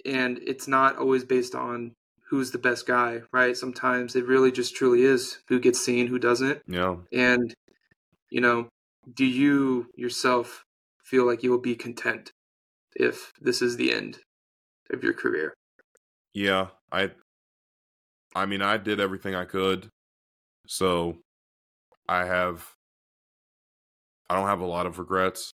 And 0.06 0.40
it's 0.46 0.68
not 0.68 0.98
always 0.98 1.24
based 1.24 1.56
on 1.56 1.94
who's 2.30 2.52
the 2.52 2.58
best 2.58 2.88
guy, 2.88 3.22
right? 3.32 3.56
Sometimes 3.56 4.16
it 4.16 4.26
really 4.26 4.52
just 4.52 4.76
truly 4.76 5.04
is 5.04 5.40
who 5.48 5.60
gets 5.60 5.84
seen, 5.84 6.08
who 6.08 6.20
doesn't. 6.20 6.62
Yeah. 6.68 6.96
And, 7.14 7.54
you 8.30 8.42
know, 8.42 8.68
do 9.14 9.26
you 9.26 9.88
yourself 9.96 10.64
feel 11.04 11.26
like 11.26 11.44
you 11.44 11.52
will 11.52 11.60
be 11.60 11.76
content 11.76 12.32
if 12.96 13.32
this 13.40 13.62
is 13.62 13.78
the 13.78 13.94
end 13.94 14.20
of 14.92 15.04
your 15.04 15.14
career? 15.14 15.54
Yeah, 16.34 16.68
I 16.92 17.12
I 18.36 18.46
mean, 18.46 18.62
I 18.62 18.78
did 18.78 19.00
everything 19.00 19.36
I 19.36 19.46
could. 19.46 19.88
So 20.68 21.18
I 22.10 22.26
have 22.26 22.68
I 24.30 24.36
don't 24.36 24.48
have 24.48 24.62
a 24.62 24.66
lot 24.66 24.88
of 24.88 25.00
regrets. 25.00 25.52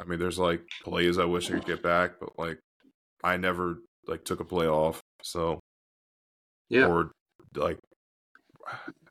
I 0.00 0.04
mean, 0.04 0.18
there's 0.18 0.38
like 0.38 0.62
plays 0.82 1.18
I 1.18 1.24
wish 1.24 1.50
I 1.50 1.54
could 1.54 1.66
get 1.66 1.82
back, 1.82 2.18
but 2.20 2.38
like 2.38 2.58
I 3.22 3.36
never 3.36 3.78
like 4.06 4.24
took 4.24 4.40
a 4.40 4.44
play 4.44 4.66
off. 4.66 5.00
So 5.22 5.60
yeah, 6.70 6.86
or 6.86 7.12
like 7.54 7.78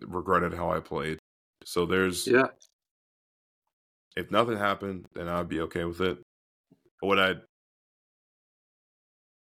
regretted 0.02 0.54
how 0.54 0.72
I 0.72 0.80
played. 0.80 1.20
So 1.66 1.86
there's 1.86 2.26
yeah. 2.26 2.48
If 4.16 4.32
nothing 4.32 4.58
happened, 4.58 5.06
then 5.14 5.30
I'd 5.30 5.48
be 5.48 5.62
okay 5.62 5.86
with 5.86 6.02
it. 6.02 6.18
What 7.02 7.20
I 7.20 7.36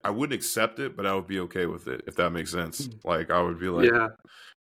I 0.03 0.11
wouldn't 0.11 0.39
accept 0.39 0.79
it, 0.79 0.95
but 0.95 1.05
I 1.05 1.15
would 1.15 1.27
be 1.27 1.39
okay 1.41 1.65
with 1.65 1.87
it 1.87 2.03
if 2.07 2.15
that 2.15 2.29
makes 2.29 2.51
sense. 2.51 2.85
Hmm. 2.85 2.91
Like 3.03 3.31
I 3.31 3.41
would 3.41 3.59
be 3.59 3.69
like, 3.69 3.91
yeah, 3.91 4.09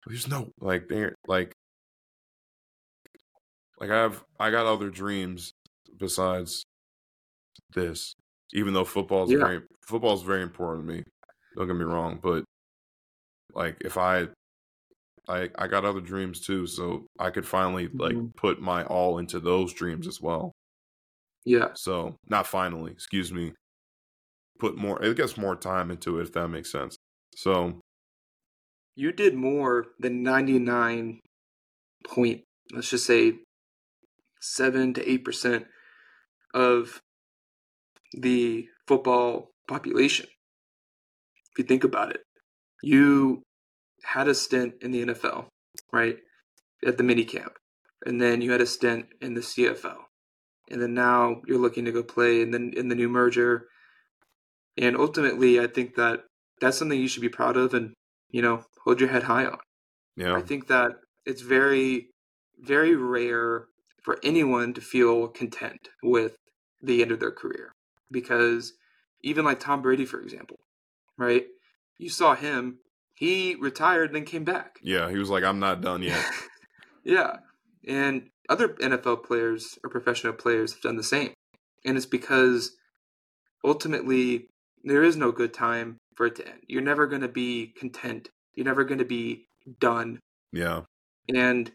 there's 0.05 0.27
no 0.27 0.49
like 0.59 0.87
there 0.89 1.15
like 1.27 1.53
like 3.79 3.91
I 3.91 3.97
have 4.01 4.23
I 4.39 4.49
got 4.49 4.65
other 4.65 4.89
dreams 4.89 5.53
besides 5.97 6.65
this. 7.73 8.15
Even 8.53 8.73
though 8.73 8.85
football 8.85 9.25
is 9.25 9.31
yeah. 9.31 9.37
very 9.37 9.61
football 9.81 10.15
is 10.15 10.21
very 10.21 10.41
important 10.41 10.87
to 10.87 10.93
me. 10.93 11.03
Don't 11.55 11.67
get 11.67 11.75
me 11.75 11.83
wrong, 11.83 12.19
but 12.21 12.43
like 13.55 13.77
if 13.81 13.97
I 13.97 14.27
I 15.27 15.49
I 15.57 15.67
got 15.67 15.85
other 15.85 16.01
dreams 16.01 16.41
too, 16.41 16.67
so 16.67 17.05
I 17.19 17.29
could 17.29 17.47
finally 17.47 17.87
like 17.87 18.13
mm-hmm. 18.13 18.27
put 18.37 18.61
my 18.61 18.83
all 18.83 19.17
into 19.17 19.39
those 19.39 19.73
dreams 19.73 20.07
as 20.07 20.21
well. 20.21 20.51
Yeah. 21.45 21.69
So 21.75 22.15
not 22.29 22.47
finally, 22.47 22.91
excuse 22.91 23.31
me. 23.31 23.53
Put 24.59 24.77
more 24.77 25.01
it 25.03 25.17
gets 25.17 25.37
more 25.37 25.55
time 25.55 25.91
into 25.91 26.19
it 26.19 26.23
if 26.23 26.33
that 26.33 26.47
makes 26.49 26.71
sense. 26.71 26.95
So 27.35 27.79
you 28.95 29.11
did 29.11 29.35
more 29.35 29.87
than 29.99 30.23
ninety 30.23 30.59
nine 30.59 31.19
point 32.07 32.43
let's 32.73 32.89
just 32.89 33.05
say 33.05 33.33
seven 34.41 34.93
to 34.93 35.09
eight 35.09 35.25
percent 35.25 35.65
of 36.53 37.01
the 38.13 38.67
football 38.87 39.49
population. 39.67 40.27
If 41.51 41.59
you 41.59 41.63
think 41.65 41.83
about 41.83 42.11
it, 42.11 42.21
you 42.85 43.41
had 44.03 44.27
a 44.27 44.35
stint 44.35 44.75
in 44.81 44.91
the 44.91 45.07
NFL, 45.07 45.47
right? 45.91 46.17
At 46.85 46.97
the 46.97 47.03
mini 47.03 47.25
camp. 47.25 47.53
And 48.05 48.21
then 48.21 48.41
you 48.41 48.51
had 48.51 48.61
a 48.61 48.67
stint 48.67 49.07
in 49.19 49.33
the 49.33 49.41
CFL. 49.41 49.97
And 50.69 50.79
then 50.79 50.93
now 50.93 51.41
you're 51.47 51.57
looking 51.57 51.85
to 51.85 51.91
go 51.91 52.03
play 52.03 52.41
in 52.41 52.51
the 52.51 52.71
in 52.77 52.89
the 52.89 52.95
new 52.95 53.09
merger. 53.09 53.65
And 54.77 54.95
ultimately 54.95 55.59
I 55.59 55.65
think 55.65 55.95
that 55.95 56.25
that's 56.61 56.77
something 56.77 56.99
you 56.99 57.07
should 57.07 57.23
be 57.23 57.29
proud 57.29 57.57
of 57.57 57.73
and, 57.73 57.93
you 58.29 58.43
know, 58.43 58.63
hold 58.83 58.99
your 58.99 59.09
head 59.09 59.23
high 59.23 59.45
on. 59.45 59.57
Yeah. 60.15 60.35
I 60.35 60.41
think 60.41 60.67
that 60.67 60.91
it's 61.25 61.41
very, 61.41 62.09
very 62.59 62.95
rare 62.95 63.65
for 64.03 64.19
anyone 64.23 64.73
to 64.75 64.81
feel 64.81 65.27
content 65.29 65.89
with 66.03 66.35
the 66.83 67.01
end 67.01 67.11
of 67.11 67.19
their 67.19 67.31
career. 67.31 67.71
Because 68.11 68.73
even 69.23 69.43
like 69.43 69.59
Tom 69.59 69.81
Brady, 69.81 70.05
for 70.05 70.21
example, 70.21 70.57
right? 71.17 71.45
You 71.97 72.09
saw 72.09 72.35
him, 72.35 72.79
he 73.15 73.55
retired, 73.55 74.13
then 74.13 74.25
came 74.25 74.43
back. 74.43 74.79
Yeah, 74.81 75.09
he 75.09 75.17
was 75.17 75.29
like, 75.29 75.43
I'm 75.43 75.59
not 75.59 75.81
done 75.81 76.03
yet. 76.03 76.23
yeah. 77.03 77.37
And 77.87 78.29
other 78.49 78.69
NFL 78.69 79.23
players 79.23 79.79
or 79.83 79.89
professional 79.89 80.33
players 80.33 80.73
have 80.73 80.81
done 80.81 80.97
the 80.97 81.03
same. 81.03 81.33
And 81.85 81.97
it's 81.97 82.05
because 82.05 82.71
ultimately 83.63 84.47
there 84.83 85.03
is 85.03 85.15
no 85.15 85.31
good 85.31 85.53
time 85.53 85.97
for 86.15 86.25
it 86.25 86.35
to 86.35 86.47
end. 86.47 86.59
You're 86.67 86.81
never 86.81 87.07
going 87.07 87.21
to 87.21 87.27
be 87.27 87.73
content. 87.77 88.29
You're 88.53 88.65
never 88.65 88.83
going 88.83 88.99
to 88.99 89.05
be 89.05 89.47
done. 89.79 90.19
Yeah. 90.51 90.81
And 91.33 91.71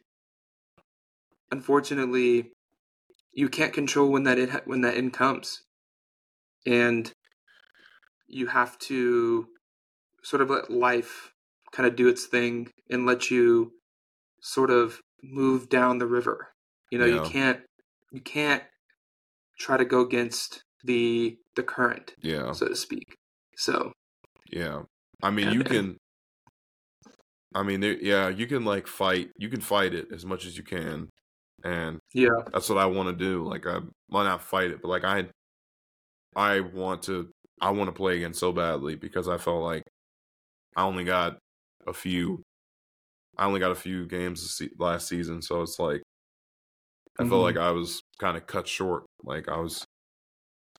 unfortunately, 1.50 2.52
you 3.32 3.48
can't 3.48 3.72
control 3.72 4.10
when 4.10 4.24
that 4.24 4.38
in, 4.38 4.50
when 4.64 4.80
that 4.82 4.96
end 4.96 5.12
comes, 5.12 5.62
and 6.66 7.10
you 8.26 8.46
have 8.46 8.78
to 8.78 9.48
sort 10.22 10.42
of 10.42 10.50
let 10.50 10.70
life 10.70 11.32
kind 11.72 11.86
of 11.86 11.96
do 11.96 12.08
its 12.08 12.26
thing 12.26 12.68
and 12.90 13.06
let 13.06 13.30
you 13.30 13.72
sort 14.40 14.70
of 14.70 15.00
move 15.22 15.68
down 15.68 15.98
the 15.98 16.06
river. 16.06 16.48
You 16.90 16.98
know, 16.98 17.04
yeah. 17.04 17.22
you 17.22 17.30
can't 17.30 17.60
you 18.10 18.20
can't 18.20 18.62
try 19.58 19.76
to 19.76 19.84
go 19.84 20.00
against 20.00 20.64
the 20.84 21.36
the 21.56 21.62
current, 21.62 22.14
yeah, 22.22 22.52
so 22.52 22.68
to 22.68 22.76
speak. 22.76 23.16
So, 23.56 23.92
yeah, 24.50 24.82
I 25.22 25.30
mean, 25.30 25.52
you 25.52 25.62
can. 25.62 25.96
I 27.54 27.64
mean, 27.64 27.82
yeah, 28.00 28.28
you 28.28 28.46
can 28.46 28.64
like 28.64 28.86
fight. 28.86 29.30
You 29.36 29.48
can 29.48 29.60
fight 29.60 29.94
it 29.94 30.08
as 30.12 30.24
much 30.24 30.46
as 30.46 30.56
you 30.56 30.62
can, 30.62 31.08
and 31.64 31.98
yeah, 32.12 32.28
that's 32.52 32.68
what 32.68 32.78
I 32.78 32.86
want 32.86 33.08
to 33.08 33.24
do. 33.24 33.46
Like 33.46 33.66
I 33.66 33.78
might 34.08 34.24
not 34.24 34.42
fight 34.42 34.70
it, 34.70 34.80
but 34.82 34.88
like 34.88 35.04
I, 35.04 35.26
I 36.34 36.60
want 36.60 37.02
to, 37.04 37.28
I 37.60 37.70
want 37.70 37.88
to 37.88 37.92
play 37.92 38.16
again 38.16 38.34
so 38.34 38.52
badly 38.52 38.96
because 38.96 39.28
I 39.28 39.36
felt 39.36 39.62
like 39.62 39.84
I 40.76 40.82
only 40.82 41.04
got 41.04 41.38
a 41.86 41.92
few, 41.92 42.42
I 43.36 43.46
only 43.46 43.60
got 43.60 43.72
a 43.72 43.76
few 43.76 44.06
games 44.06 44.60
last 44.78 45.08
season, 45.08 45.42
so 45.42 45.62
it's 45.62 45.78
like 45.78 46.02
I 47.18 47.22
mm-hmm. 47.22 47.30
felt 47.30 47.42
like 47.42 47.56
I 47.56 47.70
was 47.70 48.02
kind 48.18 48.36
of 48.36 48.46
cut 48.46 48.66
short. 48.66 49.04
Like 49.24 49.48
I 49.48 49.58
was, 49.58 49.84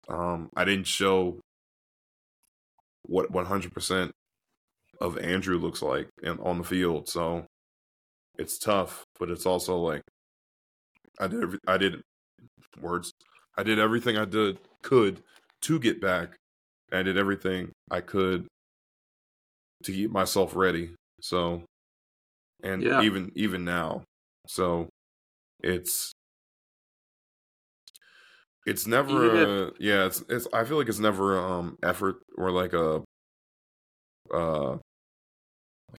um, 0.10 0.50
I 0.56 0.66
didn't 0.66 0.88
show 0.88 1.39
what 3.04 3.32
100% 3.32 4.12
of 5.00 5.18
Andrew 5.18 5.58
looks 5.58 5.82
like 5.82 6.10
in, 6.24 6.39
on 6.39 6.58
the 6.58 6.64
field. 6.64 7.10
So 7.10 7.46
it's 8.38 8.58
tough, 8.58 9.04
but 9.20 9.30
it's 9.30 9.46
also 9.46 9.78
like 9.78 10.02
I 11.20 11.28
did 11.28 11.44
every, 11.44 11.60
I 11.68 11.78
did 11.78 12.02
words. 12.80 13.12
I 13.58 13.64
did 13.64 13.80
everything 13.80 14.18
I 14.18 14.26
did 14.26 14.58
could 14.82 15.22
to 15.62 15.80
get 15.80 16.02
back. 16.02 16.38
I 16.92 17.04
did 17.04 17.18
everything 17.18 17.72
I 17.89 18.02
could 18.02 18.48
to 19.84 19.92
keep 19.92 20.12
myself 20.12 20.56
ready. 20.56 20.92
So 21.22 21.64
and 22.64 22.82
yeah. 22.84 23.02
even 23.02 23.32
even 23.36 23.66
now. 23.66 24.04
So 24.48 24.90
it's 25.62 26.12
it's 28.66 28.86
never 28.86 29.68
a, 29.68 29.72
yeah, 29.80 30.06
it's 30.06 30.24
it's 30.30 30.48
I 30.54 30.64
feel 30.66 30.78
like 30.78 30.90
it's 30.90 31.00
never 31.00 31.38
um 31.40 31.78
effort 31.84 32.18
or 32.38 32.52
like 32.52 32.74
a 32.74 33.02
uh 34.34 34.78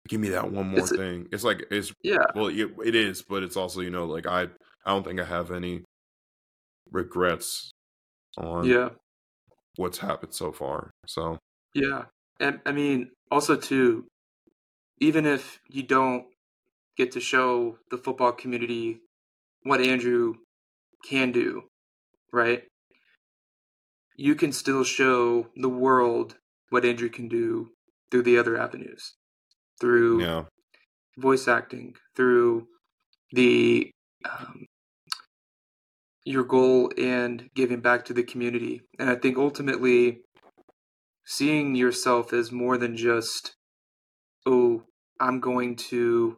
give 0.09 0.21
me 0.21 0.29
that 0.31 0.51
one 0.51 0.69
more 0.69 0.81
It's 0.81 0.93
a- 0.93 0.97
thing. 0.97 1.29
It's 1.33 1.45
like 1.45 1.65
it's 1.71 1.93
yeah, 2.03 2.25
well 2.35 2.47
it, 2.49 2.71
it 2.85 2.95
is, 2.95 3.23
but 3.23 3.43
it's 3.43 3.57
also, 3.57 3.81
you 3.81 3.91
know, 3.91 4.05
like 4.07 4.27
I 4.27 4.43
I 4.43 4.91
don't 4.91 5.05
think 5.05 5.21
I 5.21 5.25
have 5.25 5.51
any 5.51 5.85
regrets 6.91 7.71
on 8.37 8.65
yeah, 8.67 8.91
what's 9.77 9.99
happened 9.99 10.35
so 10.35 10.53
far. 10.53 10.91
So, 11.07 11.39
yeah. 11.75 12.05
And 12.43 12.59
I 12.67 12.73
mean, 12.73 13.11
also 13.31 13.55
too, 13.57 14.07
even 14.99 15.25
if 15.25 15.61
you 15.71 15.85
don't 15.85 16.25
get 16.97 17.13
to 17.13 17.21
show 17.21 17.79
the 17.91 17.97
football 17.97 18.33
community 18.33 18.99
what 19.63 19.81
Andrew 19.81 20.35
can 21.09 21.31
do, 21.31 21.63
right? 22.33 22.65
You 24.17 24.35
can 24.35 24.53
still 24.53 24.83
show 24.83 25.47
the 25.55 25.69
world 25.69 26.35
what 26.71 26.85
Andrew 26.85 27.09
can 27.09 27.29
do 27.29 27.71
through 28.11 28.25
the 28.25 28.39
other 28.39 28.59
avenues, 28.59 29.15
through 29.81 30.23
yeah. 30.23 30.43
voice 31.17 31.47
acting, 31.47 31.95
through 32.17 32.67
the 33.31 33.89
um, 34.29 34.67
your 36.25 36.45
goal 36.45 36.91
and 36.99 37.49
giving 37.55 37.81
back 37.81 38.05
to 38.07 38.13
the 38.13 38.23
community. 38.25 38.83
And 38.99 39.09
I 39.09 39.15
think 39.15 39.39
ultimately, 39.39 40.23
seeing 41.37 41.75
yourself 41.75 42.33
as 42.33 42.53
more 42.53 42.77
than 42.77 42.95
just, 42.97 43.55
oh, 44.45 44.83
I'm 45.19 45.41
going 45.41 45.77
to 45.91 46.37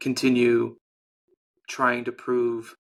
continue 0.00 0.76
trying 1.68 2.04
to 2.04 2.12
prove 2.12 2.74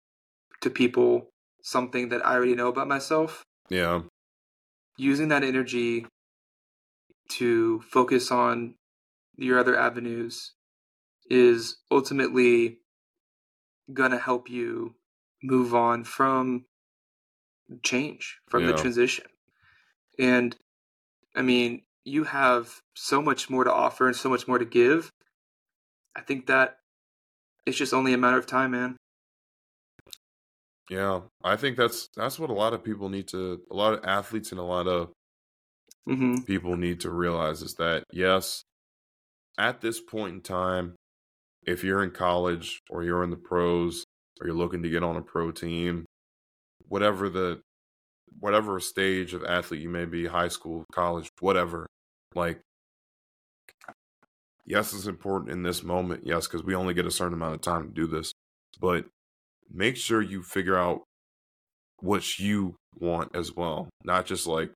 to 0.60 0.68
people 0.68 1.30
something 1.62 2.10
that 2.10 2.24
I 2.24 2.34
already 2.34 2.54
know 2.54 2.68
about 2.68 2.88
myself, 2.88 3.42
Yeah. 3.70 4.02
using 4.98 5.28
that 5.28 5.42
energy 5.42 6.06
to 7.38 7.80
focus 7.90 8.30
on 8.30 8.74
your 9.36 9.58
other 9.58 9.76
avenues 9.76 10.52
is 11.30 11.78
ultimately 11.90 12.78
going 13.92 14.10
to 14.10 14.18
help 14.18 14.50
you 14.50 14.94
move 15.42 15.74
on 15.74 16.04
from 16.04 16.66
change, 17.82 18.38
from 18.50 18.66
the 18.66 18.74
transition. 18.74 19.24
And 20.18 20.54
I 21.34 21.42
mean, 21.42 21.82
you 22.04 22.24
have 22.24 22.80
so 22.94 23.22
much 23.22 23.50
more 23.50 23.64
to 23.64 23.72
offer 23.72 24.06
and 24.06 24.16
so 24.16 24.28
much 24.28 24.46
more 24.46 24.58
to 24.58 24.64
give. 24.64 25.10
I 26.16 26.20
think 26.20 26.46
that 26.46 26.78
it's 27.66 27.76
just 27.78 27.94
only 27.94 28.12
a 28.12 28.18
matter 28.18 28.38
of 28.38 28.46
time, 28.46 28.72
man. 28.72 28.96
Yeah. 30.90 31.22
I 31.42 31.56
think 31.56 31.76
that's 31.76 32.08
that's 32.16 32.38
what 32.38 32.50
a 32.50 32.54
lot 32.54 32.74
of 32.74 32.84
people 32.84 33.08
need 33.08 33.28
to 33.28 33.62
a 33.70 33.74
lot 33.74 33.94
of 33.94 34.04
athletes 34.04 34.50
and 34.50 34.60
a 34.60 34.64
lot 34.64 34.86
of 34.86 35.12
hmm 36.06 36.44
people 36.46 36.76
need 36.76 37.00
to 37.00 37.10
realize 37.10 37.62
is 37.62 37.74
that 37.74 38.04
yes, 38.12 38.64
at 39.58 39.80
this 39.80 40.00
point 40.00 40.34
in 40.34 40.40
time, 40.40 40.94
if 41.66 41.84
you're 41.84 42.02
in 42.02 42.10
college 42.10 42.80
or 42.90 43.02
you're 43.02 43.24
in 43.24 43.30
the 43.30 43.36
pros 43.36 44.04
or 44.40 44.46
you're 44.46 44.56
looking 44.56 44.82
to 44.82 44.90
get 44.90 45.02
on 45.02 45.16
a 45.16 45.22
pro 45.22 45.50
team, 45.50 46.04
whatever 46.88 47.28
the 47.28 47.60
whatever 48.40 48.78
stage 48.80 49.34
of 49.34 49.44
athlete 49.44 49.82
you 49.82 49.88
may 49.88 50.04
be, 50.04 50.26
high 50.26 50.48
school, 50.48 50.84
college, 50.92 51.30
whatever, 51.40 51.86
like 52.34 52.60
yes, 54.66 54.92
it's 54.94 55.06
important 55.06 55.50
in 55.52 55.62
this 55.62 55.82
moment, 55.82 56.26
yes, 56.26 56.46
because 56.46 56.64
we 56.64 56.74
only 56.74 56.94
get 56.94 57.06
a 57.06 57.10
certain 57.10 57.34
amount 57.34 57.54
of 57.54 57.60
time 57.60 57.88
to 57.88 57.92
do 57.94 58.06
this. 58.06 58.32
But 58.80 59.06
make 59.70 59.96
sure 59.96 60.22
you 60.22 60.42
figure 60.42 60.76
out 60.76 61.02
what 62.00 62.38
you 62.38 62.76
want 62.98 63.34
as 63.36 63.54
well, 63.54 63.88
not 64.04 64.26
just 64.26 64.46
like 64.46 64.72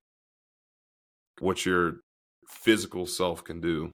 what 1.40 1.64
your 1.64 2.00
physical 2.48 3.06
self 3.06 3.44
can 3.44 3.60
do. 3.60 3.92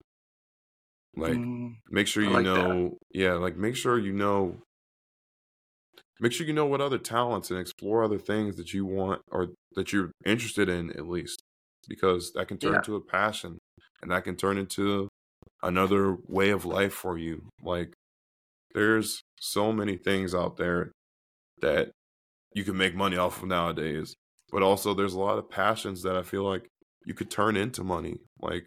Like 1.16 1.40
Mm, 1.40 1.76
make 1.88 2.06
sure 2.06 2.22
you 2.24 2.36
like 2.36 2.52
that. 2.52 2.78
know 2.78 2.98
yeah, 3.12 3.34
like 3.34 3.56
make 3.56 3.76
sure 3.76 3.98
you 3.98 4.12
know 4.12 4.62
make 6.24 6.32
sure 6.32 6.46
you 6.46 6.54
know 6.54 6.64
what 6.64 6.80
other 6.80 6.96
talents 6.96 7.50
and 7.50 7.60
explore 7.60 8.02
other 8.02 8.18
things 8.18 8.56
that 8.56 8.72
you 8.72 8.86
want 8.86 9.20
or 9.30 9.48
that 9.74 9.92
you're 9.92 10.10
interested 10.24 10.70
in 10.70 10.90
at 10.92 11.06
least 11.06 11.42
because 11.86 12.32
that 12.32 12.48
can 12.48 12.56
turn 12.56 12.72
Yeah. 12.72 12.78
into 12.78 12.96
a 12.96 13.00
passion 13.04 13.58
and 14.00 14.10
that 14.10 14.24
can 14.24 14.34
turn 14.34 14.56
into 14.56 15.08
another 15.62 16.16
way 16.26 16.48
of 16.48 16.64
life 16.64 16.94
for 16.94 17.18
you. 17.18 17.50
Like 17.60 17.92
there's 18.72 19.20
so 19.38 19.70
many 19.70 19.98
things 19.98 20.34
out 20.34 20.56
there 20.56 20.92
that 21.60 21.90
you 22.54 22.64
can 22.64 22.78
make 22.78 22.94
money 22.94 23.18
off 23.18 23.42
of 23.42 23.48
nowadays. 23.48 24.14
But 24.50 24.62
also 24.62 24.94
there's 24.94 25.12
a 25.12 25.20
lot 25.20 25.36
of 25.38 25.50
passions 25.50 26.02
that 26.04 26.16
I 26.16 26.22
feel 26.22 26.44
like 26.44 26.66
you 27.04 27.12
could 27.12 27.30
turn 27.30 27.54
into 27.54 27.84
money. 27.84 28.16
Like 28.40 28.66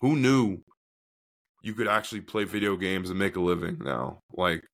who 0.00 0.16
knew 0.16 0.58
you 1.62 1.72
could 1.74 1.86
actually 1.86 2.22
play 2.22 2.42
video 2.42 2.76
games 2.76 3.10
and 3.10 3.18
make 3.18 3.36
a 3.36 3.40
living 3.40 3.78
now? 3.80 4.18
Like 4.32 4.64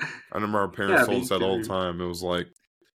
I 0.00 0.34
remember 0.34 0.58
our 0.58 0.68
parents 0.68 1.00
Yeah, 1.00 1.06
told 1.06 1.22
us 1.22 1.28
that 1.28 1.42
all 1.42 1.58
the 1.58 1.66
time. 1.66 2.00
It 2.00 2.06
was 2.06 2.22
like 2.22 2.48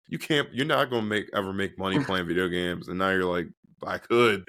you 0.08 0.20
can't 0.20 0.54
you're 0.54 0.66
not 0.66 0.90
gonna 0.90 1.04
make 1.04 1.30
ever 1.34 1.54
make 1.54 1.78
money 1.78 2.00
playing 2.06 2.28
video 2.28 2.48
games 2.48 2.88
and 2.88 2.98
now 2.98 3.10
you're 3.10 3.26
like, 3.26 3.48
I 3.86 3.98
could. 3.98 4.46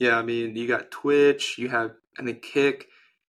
Yeah, 0.00 0.18
I 0.18 0.22
mean, 0.22 0.56
you 0.56 0.66
got 0.66 0.90
Twitch, 0.90 1.58
you 1.58 1.68
have, 1.68 1.92
and 2.18 2.26
think, 2.26 2.42
Kick, 2.42 2.88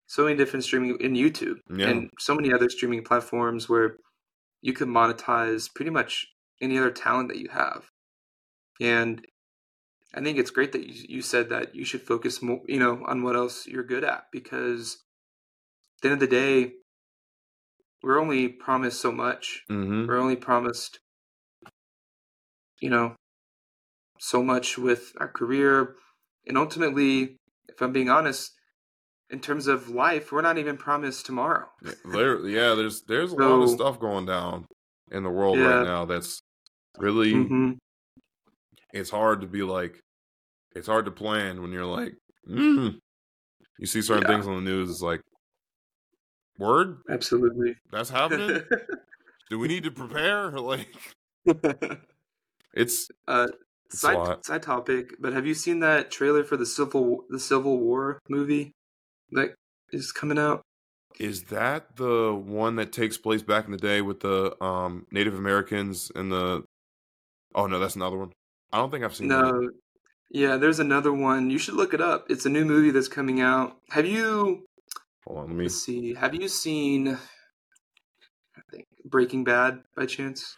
so 0.07 0.25
many 0.25 0.37
different 0.37 0.65
streaming 0.65 0.97
in 1.01 1.15
YouTube, 1.15 1.57
Yeah. 1.75 1.91
and 1.91 2.11
so 2.19 2.35
many 2.35 2.53
other 2.53 2.69
streaming 2.69 3.03
platforms 3.03 3.69
where 3.69 3.97
you 4.63 4.73
can 4.73 4.89
monetize 4.89 5.73
pretty 5.75 5.91
much 5.91 6.27
any 6.61 6.79
other 6.79 6.91
talent 6.91 7.29
that 7.29 7.39
you 7.39 7.49
have. 7.51 7.91
And 8.81 9.27
I 10.15 10.23
think 10.23 10.39
it's 10.39 10.51
great 10.51 10.73
that 10.73 10.87
you, 10.87 11.07
you 11.09 11.23
said 11.23 11.49
that 11.51 11.75
you 11.75 11.85
should 11.85 12.03
focus 12.03 12.43
more, 12.43 12.61
you 12.67 12.79
know, 12.79 13.05
on 13.07 13.23
what 13.23 13.37
else 13.37 13.67
you're 13.67 13.85
good 13.85 14.05
at 14.05 14.25
because 14.33 14.99
at 15.99 16.03
the 16.03 16.09
end 16.11 16.23
of 16.23 16.29
the 16.29 16.35
day, 16.37 16.73
we're 18.03 18.21
only 18.21 18.49
promised 18.49 19.01
so 19.01 19.13
much. 19.13 19.63
Mm-hmm. 19.71 20.07
We're 20.07 20.19
only 20.19 20.37
promised, 20.37 21.01
you 22.81 22.91
know, 22.91 23.15
so 24.19 24.43
much 24.43 24.79
with 24.79 25.13
our 25.19 25.29
career. 25.29 25.97
And 26.47 26.57
ultimately, 26.57 27.37
if 27.69 27.81
I'm 27.81 27.93
being 27.93 28.09
honest, 28.11 28.53
in 29.29 29.41
terms 29.41 29.67
of 29.67 29.89
life, 29.89 30.33
we're 30.33 30.43
not 30.43 30.59
even 30.59 30.77
promised 30.77 31.27
tomorrow. 31.27 31.67
Yeah, 31.85 31.93
there, 32.05 32.49
yeah, 32.49 32.75
there's 32.75 33.03
there's 33.03 33.33
a 33.33 33.37
lot 33.37 33.63
of 33.63 33.71
stuff 33.71 34.01
going 34.01 34.27
down 34.27 34.67
in 35.11 35.23
the 35.23 35.31
world 35.31 35.59
Yeah. 35.59 35.77
right 35.79 35.85
now 35.85 36.05
that's 36.05 36.41
really 36.99 37.33
hmm 37.33 37.73
it's 38.93 39.11
hard 39.11 39.41
to 39.41 39.47
be 39.47 39.63
like 39.63 40.01
it's 40.75 40.89
hard 40.89 41.05
to 41.05 41.11
plan 41.11 41.63
when 41.63 41.73
you're 41.73 41.87
like 41.87 42.13
mm. 42.49 42.99
you 43.79 43.87
see 43.87 44.03
certain 44.03 44.23
Yeah. 44.23 44.37
things 44.37 44.47
on 44.47 44.57
the 44.57 44.71
news 44.71 44.91
it's 44.91 45.03
like 45.03 45.21
word 46.61 46.99
Absolutely. 47.11 47.75
that's 47.91 48.11
happening 48.21 48.63
do 49.51 49.59
we 49.59 49.67
need 49.67 49.83
to 49.83 49.91
prepare 49.91 50.51
like 50.73 50.95
it's 52.75 53.09
uh, 53.27 53.49
It's 53.87 54.01
side 54.01 54.45
side 54.45 54.63
topic, 54.63 55.15
but 55.19 55.33
have 55.33 55.47
you 55.47 55.55
seen 55.55 55.81
that 55.81 56.11
trailer 56.13 56.45
for 56.45 56.57
the 56.57 56.67
Civil 56.67 57.25
the 57.29 57.41
Civil 57.41 57.79
War 57.79 58.21
movie 58.29 58.73
that 59.33 59.55
is 59.91 60.13
coming 60.13 60.39
out? 60.39 60.63
is 61.19 61.43
that 61.45 61.97
the 61.97 62.33
one 62.33 62.77
that 62.77 62.93
takes 62.93 63.19
place 63.19 63.43
back 63.43 63.65
in 63.65 63.73
the 63.73 63.77
day 63.77 64.01
with 64.01 64.21
the 64.21 64.63
um 64.63 65.05
native 65.11 65.35
americans 65.35 66.13
and 66.15 66.31
the 66.31 66.63
oh 67.57 67.67
no 67.67 67.81
that's 67.81 67.97
another 67.97 68.17
one 68.17 68.31
i 68.73 68.77
don't 68.77 68.93
think 68.93 69.05
i've 69.05 69.15
seen 69.15 69.27
that 69.29 69.43
No. 69.43 69.71
Yeah, 70.33 70.59
there's 70.59 70.79
another 70.79 71.13
one. 71.13 71.51
You 71.51 71.59
should 71.59 71.75
look 71.75 71.93
it 71.93 72.01
up. 72.01 72.31
It's 72.31 72.47
a 72.47 72.49
new 72.49 72.65
movie 72.65 72.93
that's 72.93 73.09
coming 73.09 73.41
out. 73.41 73.77
Have 73.89 74.07
you 74.07 74.65
hold 75.27 75.39
on 75.41 75.47
let 75.49 75.57
me 75.57 75.65
Let's 75.65 75.83
see. 75.83 76.15
Have 76.15 76.35
you 76.35 76.49
seen 76.49 77.09
I 77.09 78.61
think 78.71 78.87
Breaking 79.05 79.45
Bad 79.45 79.81
by 79.97 80.07
chance? 80.07 80.57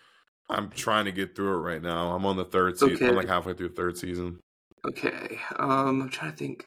i'm 0.51 0.69
trying 0.71 1.05
to 1.07 1.13
get 1.13 1.35
through 1.35 1.55
it 1.55 1.59
right 1.63 1.81
now 1.83 2.13
i'm 2.15 2.27
on 2.27 2.37
the 2.37 2.45
third 2.45 2.77
season 2.79 3.09
i'm 3.09 3.15
like 3.15 3.29
halfway 3.29 3.55
through 3.55 3.69
the 3.69 3.75
third 3.75 3.97
season 3.97 4.39
Okay. 4.85 5.39
Um 5.57 6.03
I'm 6.03 6.09
trying 6.11 6.33
to 6.33 6.37
think. 6.37 6.67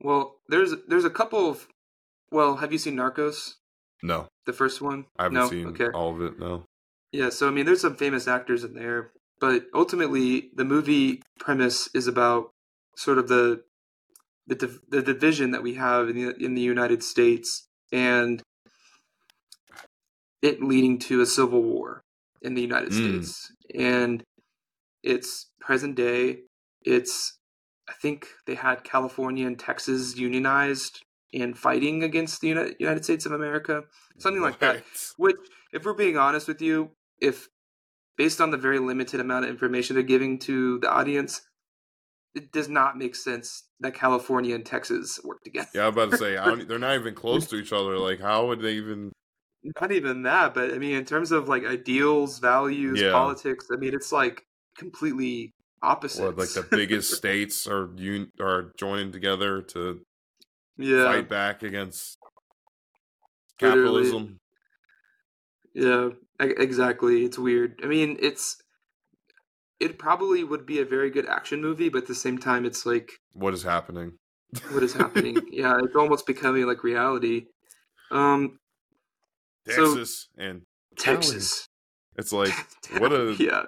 Well, 0.00 0.34
there's 0.48 0.74
there's 0.88 1.04
a 1.04 1.10
couple 1.10 1.48
of 1.48 1.68
well, 2.32 2.56
have 2.56 2.72
you 2.72 2.78
seen 2.78 2.96
Narcos? 2.96 3.52
no 4.02 4.26
The 4.44 4.52
first 4.52 4.82
one? 4.82 5.06
i 5.18 5.22
haven't 5.22 5.38
no? 5.38 5.48
seen 5.48 5.68
okay. 5.68 5.86
all 5.94 6.10
of 6.14 6.20
it 6.20 6.38
no 6.40 6.64
Yeah, 7.12 7.30
so 7.30 7.46
I 7.46 7.52
mean 7.52 7.64
there's 7.64 7.80
some 7.80 7.94
famous 7.96 8.26
actors 8.26 8.64
in 8.64 8.74
there, 8.74 9.12
but 9.40 9.66
ultimately 9.72 10.50
the 10.56 10.64
movie 10.64 11.22
premise 11.38 11.88
is 11.94 12.08
about 12.08 12.50
sort 12.96 13.18
of 13.18 13.28
the 13.28 13.62
the 14.46 14.54
div- 14.54 14.80
the 14.88 15.02
division 15.02 15.50
that 15.52 15.62
we 15.62 15.74
have 15.74 16.08
in 16.08 16.16
the 16.16 16.44
in 16.44 16.54
the 16.54 16.62
United 16.62 17.02
States 17.02 17.66
and 17.92 18.42
it 20.42 20.62
leading 20.62 20.98
to 20.98 21.20
a 21.20 21.26
civil 21.26 21.62
war 21.62 22.02
in 22.42 22.54
the 22.54 22.60
United 22.62 22.90
Mm. 22.90 22.94
States. 23.24 23.52
And 23.74 24.22
it's 25.02 25.50
present 25.60 25.96
day. 25.96 26.42
It's 26.82 27.38
I 27.88 27.92
think 27.92 28.28
they 28.46 28.54
had 28.54 28.84
California 28.84 29.46
and 29.46 29.58
Texas 29.58 30.16
unionized 30.16 31.02
and 31.34 31.56
fighting 31.58 32.02
against 32.02 32.40
the 32.40 32.48
Uni- 32.48 32.74
United 32.78 33.04
States 33.04 33.26
of 33.26 33.32
America, 33.32 33.82
something 34.18 34.42
like 34.42 34.58
that. 34.60 34.84
Which, 35.16 35.36
if 35.72 35.84
we're 35.84 35.92
being 35.94 36.16
honest 36.16 36.48
with 36.48 36.62
you, 36.62 36.90
if 37.20 37.48
based 38.16 38.40
on 38.40 38.50
the 38.52 38.56
very 38.56 38.78
limited 38.78 39.20
amount 39.20 39.44
of 39.44 39.50
information 39.50 39.94
they're 39.94 40.02
giving 40.02 40.38
to 40.40 40.78
the 40.78 40.90
audience, 40.90 41.42
it 42.34 42.52
does 42.52 42.68
not 42.68 42.96
make 42.98 43.14
sense 43.14 43.64
that 43.80 43.94
California 43.94 44.54
and 44.54 44.64
Texas 44.66 45.20
work 45.24 45.42
together. 45.44 45.68
Yeah, 45.74 45.82
I'm 45.86 45.92
about 45.92 46.10
to 46.12 46.16
say 46.16 46.34
they're 46.68 46.78
not 46.78 46.94
even 46.96 47.14
close 47.14 47.46
to 47.48 47.56
each 47.56 47.72
other. 47.72 47.98
Like, 47.98 48.20
how 48.20 48.46
would 48.46 48.60
they 48.60 48.72
even? 48.74 49.12
Not 49.80 49.92
even 49.92 50.22
that, 50.24 50.52
but 50.54 50.72
I 50.74 50.78
mean, 50.78 50.96
in 50.96 51.04
terms 51.04 51.32
of 51.32 51.48
like 51.48 51.64
ideals, 51.64 52.38
values, 52.38 53.00
Yeah. 53.00 53.12
politics, 53.12 53.68
I 53.72 53.76
mean, 53.76 53.94
it's 53.94 54.12
like 54.12 54.42
completely 54.76 55.52
opposite. 55.82 56.36
Like 56.36 56.50
the 56.50 56.66
biggest 56.70 57.12
states 57.16 57.66
are 57.66 57.88
un- 57.98 58.30
are 58.40 58.72
joining 58.78 59.10
together 59.12 59.62
to 59.62 60.00
yeah, 60.76 61.04
fight 61.04 61.28
back 61.28 61.62
against 61.62 62.16
Literally. 63.62 64.02
capitalism. 64.02 64.38
yeah, 65.74 66.08
e- 66.42 66.54
exactly. 66.58 67.24
It's 67.24 67.38
weird. 67.38 67.80
I 67.82 67.86
mean, 67.86 68.18
it's 68.20 68.56
it 69.80 69.98
probably 69.98 70.44
would 70.44 70.64
be 70.66 70.80
a 70.80 70.84
very 70.84 71.10
good 71.10 71.26
action 71.26 71.60
movie, 71.60 71.88
but 71.88 72.02
at 72.02 72.08
the 72.08 72.14
same 72.14 72.38
time, 72.38 72.64
it's 72.64 72.86
like 72.86 73.10
What 73.32 73.54
is 73.54 73.62
happening? 73.62 74.12
what 74.70 74.82
is 74.82 74.92
happening? 74.94 75.36
yeah, 75.50 75.78
it's 75.82 75.96
almost 75.96 76.26
becoming 76.26 76.66
like 76.66 76.84
reality. 76.84 77.46
Um, 78.10 78.58
So- 79.68 79.94
Texas 79.96 80.28
and 80.36 80.62
Texas. 80.96 81.66
it's 82.16 82.32
like 82.32 82.52
what 82.98 83.12
a 83.12 83.34
yeah, 83.38 83.62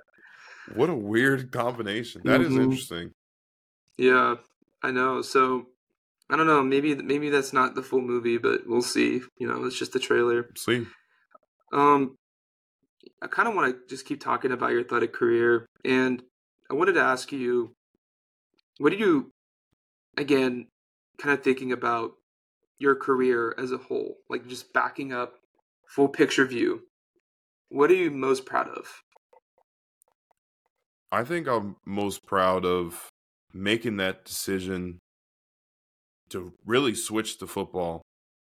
what 0.75 0.91
a 0.91 0.95
weird 0.95 1.51
combination. 1.53 2.23
That 2.25 2.41
is 2.41 2.53
Mhm. 2.53 2.65
interesting. 2.65 3.11
yeah, 3.99 4.37
I 4.83 4.91
know. 4.93 5.23
So 5.23 5.67
I 6.31 6.37
don't 6.37 6.47
know. 6.47 6.63
Maybe 6.63 6.95
maybe 6.95 7.31
that's 7.31 7.53
not 7.53 7.75
the 7.75 7.83
full 7.83 8.03
movie, 8.03 8.37
but 8.39 8.67
we'll 8.67 8.83
see. 8.83 9.23
You 9.39 9.49
know, 9.49 9.65
it's 9.65 9.79
just 9.79 9.93
the 9.93 9.99
trailer. 10.01 10.51
See, 10.57 10.87
Um, 11.73 12.17
I 13.23 13.27
kind 13.27 13.49
of 13.49 13.55
want 13.55 13.75
to 13.75 13.95
just 13.95 14.07
keep 14.07 14.21
talking 14.21 14.53
about 14.53 14.71
your 14.71 14.81
athletic 14.81 15.13
career, 15.13 15.67
and 15.85 16.23
I 16.71 16.75
wanted 16.75 16.95
to 16.95 17.03
ask 17.03 17.33
you, 17.33 17.73
what 18.79 18.91
do 18.91 18.99
you, 18.99 19.31
again, 20.17 20.67
kind 21.19 21.37
of 21.37 21.43
thinking 21.43 21.73
about 21.73 22.13
your 22.79 22.95
career 22.95 23.55
as 23.59 23.73
a 23.73 23.79
whole, 23.79 24.17
like 24.29 24.47
just 24.47 24.73
backing 24.73 25.13
up, 25.13 25.35
full 25.87 26.09
picture 26.09 26.45
view. 26.45 26.83
What 27.69 27.91
are 27.91 27.95
you 27.95 28.11
most 28.11 28.45
proud 28.47 28.69
of? 28.69 29.03
I 31.11 31.25
think 31.25 31.47
I'm 31.47 31.77
most 31.87 32.27
proud 32.27 32.65
of 32.65 33.09
making 33.55 33.97
that 33.97 34.25
decision 34.25 34.99
to 36.31 36.53
really 36.65 36.95
switch 36.95 37.39
to 37.39 37.47
football 37.47 38.03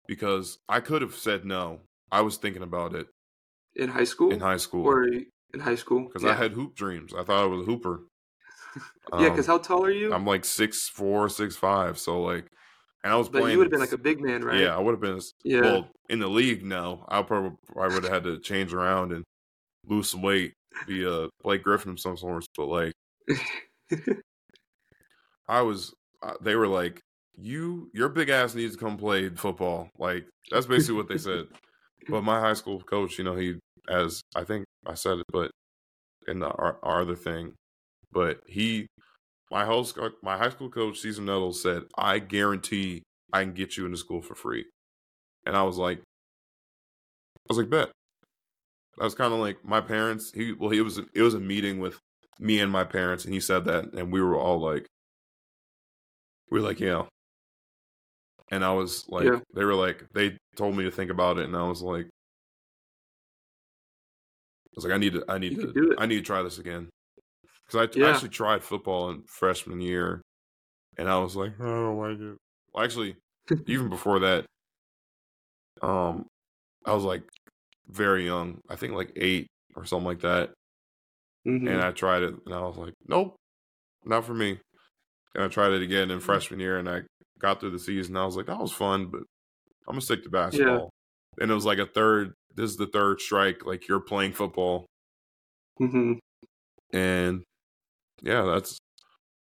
because 0.07 0.59
I 0.69 0.81
could 0.81 1.03
have 1.03 1.15
said 1.15 1.45
no. 1.45 1.81
I 2.13 2.21
was 2.21 2.37
thinking 2.37 2.63
about 2.63 2.95
it 2.95 3.07
In 3.77 3.89
high 3.89 4.05
school? 4.05 4.33
in 4.33 4.41
high 4.41 4.57
school 4.57 4.85
Or 4.85 5.05
in 5.05 5.61
high 5.61 5.75
school? 5.77 6.05
because 6.05 6.23
yeah. 6.23 6.31
I 6.31 6.35
had 6.35 6.53
hoop 6.53 6.75
dreams. 6.75 7.13
I 7.15 7.23
thought 7.25 7.43
I 7.43 7.47
was 7.47 7.61
a 7.63 7.65
hooper. 7.65 8.03
yeah, 9.13 9.19
Um, 9.19 9.31
because 9.31 9.47
how 9.47 9.59
tall 9.59 9.85
are 9.85 9.91
you? 9.91 10.13
I'm 10.13 10.27
like 10.27 10.45
six 10.45 10.89
four, 10.89 11.29
six 11.29 11.57
five. 11.57 11.99
So 11.99 12.21
like, 12.23 12.47
and 13.03 13.13
I 13.13 13.17
was 13.17 13.29
but 13.29 13.41
playing. 13.41 13.53
you 13.53 13.59
would 13.59 13.67
have 13.67 13.71
been 13.73 13.81
like 13.81 13.93
a 13.93 13.99
big 13.99 14.21
man, 14.21 14.45
right? 14.45 14.61
Yeah, 14.61 14.77
I 14.77 14.79
would 14.79 14.93
have 14.93 15.01
been. 15.01 15.21
Yeah. 15.45 15.61
Well, 15.63 15.89
in 16.09 16.19
the 16.19 16.29
league, 16.29 16.65
no. 16.65 17.05
I 17.09 17.23
probably 17.23 17.53
I 17.81 17.87
would 17.89 18.05
have 18.05 18.13
had 18.13 18.25
to 18.25 18.39
change 18.41 18.75
around 18.75 19.13
and 19.13 19.25
lose 19.87 20.11
some 20.11 20.23
weight, 20.23 20.53
be 20.87 21.05
a 21.05 21.29
Blake 21.43 21.63
Griffin 21.63 21.93
of 21.93 22.01
some 22.01 22.17
sorts. 22.17 22.47
But 22.57 22.67
like, 22.67 22.93
I 25.49 25.63
was. 25.63 25.95
Uh, 26.23 26.35
they 26.43 26.55
were 26.55 26.69
like, 26.69 27.01
"You, 27.37 27.91
your 27.95 28.09
big 28.11 28.29
ass 28.29 28.55
needs 28.55 28.75
to 28.77 28.81
come 28.81 28.97
play 28.99 29.31
football." 29.31 29.89
Like 29.99 30.27
that's 30.51 30.67
basically 30.67 30.97
what 30.97 31.09
they 31.09 31.19
said. 31.19 31.47
But 32.09 32.23
my 32.25 32.41
high 32.41 32.55
school 32.55 32.81
coach, 32.81 33.19
you 33.19 33.25
know, 33.25 33.37
he 33.37 33.59
as 33.89 34.23
I 34.35 34.45
think 34.45 34.65
I 34.87 34.95
said 34.95 35.19
it, 35.19 35.27
but 35.33 35.51
in 36.29 36.41
the 36.41 36.49
our, 36.49 36.79
our 36.83 37.03
other 37.03 37.17
thing, 37.17 37.55
but 38.13 38.41
he, 38.47 38.87
my 39.51 39.65
host, 39.67 39.99
my 40.23 40.37
high 40.39 40.51
school 40.51 40.71
coach, 40.71 41.01
Caesar 41.01 41.23
Nettles 41.23 41.63
said, 41.63 41.85
"I 41.99 42.19
guarantee 42.21 43.03
I 43.33 43.45
can 43.45 43.55
get 43.55 43.77
you 43.77 43.87
into 43.87 43.99
school 43.99 44.23
for 44.23 44.35
free," 44.37 44.67
and 45.47 45.57
I 45.57 45.63
was 45.65 45.79
like, 45.79 46.01
I 46.01 46.03
was 47.49 47.59
like, 47.59 47.71
bet. 47.71 47.91
I 49.01 49.05
was 49.05 49.15
kind 49.15 49.33
of 49.33 49.41
like 49.41 49.65
my 49.65 49.81
parents. 49.81 50.31
He 50.33 50.53
well, 50.53 50.71
he 50.71 50.81
was 50.81 50.99
it 50.99 51.23
was 51.23 51.35
a 51.35 51.41
meeting 51.41 51.79
with 51.81 51.99
me 52.39 52.61
and 52.61 52.71
my 52.71 52.85
parents, 52.85 53.25
and 53.25 53.35
he 53.35 53.41
said 53.41 53.65
that, 53.65 53.93
and 53.95 54.13
we 54.13 54.21
were 54.21 54.37
all 54.39 54.61
like, 54.61 54.87
we 56.51 56.59
are 56.59 56.63
like, 56.63 56.81
yeah. 56.81 57.05
And 58.51 58.65
I 58.65 58.73
was 58.73 59.07
like, 59.09 59.27
Yeah. 59.27 59.41
they 59.55 59.65
were 59.65 59.75
like, 59.75 60.05
they 60.13 60.37
told 60.57 60.77
me 60.77 60.85
to 60.85 60.91
think 60.91 61.11
about 61.11 61.39
it, 61.39 61.45
and 61.45 61.57
I 61.57 61.63
was 61.63 61.83
like, 61.83 62.07
I 62.07 62.09
was 64.77 64.85
like, 64.85 64.95
I 64.95 64.99
need 64.99 65.13
to, 65.15 65.25
I 65.29 65.39
need 65.39 65.53
You 65.53 65.67
to, 65.67 65.73
do 65.73 65.91
it. 65.93 65.99
I 66.01 66.07
need 66.07 66.17
to 66.17 66.23
try 66.23 66.43
this 66.43 66.59
again, 66.59 66.89
because 67.67 67.89
I 67.89 67.99
Yeah. 67.99 68.09
actually 68.09 68.31
tried 68.31 68.63
football 68.63 69.11
in 69.11 69.23
freshman 69.25 69.81
year, 69.81 70.23
and 70.97 71.09
I 71.09 71.19
was 71.19 71.37
like, 71.37 71.53
I 71.61 71.65
don't 71.65 71.99
like 71.99 72.19
it. 72.21 72.37
Well, 72.73 72.85
actually, 72.85 73.17
even 73.67 73.89
before 73.97 74.21
that, 74.21 74.47
um, 75.83 76.27
I 76.85 76.93
was 76.93 77.05
like 77.05 77.23
very 77.89 78.25
young. 78.25 78.61
I 78.69 78.77
think 78.77 78.95
like 78.95 79.13
eight 79.17 79.47
or 79.77 79.85
something 79.85 80.07
like 80.07 80.21
that. 80.21 80.53
Mhm. 81.47 81.69
And 81.69 81.81
I 81.83 81.93
tried 81.93 82.23
it, 82.23 82.35
and 82.47 82.55
I 82.55 82.61
was 82.61 82.77
like, 82.77 82.95
nope, 83.07 83.37
not 84.05 84.25
for 84.25 84.35
me. 84.35 84.59
And 85.35 85.45
I 85.45 85.49
tried 85.49 85.73
it 85.73 85.83
again 85.83 86.11
in 86.11 86.21
freshman 86.21 86.61
year, 86.61 86.79
and 86.79 86.89
I 86.89 87.03
got 87.41 87.61
through 87.61 87.71
the 87.71 87.79
season. 87.79 88.17
I 88.17 88.25
was 88.25 88.37
like, 88.37 88.47
that 88.47 88.59
was 88.59 88.73
fun, 88.73 89.07
but 89.07 89.21
I'm 89.89 89.95
gonna 89.95 90.01
stick 90.03 90.23
to 90.25 90.31
basketball. 90.31 90.91
And 91.41 91.51
it 91.51 91.55
was 91.55 91.65
like 91.65 91.79
a 91.79 91.87
third. 91.87 92.35
This 92.55 92.71
is 92.71 92.77
the 92.77 92.87
third 92.89 93.21
strike. 93.21 93.65
Like 93.65 93.89
you're 93.89 94.01
playing 94.01 94.33
football, 94.33 94.87
Mhm. 95.81 96.19
and 96.93 97.43
yeah, 98.23 98.43
that's 98.43 98.79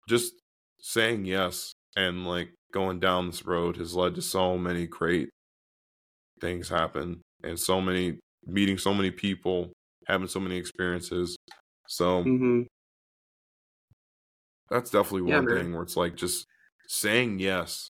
just 0.09 0.33
saying 0.81 1.25
yes 1.25 1.73
and 1.97 2.27
like 2.27 2.53
going 2.73 3.01
down 3.01 3.27
this 3.27 3.47
road 3.47 3.77
has 3.77 3.95
led 3.95 4.15
to 4.17 4.23
so 4.23 4.59
many 4.59 4.87
great 4.87 5.31
things 6.41 6.69
happen 6.69 7.23
and 7.43 7.59
so 7.59 7.81
many 7.81 8.19
meeting 8.45 8.77
so 8.77 8.93
many 8.93 9.11
people 9.11 9.73
having 10.09 10.27
so 10.29 10.41
many 10.41 10.57
experiences 10.57 11.37
so 11.89 12.23
Mhm. 12.25 12.67
that's 14.69 14.91
definitely 14.91 15.23
one 15.33 15.47
man. 15.47 15.55
thing 15.57 15.73
where 15.73 15.83
it's 15.83 15.97
like 15.97 16.17
just 16.17 16.45
saying 16.89 17.39
yes 17.39 17.89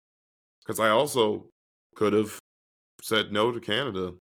because 0.64 0.80
i 0.80 0.90
also 0.90 1.46
could 1.96 2.14
have 2.14 2.40
said 3.02 3.32
no 3.32 3.52
to 3.52 3.60
canada 3.60 4.14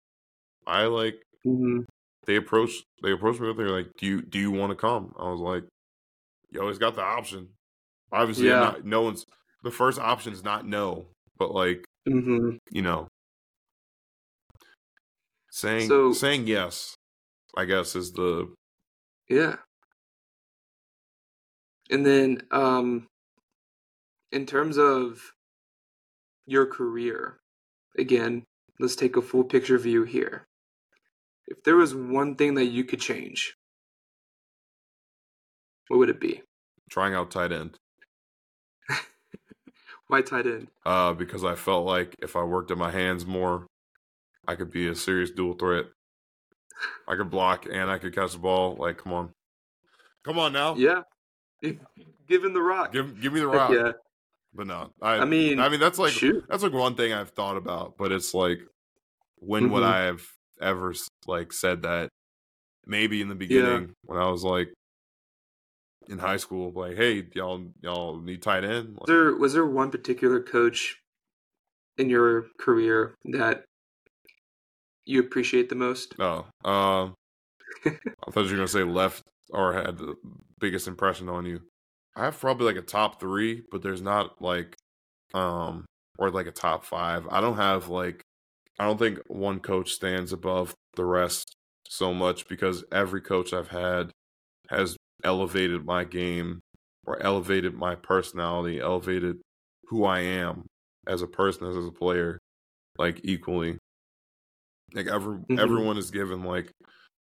i 0.66 0.84
like 0.84 1.22
Mhm. 1.44 1.84
they 2.26 2.36
approached 2.36 2.84
they 3.02 3.12
approached 3.12 3.40
me 3.40 3.48
with 3.48 3.56
they're 3.56 3.70
like 3.70 3.90
do 3.98 4.06
you 4.06 4.22
do 4.22 4.38
you 4.38 4.50
want 4.50 4.70
to 4.70 4.76
come 4.76 5.12
i 5.18 5.28
was 5.30 5.40
like 5.40 5.64
you 6.50 6.60
always 6.60 6.78
got 6.78 6.94
the 6.94 7.02
option 7.02 7.48
obviously 8.12 8.46
Yeah. 8.48 8.60
not, 8.60 8.84
no 8.84 9.02
one's 9.02 9.24
the 9.62 9.70
first 9.70 9.98
option 9.98 10.32
is 10.32 10.42
not 10.44 10.66
no 10.66 11.06
but 11.38 11.52
like 11.54 11.84
Mhm. 12.08 12.58
you 12.70 12.82
know 12.82 13.08
saying 15.50 15.88
So- 15.88 16.12
saying 16.12 16.46
yes 16.46 16.94
i 17.56 17.64
guess 17.64 17.94
is 17.96 18.12
the 18.12 18.52
Yeah. 19.28 19.56
And 21.90 22.04
then 22.06 22.42
um 22.50 23.06
in 24.32 24.46
terms 24.46 24.78
of 24.78 25.20
your 26.46 26.66
career, 26.66 27.38
again, 27.98 28.44
let's 28.78 28.96
take 28.96 29.16
a 29.16 29.22
full 29.22 29.44
picture 29.44 29.78
view 29.78 30.04
here. 30.04 30.46
If 31.46 31.62
there 31.64 31.76
was 31.76 31.94
one 31.94 32.34
thing 32.36 32.54
that 32.54 32.66
you 32.66 32.84
could 32.84 33.00
change, 33.00 33.54
what 35.88 35.98
would 35.98 36.10
it 36.10 36.20
be? 36.20 36.42
trying 36.88 37.14
out 37.14 37.32
tight 37.32 37.50
end 37.50 37.76
Why 40.06 40.22
tight 40.22 40.46
end? 40.46 40.68
uh 40.84 41.12
because 41.14 41.42
i 41.44 41.56
felt 41.56 41.84
like 41.84 42.14
if 42.22 42.36
i 42.36 42.42
worked 42.44 42.70
at 42.70 42.78
my 42.78 42.92
hands 42.92 43.26
more 43.26 43.66
i 44.46 44.54
could 44.54 44.70
be 44.70 44.86
a 44.86 44.94
serious 44.94 45.32
dual 45.32 45.54
threat 45.54 45.86
i 47.08 47.16
could 47.16 47.28
block 47.28 47.66
and 47.66 47.90
i 47.90 47.98
could 47.98 48.14
catch 48.14 48.32
the 48.34 48.38
ball 48.38 48.76
like 48.78 48.98
come 48.98 49.12
on 49.12 49.30
come 50.24 50.38
on 50.38 50.52
now 50.52 50.76
Yeah. 50.76 51.02
give 51.62 52.44
him 52.44 52.52
the 52.54 52.62
rock. 52.62 52.92
give 52.92 53.20
give 53.20 53.32
me 53.32 53.40
the 53.40 53.50
Heck 53.50 53.56
rock 53.56 53.70
yeah. 53.72 53.92
But 54.56 54.66
no 54.66 54.90
I, 55.02 55.16
I 55.18 55.24
mean, 55.24 55.58
I 55.60 55.68
mean 55.68 55.80
that's 55.80 55.98
like 55.98 56.12
shoot. 56.12 56.44
that's 56.48 56.62
like 56.62 56.72
one 56.72 56.94
thing 56.94 57.12
I've 57.12 57.30
thought 57.30 57.56
about, 57.56 57.96
but 57.98 58.12
it's 58.12 58.34
like 58.34 58.60
when 59.36 59.70
would 59.70 59.82
Mhm. 59.82 59.86
I 59.86 60.04
have 60.06 60.22
ever 60.60 60.94
like 61.26 61.52
said 61.52 61.82
that? 61.82 62.08
Maybe 62.86 63.20
in 63.20 63.28
the 63.28 63.34
beginning 63.34 63.92
when 64.04 64.18
I 64.18 64.30
was 64.30 64.42
like 64.44 64.72
in 66.08 66.18
high 66.18 66.36
school, 66.36 66.72
like, 66.72 66.96
hey, 66.96 67.26
y'all 67.34 67.66
y'all 67.82 68.20
need 68.20 68.42
tight 68.42 68.64
end. 68.64 68.96
Was 69.00 69.06
there 69.06 69.34
was 69.34 69.52
there 69.54 69.66
one 69.66 69.90
particular 69.90 70.40
coach 70.40 70.96
in 71.98 72.08
your 72.08 72.46
career 72.58 73.14
that 73.26 73.64
you 75.04 75.20
appreciate 75.20 75.68
the 75.68 75.74
most? 75.74 76.14
No, 76.18 76.46
um, 76.64 77.14
I 77.84 78.30
thought 78.30 78.44
you 78.44 78.50
were 78.52 78.56
gonna 78.56 78.68
say 78.68 78.84
left 78.84 79.22
or 79.50 79.72
had 79.72 79.98
the 79.98 80.14
biggest 80.60 80.88
impression 80.88 81.28
on 81.28 81.44
you. 81.46 81.60
I 82.16 82.24
have 82.26 82.40
probably 82.40 82.66
like 82.66 82.76
a 82.82 82.86
top 82.86 83.20
three, 83.20 83.62
but 83.70 83.82
there's 83.82 84.02
not 84.02 84.42
like 84.42 84.76
um 85.34 85.86
or 86.18 86.30
like 86.30 86.46
a 86.48 86.52
top 86.52 86.84
five. 86.84 87.26
I 87.30 87.40
don't 87.40 87.56
have 87.56 87.88
like 87.88 88.22
I 88.78 88.86
don't 88.86 88.98
think 88.98 89.20
one 89.28 89.60
coach 89.60 89.92
stands 89.92 90.32
above 90.32 90.74
the 90.96 91.04
rest 91.06 91.54
so 91.88 92.14
much 92.14 92.48
because 92.48 92.84
every 92.92 93.22
coach 93.22 93.52
I've 93.54 93.68
had 93.70 94.12
has 94.70 94.96
elevated 95.24 95.86
my 95.86 96.04
game 96.04 96.60
or 97.06 97.22
elevated 97.22 97.74
my 97.74 97.96
personality, 97.96 98.80
elevated 98.80 99.38
who 99.88 100.04
I 100.04 100.20
am 100.20 100.66
as 101.08 101.22
a 101.22 101.28
person, 101.28 101.66
as 101.68 101.76
a 101.76 101.92
player, 101.92 102.38
like 102.98 103.20
equally. 103.24 103.78
Like 104.94 105.06
every 105.08 105.38
Mhm. 105.48 105.58
everyone 105.58 105.98
is 105.98 106.10
given 106.10 106.42
like 106.44 106.70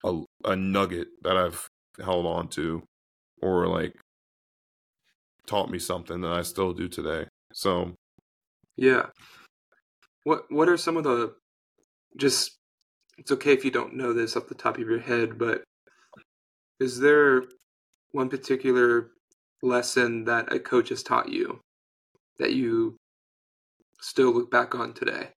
a 0.04 0.22
a 0.44 0.56
nugget 0.56 1.08
that 1.22 1.36
I've 1.36 1.68
held 2.02 2.26
on 2.26 2.48
to, 2.50 2.84
or 3.42 3.66
like 3.68 3.94
taught 5.48 5.70
me 5.70 5.78
something 5.78 6.20
that 6.20 6.32
I 6.32 6.42
still 6.42 6.72
do 6.72 6.88
today. 6.88 7.26
So 7.52 7.94
Yeah. 8.76 9.06
What 10.24 10.44
What 10.50 10.68
are 10.68 10.76
some 10.76 10.96
of 10.96 11.04
the 11.04 11.34
just? 12.16 12.52
It's 13.16 13.32
okay 13.32 13.52
if 13.52 13.64
you 13.64 13.72
don't 13.72 13.96
know 13.96 14.12
this 14.12 14.36
off 14.36 14.46
the 14.46 14.54
top 14.54 14.78
of 14.78 14.88
your 14.88 15.00
head, 15.00 15.38
but 15.38 15.64
is 16.78 17.00
there 17.00 17.42
one 18.12 18.28
particular 18.28 19.10
lesson 19.60 20.24
that 20.24 20.52
a 20.52 20.60
coach 20.60 20.90
has 20.90 21.02
taught 21.02 21.28
you 21.28 21.58
that 22.38 22.52
you 22.52 22.96
still 24.00 24.32
look 24.32 24.52
back 24.52 24.76
on 24.76 24.94
today? 24.94 25.30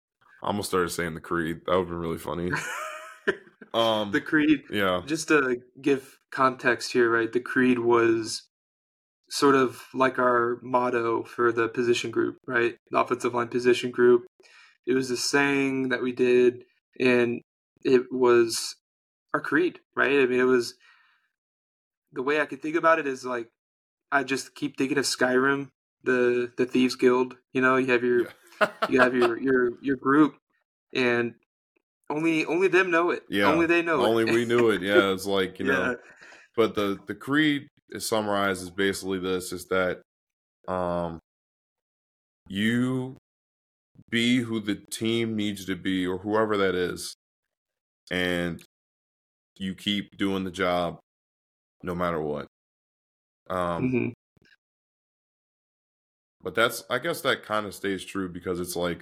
I 0.43 0.47
almost 0.47 0.69
started 0.69 0.91
saying 0.91 1.15
the 1.15 1.21
creed. 1.21 1.63
That 1.65 1.73
would 1.73 1.81
have 1.81 1.89
been 1.89 1.97
really 1.97 2.19
funny. 2.19 2.51
Um, 3.73 4.11
the 4.11 4.21
creed. 4.21 4.65
yeah, 4.71 5.03
Just 5.07 5.29
to 5.29 5.59
give 5.81 6.19
context 6.33 6.93
here, 6.93 7.09
right? 7.09 7.33
The 7.33 7.39
creed 7.39 7.79
was 7.79 8.43
sort 9.31 9.55
of 9.55 9.81
like 9.95 10.19
our 10.19 10.59
motto 10.61 11.23
for 11.23 11.53
the 11.53 11.69
position 11.69 12.11
group, 12.11 12.39
right? 12.47 12.77
The 12.91 12.99
offensive 12.99 13.33
line 13.33 13.49
position 13.49 13.91
group. 13.91 14.27
It 14.87 14.95
was 14.95 15.11
a 15.11 15.17
saying 15.17 15.91
that 15.91 16.03
we 16.03 16.13
did, 16.13 16.65
and 16.99 17.41
it 17.85 18.13
was 18.13 18.77
our 19.33 19.41
creed, 19.41 19.79
right? 19.95 20.21
I 20.21 20.27
mean, 20.27 20.41
it 20.41 20.45
was 20.45 20.75
the 22.13 22.23
way 22.23 22.41
I 22.41 22.47
could 22.47 22.61
think 22.61 22.75
about 22.75 22.99
it 22.99 23.07
is 23.07 23.25
like 23.25 23.49
I 24.11 24.25
just 24.25 24.55
keep 24.55 24.77
thinking 24.77 24.99
of 24.99 25.05
Skyrim, 25.05 25.71
the 26.03 26.51
the 26.57 26.67
Thieves 26.67 26.97
Guild. 26.97 27.37
You 27.53 27.61
know, 27.63 27.77
you 27.77 27.93
have 27.93 28.03
your 28.03 28.27
you 28.89 29.01
have 29.01 29.15
your 29.15 29.39
your 29.41 29.73
your 29.81 29.97
group, 29.97 30.35
and 30.93 31.35
only 32.09 32.45
only 32.47 32.67
them 32.67 32.91
know 32.91 33.11
it. 33.11 33.23
Yeah, 33.29 33.45
only 33.45 33.67
they 33.67 33.83
know 33.83 34.05
only 34.05 34.25
it. 34.25 34.35
we 34.35 34.45
knew 34.45 34.71
it. 34.71 34.83
Yeah, 34.83 35.13
it's 35.13 35.27
like 35.27 35.61
you 35.61 35.65
know. 35.67 35.97
But 36.57 36.75
the 36.75 36.99
the 37.07 37.15
creed 37.15 37.69
is 37.93 38.09
summarized 38.09 38.63
as 38.63 38.71
basically 38.71 39.19
this: 39.19 39.53
is 39.53 39.67
that 39.69 40.03
um, 40.69 41.21
you 42.49 43.17
be 44.11 44.39
who 44.39 44.61
the 44.61 44.77
team 44.77 45.37
needs 45.37 45.61
you 45.61 45.75
to 45.75 45.81
be, 45.81 46.07
or 46.07 46.19
whoever 46.19 46.57
that 46.59 46.75
is, 46.75 47.15
and 48.11 48.63
you 49.59 49.75
keep 49.75 50.17
doing 50.19 50.45
the 50.45 50.51
job 50.51 50.99
no 51.83 51.95
matter 51.95 52.21
what. 52.23 52.49
Um, 53.49 53.91
hmm 53.91 54.11
but 56.43 56.55
that's 56.55 56.85
I 56.91 56.99
guess 56.99 57.21
that 57.23 57.43
kind 57.43 57.67
of 57.67 57.75
stays 57.75 58.05
true 58.05 58.29
because 58.29 58.61
it's 58.61 58.77
like 58.77 59.01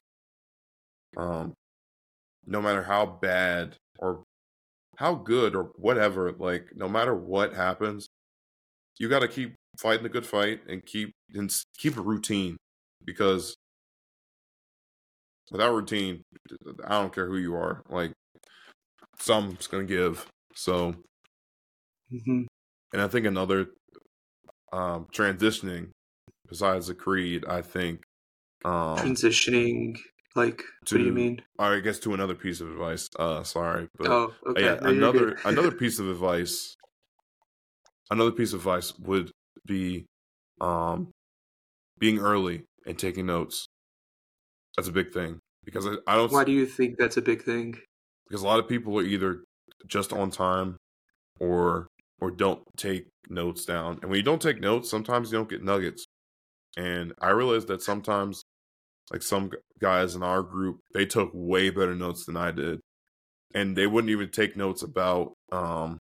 um 1.16 1.54
no 2.46 2.62
matter 2.62 2.84
how 2.84 3.06
bad 3.06 3.76
or 4.00 4.24
how 4.98 5.16
good 5.16 5.56
or 5.56 5.72
whatever 5.76 6.32
like 6.32 6.70
no 6.76 6.88
matter 6.88 7.16
what 7.16 7.54
happens 7.54 8.07
you 8.98 9.08
got 9.08 9.20
to 9.20 9.28
keep 9.28 9.54
fighting 9.78 10.02
the 10.02 10.08
good 10.08 10.26
fight 10.26 10.60
and 10.68 10.84
keep 10.84 11.12
and 11.34 11.54
keep 11.78 11.96
a 11.96 12.00
routine 12.00 12.56
because 13.04 13.54
without 15.50 15.74
routine 15.74 16.22
I 16.84 17.00
don't 17.00 17.14
care 17.14 17.26
who 17.26 17.36
you 17.36 17.54
are 17.54 17.82
like 17.88 18.12
some's 19.18 19.66
going 19.66 19.86
to 19.86 19.94
give 19.94 20.26
so 20.54 20.94
hmm 22.10 22.44
and 22.92 23.02
I 23.02 23.08
think 23.08 23.26
another 23.26 23.66
um 24.72 25.06
transitioning 25.12 25.90
besides 26.48 26.88
the 26.88 26.94
creed 26.94 27.44
I 27.46 27.62
think 27.62 28.02
um 28.64 28.96
transitioning. 28.96 29.98
Like, 30.34 30.62
what 30.90 30.98
do 30.98 31.04
you 31.04 31.12
mean? 31.12 31.42
I 31.58 31.80
guess 31.80 31.98
to 32.00 32.14
another 32.14 32.34
piece 32.34 32.60
of 32.60 32.70
advice. 32.70 33.08
Uh, 33.18 33.42
sorry, 33.42 33.88
but 33.96 34.08
oh, 34.10 34.34
okay. 34.50 34.62
yeah, 34.62 34.78
No, 34.82 34.90
another 34.90 35.38
another 35.44 35.70
piece 35.78 35.98
of 35.98 36.08
advice. 36.08 36.76
Another 38.10 38.32
piece 38.32 38.52
of 38.52 38.60
advice 38.60 38.96
would 38.98 39.30
be, 39.66 40.06
um, 40.60 41.10
being 41.98 42.18
early 42.18 42.64
and 42.86 42.98
taking 42.98 43.26
notes. 43.26 43.66
That's 44.76 44.88
a 44.88 44.92
big 44.92 45.12
thing 45.12 45.40
because 45.64 45.86
I, 45.86 45.96
I 46.06 46.16
don't 46.16 46.32
Why 46.32 46.44
do 46.44 46.52
you 46.52 46.66
think 46.66 46.96
that's 46.98 47.16
a 47.16 47.22
big 47.22 47.42
thing? 47.42 47.78
because 48.28 48.42
a 48.42 48.46
lot 48.46 48.58
of 48.58 48.68
people 48.68 48.98
are 48.98 49.02
either 49.02 49.44
just 49.86 50.12
on 50.12 50.30
time 50.30 50.76
or 51.40 51.88
or 52.20 52.30
don't 52.30 52.62
take 52.76 53.06
notes 53.28 53.64
down. 53.64 53.98
And 54.02 54.10
when 54.10 54.18
you 54.18 54.24
don't 54.24 54.42
take 54.42 54.60
notes, 54.60 54.90
sometimes 54.90 55.30
you 55.32 55.38
don't 55.38 55.48
get 55.50 55.62
nuggets. 55.62 56.04
And 56.76 57.14
I 57.20 57.30
realized 57.30 57.68
that 57.68 57.82
sometimes 57.82 58.44
like 59.12 59.22
some 59.22 59.52
guys 59.80 60.14
in 60.16 60.22
our 60.22 60.42
group, 60.42 60.78
they 60.94 61.06
took 61.06 61.30
way 61.34 61.70
better 61.70 61.94
notes 61.94 62.26
than 62.26 62.36
I 62.36 62.52
did. 62.52 62.80
And 63.54 63.76
they 63.76 63.86
wouldn't 63.86 64.10
even 64.10 64.30
take 64.30 64.56
notes 64.56 64.82
about 64.82 65.34
um 65.52 65.98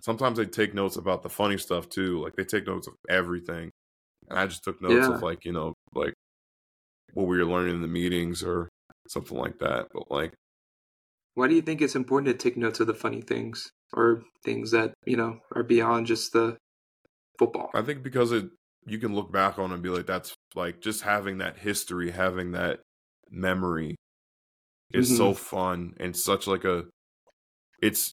sometimes 0.00 0.38
they 0.38 0.46
take 0.46 0.74
notes 0.74 0.96
about 0.96 1.22
the 1.22 1.28
funny 1.28 1.58
stuff 1.58 1.88
too. 1.88 2.22
Like 2.22 2.36
they 2.36 2.44
take 2.44 2.66
notes 2.66 2.86
of 2.86 2.94
everything. 3.08 3.70
And 4.28 4.38
I 4.38 4.46
just 4.46 4.64
took 4.64 4.80
notes 4.80 5.06
Yeah. 5.08 5.14
of 5.14 5.22
like, 5.22 5.44
you 5.44 5.52
know, 5.52 5.74
like 5.94 6.14
what 7.14 7.26
we 7.26 7.38
were 7.38 7.44
learning 7.44 7.76
in 7.76 7.82
the 7.82 7.88
meetings 7.88 8.42
or 8.42 8.68
something 9.08 9.36
like 9.38 9.58
that. 9.58 9.88
But 9.92 10.10
like 10.10 10.34
Why 11.34 11.48
do 11.48 11.54
you 11.54 11.62
think 11.62 11.80
it's 11.80 11.96
important 11.96 12.32
to 12.32 12.42
take 12.42 12.56
notes 12.56 12.80
of 12.80 12.86
the 12.86 12.94
funny 12.94 13.22
things 13.22 13.70
or 13.92 14.22
things 14.44 14.70
that 14.72 14.94
you 15.06 15.16
know 15.16 15.40
are 15.54 15.62
beyond 15.62 16.06
just 16.06 16.32
the 16.32 16.56
football? 17.38 17.70
I 17.74 17.82
think 17.82 18.02
because 18.02 18.32
it 18.32 18.50
you 18.86 18.98
can 18.98 19.14
look 19.14 19.30
back 19.30 19.58
on 19.58 19.70
it 19.70 19.74
and 19.74 19.82
be 19.82 19.90
like, 19.90 20.06
that's 20.06 20.34
like 20.54 20.80
just 20.80 21.02
having 21.02 21.38
that 21.38 21.58
history, 21.58 22.10
having 22.10 22.52
that 22.52 22.80
memory 23.30 23.96
is 24.92 25.14
so 25.14 25.32
mm-hmm. 25.32 25.42
fun 25.44 25.94
and 26.00 26.16
such 26.16 26.46
like 26.46 26.64
a 26.64 26.84
it's 27.82 28.12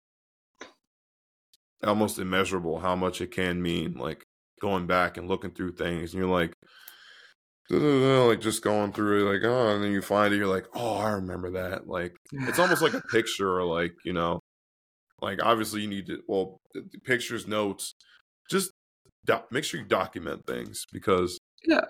almost 1.84 2.18
immeasurable 2.18 2.78
how 2.80 2.96
much 2.96 3.20
it 3.20 3.30
can 3.30 3.60
mean. 3.62 3.94
Like 3.94 4.22
going 4.60 4.86
back 4.86 5.16
and 5.16 5.28
looking 5.28 5.50
through 5.52 5.72
things 5.72 6.12
and 6.12 6.20
you're 6.22 6.32
like 6.32 6.52
like 7.70 8.40
just 8.40 8.62
going 8.62 8.92
through 8.92 9.26
it 9.28 9.32
like 9.34 9.44
oh 9.44 9.74
and 9.74 9.84
then 9.84 9.92
you 9.92 10.00
find 10.00 10.32
it 10.32 10.38
you're 10.38 10.46
like 10.46 10.66
oh 10.74 10.96
i 10.96 11.10
remember 11.10 11.50
that 11.50 11.86
like 11.86 12.16
it's 12.32 12.58
almost 12.58 12.80
like 12.82 12.94
a 12.94 13.00
picture 13.12 13.56
or 13.58 13.64
like 13.64 13.92
you 14.06 14.12
know 14.12 14.40
like 15.20 15.38
obviously 15.44 15.82
you 15.82 15.86
need 15.86 16.06
to 16.06 16.18
well 16.26 16.56
pictures 17.04 17.46
notes 17.46 17.92
just 18.50 18.70
doc- 19.26 19.52
make 19.52 19.64
sure 19.64 19.78
you 19.80 19.86
document 19.86 20.40
things 20.46 20.84
because 20.92 21.38
Yeah. 21.66 21.82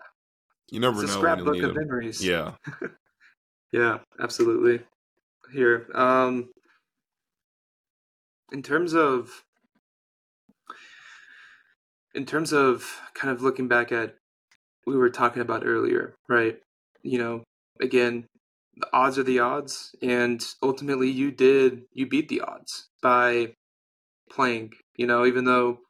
you 0.70 0.80
never 0.80 1.05
it's 1.05 1.12
know 1.12 1.18
scrapbook 1.20 1.55
need 1.55 1.64
of 1.64 1.74
them. 1.74 1.84
memories. 1.86 2.24
yeah 2.24 2.55
Yeah, 3.72 3.99
absolutely. 4.18 4.80
Here, 5.53 5.86
um, 5.95 6.49
in 8.51 8.62
terms 8.62 8.95
of, 8.95 9.30
in 12.14 12.26
terms 12.26 12.52
of 12.52 13.00
kind 13.14 13.32
of 13.32 13.42
looking 13.42 13.68
back 13.68 13.92
at, 13.92 14.16
we 14.86 14.96
were 14.96 15.11
talking 15.11 15.42
about 15.42 15.66
earlier, 15.66 16.14
right? 16.28 16.56
You 17.02 17.18
know, 17.18 17.44
again, 17.80 18.26
the 18.76 18.88
odds 18.92 19.18
are 19.18 19.24
the 19.24 19.40
odds, 19.40 19.94
and 20.02 20.44
ultimately, 20.62 21.11
you 21.11 21.30
did 21.30 21.82
you 21.92 22.06
beat 22.06 22.28
the 22.28 22.40
odds 22.40 22.88
by 23.02 23.54
playing. 24.30 24.72
You 24.96 25.06
know, 25.06 25.26
even 25.26 25.44
though, 25.44 25.80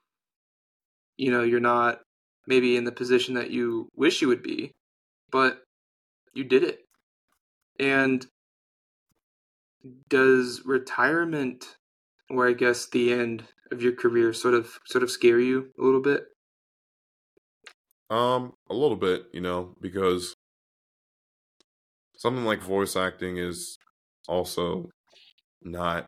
you 1.17 1.31
know, 1.31 1.43
you're 1.43 1.61
not 1.61 2.01
maybe 2.47 2.77
in 2.77 2.85
the 2.85 2.93
position 2.93 3.35
that 3.35 3.51
you 3.51 3.89
wish 3.95 4.23
you 4.23 4.29
would 4.29 4.43
be, 4.43 4.73
but 5.31 5.63
you 6.35 6.45
did 6.45 6.63
it. 6.63 6.81
And 7.79 8.27
does 10.09 10.63
retirement 10.65 11.77
or 12.31 12.49
I 12.49 12.53
guess 12.53 12.89
the 12.89 13.13
end 13.13 13.45
of 13.73 13.83
your 13.83 13.95
career 13.95 14.33
sort 14.33 14.55
of 14.55 14.79
sort 14.87 15.03
of 15.03 15.11
scare 15.11 15.41
you 15.41 15.73
a 15.79 15.83
little 15.83 16.03
bit? 16.03 16.25
Um, 18.11 18.55
a 18.71 18.75
little 18.75 18.97
bit, 18.97 19.27
you 19.33 19.41
know, 19.41 19.75
because 19.81 20.35
something 22.17 22.45
like 22.45 22.61
voice 22.61 22.97
acting 22.97 23.37
is 23.39 23.77
also 24.29 24.91
not 25.63 26.07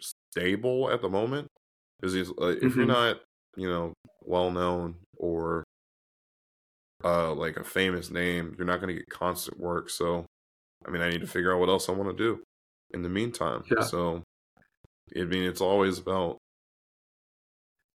stable 0.00 0.90
at 0.90 1.00
the 1.02 1.08
moment. 1.08 1.48
Because 2.00 2.30
uh, 2.30 2.56
if 2.62 2.76
you're 2.76 2.84
Mhm. 2.84 2.86
not, 2.86 3.20
you 3.56 3.68
know, 3.68 3.94
well 4.22 4.50
known 4.50 5.00
or 5.16 5.64
uh 7.02 7.34
like 7.34 7.56
a 7.56 7.64
famous 7.64 8.10
name, 8.10 8.54
you're 8.56 8.66
not 8.66 8.80
going 8.80 8.88
to 8.88 8.94
get 9.00 9.08
constant 9.10 9.58
work. 9.58 9.90
So, 9.90 10.26
I 10.86 10.90
mean, 10.90 11.02
I 11.02 11.10
need 11.10 11.20
to 11.22 11.26
figure 11.26 11.54
out 11.54 11.60
what 11.60 11.68
else 11.68 11.88
I 11.88 11.92
want 11.92 12.16
to 12.16 12.24
do 12.24 12.42
in 12.92 13.02
the 13.02 13.08
meantime. 13.08 13.64
Yeah. 13.70 13.88
So, 13.88 14.22
I 15.16 15.24
mean, 15.24 15.44
it's 15.44 15.60
always 15.60 15.98
about 15.98 16.38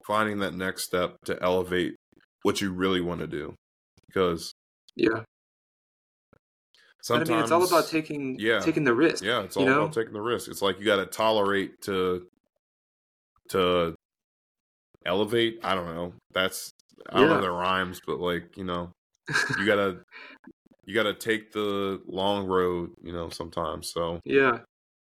finding 0.07 0.39
that 0.39 0.53
next 0.53 0.85
step 0.85 1.17
to 1.25 1.37
elevate 1.43 1.95
what 2.43 2.61
you 2.61 2.71
really 2.71 3.01
want 3.01 3.19
to 3.19 3.27
do 3.27 3.53
because 4.07 4.53
Yeah. 4.95 5.23
sometimes 7.03 7.29
I 7.29 7.33
mean, 7.33 7.43
it's 7.43 7.51
all 7.51 7.63
about 7.65 7.87
taking 7.89 8.39
yeah, 8.39 8.61
taking 8.61 8.85
the 8.85 8.93
risk. 8.95 9.23
Yeah, 9.23 9.43
it's 9.43 9.57
all 9.57 9.63
you 9.63 9.69
know? 9.69 9.81
about 9.83 9.93
taking 9.93 10.13
the 10.13 10.21
risk. 10.21 10.49
It's 10.49 10.61
like 10.61 10.79
you 10.79 10.85
got 10.85 10.95
to 10.95 11.05
tolerate 11.05 11.81
to 11.81 12.25
to 13.49 13.95
elevate. 15.05 15.59
I 15.63 15.75
don't 15.75 15.93
know. 15.93 16.13
That's 16.33 16.71
I 17.09 17.19
don't 17.19 17.29
know 17.29 17.41
the 17.41 17.51
rhymes, 17.51 17.99
but 18.07 18.19
like 18.19 18.55
you 18.55 18.63
know, 18.63 18.91
you 19.57 19.65
gotta 19.65 19.99
you 20.85 20.95
gotta 20.95 21.13
take 21.13 21.51
the 21.51 22.01
long 22.07 22.47
road. 22.47 22.91
You 23.03 23.11
know, 23.11 23.29
sometimes. 23.29 23.91
So 23.91 24.19
Yeah. 24.23 24.59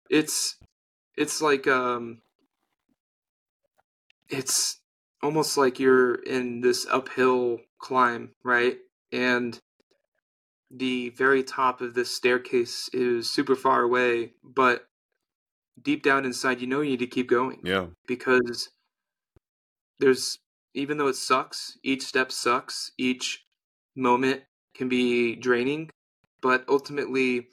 It's 0.09 0.57
it's 1.16 1.43
like 1.43 1.66
um 1.66 2.20
it's 4.29 4.81
almost 5.22 5.57
like 5.57 5.79
you're 5.81 6.16
in 6.16 6.61
this 6.61 6.87
uphill 6.87 7.61
climb, 7.79 8.35
right? 8.45 8.79
And 9.12 9.59
the 10.70 11.11
very 11.11 11.43
top 11.43 11.81
of 11.81 11.95
this 11.95 12.14
staircase 12.14 12.89
is 12.93 13.31
super 13.31 13.55
far 13.57 13.83
away, 13.83 14.35
but 14.43 14.89
deep 15.83 16.03
down 16.03 16.24
inside 16.26 16.61
you 16.61 16.66
know 16.68 16.81
you 16.83 16.91
need 16.93 17.01
to 17.01 17.07
keep 17.07 17.29
going 17.29 17.62
yeah, 17.62 17.89
because 18.07 18.70
there's 19.99 20.39
even 20.74 20.99
though 20.99 21.09
it 21.09 21.14
sucks, 21.16 21.79
each 21.83 22.03
step 22.05 22.31
sucks, 22.31 22.93
each 22.99 23.47
moment 23.97 24.45
can 24.74 24.89
be 24.89 25.35
draining, 25.35 25.91
but 26.41 26.64
ultimately 26.68 27.49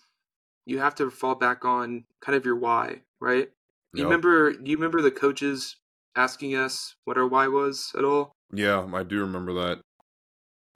you 0.66 0.80
have 0.80 0.96
to 0.96 1.12
fall 1.12 1.36
back 1.36 1.66
on 1.66 2.06
kind 2.22 2.36
of 2.38 2.46
your 2.46 2.58
why, 2.58 3.04
right? 3.22 3.52
You 3.96 4.04
Yep. 4.04 4.06
remember 4.06 4.52
you 4.52 4.78
remember 4.78 5.02
the 5.02 5.12
coaches 5.12 5.78
asking 6.16 6.56
us 6.56 6.96
what 7.06 7.18
our 7.18 7.28
why 7.28 7.48
was 7.48 7.92
at 7.98 8.04
all? 8.04 8.32
yeah, 8.54 8.88
I 8.94 9.04
do 9.04 9.20
remember 9.22 9.54
that. 9.54 9.82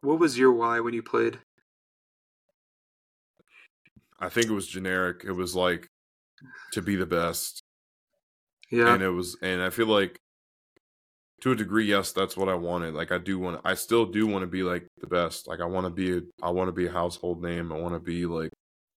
What 0.01 0.19
was 0.19 0.37
your 0.37 0.51
why 0.53 0.79
when 0.79 0.93
you 0.93 1.03
played? 1.03 1.39
I 4.19 4.29
think 4.29 4.47
it 4.47 4.53
was 4.53 4.67
generic. 4.67 5.23
It 5.25 5.31
was 5.31 5.55
like 5.55 5.87
to 6.73 6.81
be 6.81 6.95
the 6.95 7.05
best. 7.05 7.61
Yeah. 8.71 8.93
and 8.93 9.01
it 9.01 9.09
was 9.09 9.35
and 9.41 9.63
i 9.63 9.71
feel 9.71 9.87
like 9.87 10.15
to 11.41 11.53
a 11.53 11.55
degree 11.55 11.85
yes 11.85 12.11
that's 12.11 12.37
what 12.37 12.47
i 12.49 12.53
wanted 12.53 12.93
like 12.93 13.11
i 13.11 13.17
do 13.17 13.39
want 13.39 13.59
i 13.65 13.73
still 13.73 14.05
do 14.05 14.27
want 14.27 14.43
to 14.43 14.47
be 14.47 14.61
like 14.61 14.85
the 15.01 15.07
best 15.07 15.47
like 15.47 15.59
i 15.59 15.65
want 15.65 15.87
to 15.87 15.89
be 15.89 16.17
a, 16.17 16.21
i 16.43 16.51
want 16.51 16.67
to 16.67 16.71
be 16.71 16.85
a 16.85 16.91
household 16.91 17.41
name 17.41 17.71
i 17.71 17.75
want 17.75 17.95
to 17.95 17.99
be 17.99 18.27
like 18.27 18.51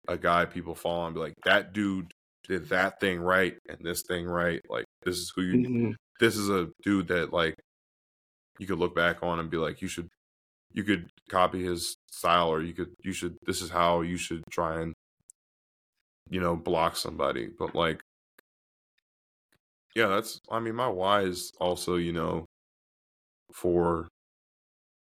a 0.07 0.17
guy 0.17 0.43
people 0.43 0.73
follow 0.73 1.05
and 1.05 1.13
be 1.13 1.19
like 1.21 1.35
that 1.45 1.71
dude 1.71 2.11
did 2.47 2.67
that 2.69 2.99
thing 2.99 3.19
right 3.19 3.59
and 3.69 3.77
this 3.83 4.01
thing 4.07 4.25
right 4.25 4.59
like 4.71 4.85
this 5.03 5.17
is 5.17 5.31
who 5.35 5.43
you 5.43 5.53
Mhm. 5.69 5.93
This 6.19 6.35
is 6.35 6.49
a 6.49 6.69
dude 6.83 7.07
that 7.07 7.33
like 7.33 7.55
you 8.59 8.67
could 8.67 8.79
look 8.79 8.95
back 8.95 9.23
on 9.23 9.39
and 9.39 9.49
be 9.49 9.57
like 9.57 9.81
you 9.81 9.87
should 9.87 10.09
you 10.73 10.83
could 10.83 11.09
copy 11.29 11.63
his 11.63 11.95
style 12.11 12.49
or 12.49 12.61
you 12.61 12.73
could 12.73 12.93
you 13.03 13.11
should 13.13 13.37
this 13.45 13.61
is 13.61 13.69
how 13.69 14.01
you 14.01 14.17
should 14.17 14.43
try 14.51 14.81
and 14.81 14.93
you 16.29 16.39
know 16.39 16.55
block 16.55 16.95
somebody 16.95 17.47
but 17.57 17.73
like 17.75 18.01
yeah 19.95 20.07
that's 20.07 20.39
i 20.51 20.59
mean 20.59 20.75
my 20.75 20.87
why 20.87 21.21
is 21.21 21.51
also 21.59 21.95
you 21.95 22.13
know 22.13 22.45
for 23.53 24.07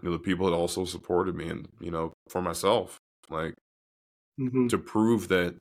you 0.02 0.10
know 0.10 0.12
the 0.12 0.20
people 0.24 0.50
that 0.50 0.56
also 0.56 0.86
supported 0.86 1.36
me 1.36 1.50
and 1.50 1.68
you 1.80 1.92
know 1.92 2.14
for 2.30 2.42
myself 2.42 2.98
like 3.30 3.54
Mhm. 4.40 4.70
to 4.70 4.78
prove 4.78 5.30
that 5.30 5.58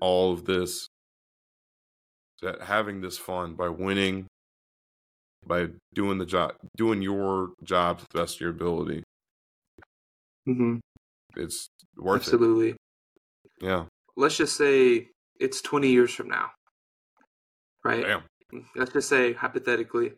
all 0.00 0.32
of 0.32 0.44
this 0.46 0.88
that 2.40 2.60
having 2.62 3.00
this 3.00 3.18
fun 3.18 3.54
by 3.54 3.68
winning 3.68 4.26
by 5.46 5.68
doing 5.94 6.18
the 6.18 6.26
job 6.26 6.54
doing 6.76 7.02
your 7.02 7.52
job 7.64 7.98
to 7.98 8.06
the 8.12 8.18
best 8.18 8.36
of 8.36 8.40
your 8.42 8.50
ability 8.50 9.02
Mhm. 10.48 10.80
it's 11.36 11.66
worth 11.96 12.22
Absolutely. 12.22 12.70
it 12.70 12.76
yeah 13.60 13.84
Let's 14.16 14.36
just 14.36 14.56
say 14.56 15.08
it's 15.40 15.62
20 15.62 15.88
years 15.90 16.12
from 16.14 16.28
now. 16.28 16.50
Right? 17.84 18.04
damn 18.04 18.22
let's 18.76 18.92
just 18.92 19.08
say 19.08 19.32
hypothetically, 19.32 20.12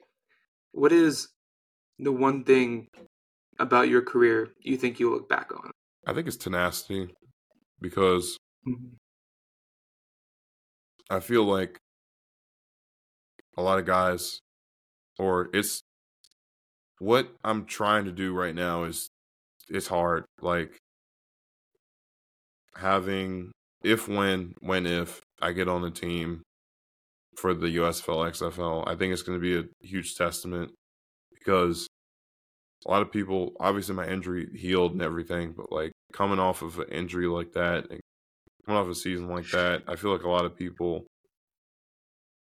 what 0.72 0.90
is 0.92 1.28
the 2.00 2.10
one 2.10 2.42
thing 2.42 2.88
about 3.60 3.88
your 3.88 4.02
career 4.02 4.48
you 4.58 4.76
think 4.76 4.98
you'll 4.98 5.12
look 5.12 5.28
back 5.28 5.52
on? 5.54 5.70
i 6.06 6.12
think 6.12 6.26
it's 6.26 6.36
tenacity 6.36 7.08
because 7.80 8.36
i 11.10 11.20
feel 11.20 11.44
like 11.44 11.78
a 13.56 13.62
lot 13.62 13.78
of 13.78 13.86
guys 13.86 14.40
or 15.18 15.48
it's 15.52 15.82
what 16.98 17.28
i'm 17.44 17.64
trying 17.64 18.04
to 18.04 18.12
do 18.12 18.32
right 18.32 18.54
now 18.54 18.84
is 18.84 19.08
it's 19.68 19.86
hard 19.86 20.24
like 20.40 20.78
having 22.76 23.52
if 23.82 24.08
when 24.08 24.54
when 24.60 24.86
if 24.86 25.20
i 25.40 25.52
get 25.52 25.68
on 25.68 25.82
the 25.82 25.90
team 25.90 26.42
for 27.36 27.54
the 27.54 27.76
usfl 27.76 28.28
xfl 28.30 28.86
i 28.86 28.94
think 28.94 29.12
it's 29.12 29.22
going 29.22 29.38
to 29.38 29.42
be 29.42 29.56
a 29.58 29.86
huge 29.86 30.14
testament 30.14 30.72
because 31.32 31.86
a 32.86 32.90
lot 32.90 33.02
of 33.02 33.12
people 33.12 33.52
obviously 33.60 33.94
my 33.94 34.06
injury 34.06 34.48
healed 34.54 34.92
and 34.92 35.02
everything 35.02 35.52
but 35.56 35.70
like 35.72 35.92
coming 36.12 36.38
off 36.38 36.62
of 36.62 36.78
an 36.78 36.88
injury 36.88 37.26
like 37.26 37.52
that 37.52 37.90
and 37.90 38.00
coming 38.66 38.80
off 38.80 38.88
a 38.88 38.94
season 38.94 39.28
like 39.28 39.48
that 39.50 39.82
i 39.88 39.96
feel 39.96 40.12
like 40.12 40.24
a 40.24 40.30
lot 40.30 40.44
of 40.44 40.56
people 40.56 41.04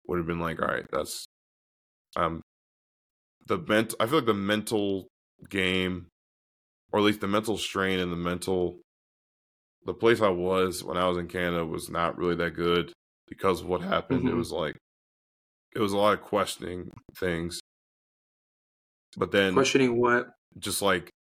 would 0.07 0.19
have 0.19 0.27
been 0.27 0.41
like 0.41 0.61
all 0.61 0.69
right 0.69 0.87
that's 0.93 1.25
um 2.17 2.41
the 3.51 3.59
ment 3.59 3.95
i 4.01 4.07
feel 4.07 4.17
like 4.21 4.27
the 4.27 4.35
mental 4.35 5.07
game 5.51 6.07
or 6.93 7.01
at 7.01 7.05
least 7.05 7.21
the 7.21 7.29
mental 7.29 7.59
strain 7.59 7.99
and 8.01 8.13
the 8.13 8.17
mental 8.17 8.81
the 9.85 9.95
place 9.95 10.21
i 10.21 10.29
was 10.29 10.83
when 10.85 10.97
i 10.97 11.07
was 11.09 11.19
in 11.19 11.27
canada 11.29 11.65
was 11.67 11.91
not 11.91 12.17
really 12.17 12.37
that 12.37 12.55
good 12.55 12.93
because 13.29 13.61
of 13.61 13.67
what 13.69 13.83
happened 13.83 14.27
it 14.29 14.33
Mhm. 14.33 14.37
was 14.37 14.53
like 14.53 14.77
it 15.75 15.81
was 15.81 15.93
a 15.93 15.97
lot 15.97 16.15
of 16.15 16.23
questioning 16.23 16.91
things 17.17 17.61
but 19.17 19.33
then 19.33 19.53
Questioning 19.55 20.01
what? 20.01 20.31
just 20.59 20.83
like 20.83 21.11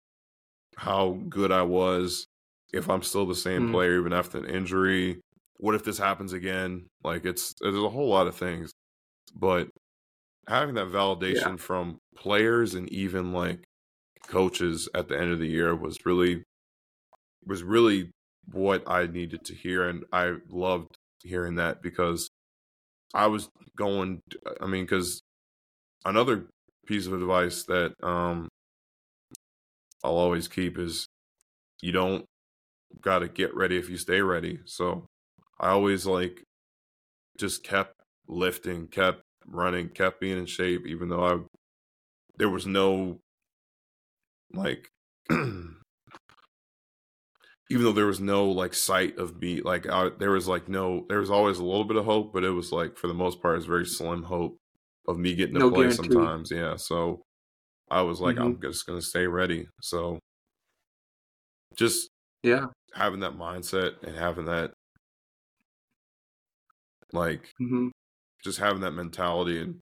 how 0.76 1.18
good 1.28 1.52
I 1.52 1.62
was, 1.62 2.26
if 2.72 2.88
I'm 2.88 3.02
still 3.02 3.26
the 3.26 3.34
same 3.34 3.68
Mm. 3.68 3.72
player 3.72 3.98
even 4.00 4.12
after 4.12 4.38
an 4.38 4.46
injury. 4.46 5.20
What 5.58 5.74
if 5.74 5.84
this 5.84 5.98
happens 5.98 6.32
again? 6.32 6.86
Like 7.04 7.24
it's 7.26 7.54
there's 7.60 7.74
a 7.76 7.88
whole 7.90 8.08
lot 8.08 8.26
of 8.28 8.36
things, 8.36 8.72
but 9.34 9.68
having 10.49 10.74
that 10.74 10.88
validation 10.88 11.59
from 11.59 11.99
players 12.16 12.74
and 12.74 12.88
even 12.91 13.32
like 13.32 13.64
coaches 14.26 14.88
at 14.95 15.09
the 15.09 15.18
end 15.18 15.32
of 15.32 15.38
the 15.38 15.49
year 15.49 15.74
was 15.74 15.97
really 16.05 16.43
was 17.47 17.62
really 17.62 18.11
what 18.53 18.82
I 18.88 19.07
needed 19.07 19.45
to 19.47 19.55
hear, 19.55 19.88
and 19.88 20.05
I 20.12 20.36
loved 20.49 20.97
hearing 21.22 21.57
that 21.57 21.82
because 21.82 22.28
I 23.14 23.26
was 23.26 23.49
going. 23.76 24.20
I 24.61 24.66
mean, 24.66 24.84
because 24.84 25.20
another 26.05 26.49
piece 26.86 27.07
of 27.07 27.12
advice 27.12 27.64
that 27.64 27.93
um 28.03 28.49
I'll 30.03 30.16
always 30.16 30.49
keep 30.49 30.78
is 30.78 31.07
you 31.82 31.93
don't 31.93 32.24
got 33.01 33.20
to 33.20 33.28
get 33.28 33.55
ready 33.55 33.76
if 33.76 33.88
you 33.88 33.97
stay 33.97 34.20
ready. 34.20 34.61
So 34.64 35.07
I 35.59 35.70
always 35.70 36.07
like 36.07 36.43
just 37.38 37.62
kept 37.64 37.95
lifting, 38.26 38.88
kept 38.88 39.22
running, 39.47 39.88
kept 39.91 40.20
being 40.20 40.38
in 40.38 40.47
shape, 40.47 40.86
even 40.86 41.09
though 41.09 41.24
I 41.24 41.41
there 42.38 42.51
was 42.51 42.66
no 42.66 43.20
like 44.53 44.91
even 45.30 45.76
though 47.70 47.93
there 47.93 48.07
was 48.07 48.20
no 48.20 48.51
like 48.51 48.74
sight 48.74 49.16
of 49.18 49.41
me 49.41 49.61
like 49.61 49.88
I, 49.88 50.11
there 50.11 50.32
was 50.32 50.49
like 50.49 50.68
no 50.68 51.07
there 51.09 51.20
was 51.20 51.30
always 51.30 51.59
a 51.59 51.64
little 51.64 51.84
bit 51.84 51.97
of 51.97 52.05
hope 52.05 52.32
but 52.32 52.45
it 52.45 52.51
was 52.51 52.72
like 52.72 52.97
for 52.99 53.07
the 53.07 53.14
most 53.14 53.41
part 53.41 53.57
it's 53.57 53.66
very 53.66 53.86
slim 53.86 54.22
hope 54.24 54.59
of 55.09 55.18
me 55.18 55.34
getting 55.34 55.55
to 55.55 55.61
No 55.61 55.70
play 55.70 55.88
guarantee. 55.91 55.91
sometimes 55.91 56.51
yeah 56.51 56.76
so 56.76 57.22
i 57.91 58.03
was 58.03 58.20
like 58.20 58.38
i'm 58.38 58.51
Mm-hmm. 58.51 58.62
just 58.62 58.86
gonna 58.86 59.03
stay 59.03 59.26
ready 59.26 59.68
so 59.82 60.18
just 61.74 62.11
Yeah. 62.43 62.66
having 62.95 63.20
that 63.20 63.34
mindset 63.34 64.03
and 64.05 64.16
having 64.16 64.47
that 64.47 64.72
like 67.12 67.55
hmm 67.59 67.91
just 68.45 68.59
having 68.59 68.80
that 68.80 68.93
mentality 68.93 69.61
and 69.61 69.80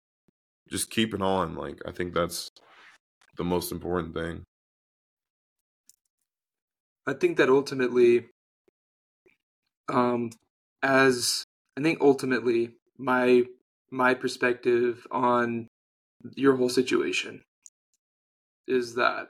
just 0.71 0.91
keeping 0.91 1.23
on 1.23 1.55
like 1.55 1.81
i 1.87 1.91
think 1.91 2.15
that's 2.15 2.51
the 3.37 3.45
most 3.45 3.73
important 3.73 4.15
thing. 4.15 4.45
I 7.07 7.13
think 7.15 7.37
that 7.37 7.49
ultimately, 7.49 8.27
um, 9.89 10.31
as 10.83 11.45
I 11.77 11.83
think 11.83 12.01
ultimately 12.01 12.73
my 12.97 13.45
my 13.91 14.15
perspective 14.15 15.07
on 15.11 15.69
your 16.35 16.57
whole 16.57 16.69
situation 16.69 17.43
is 18.67 18.95
that 18.95 19.29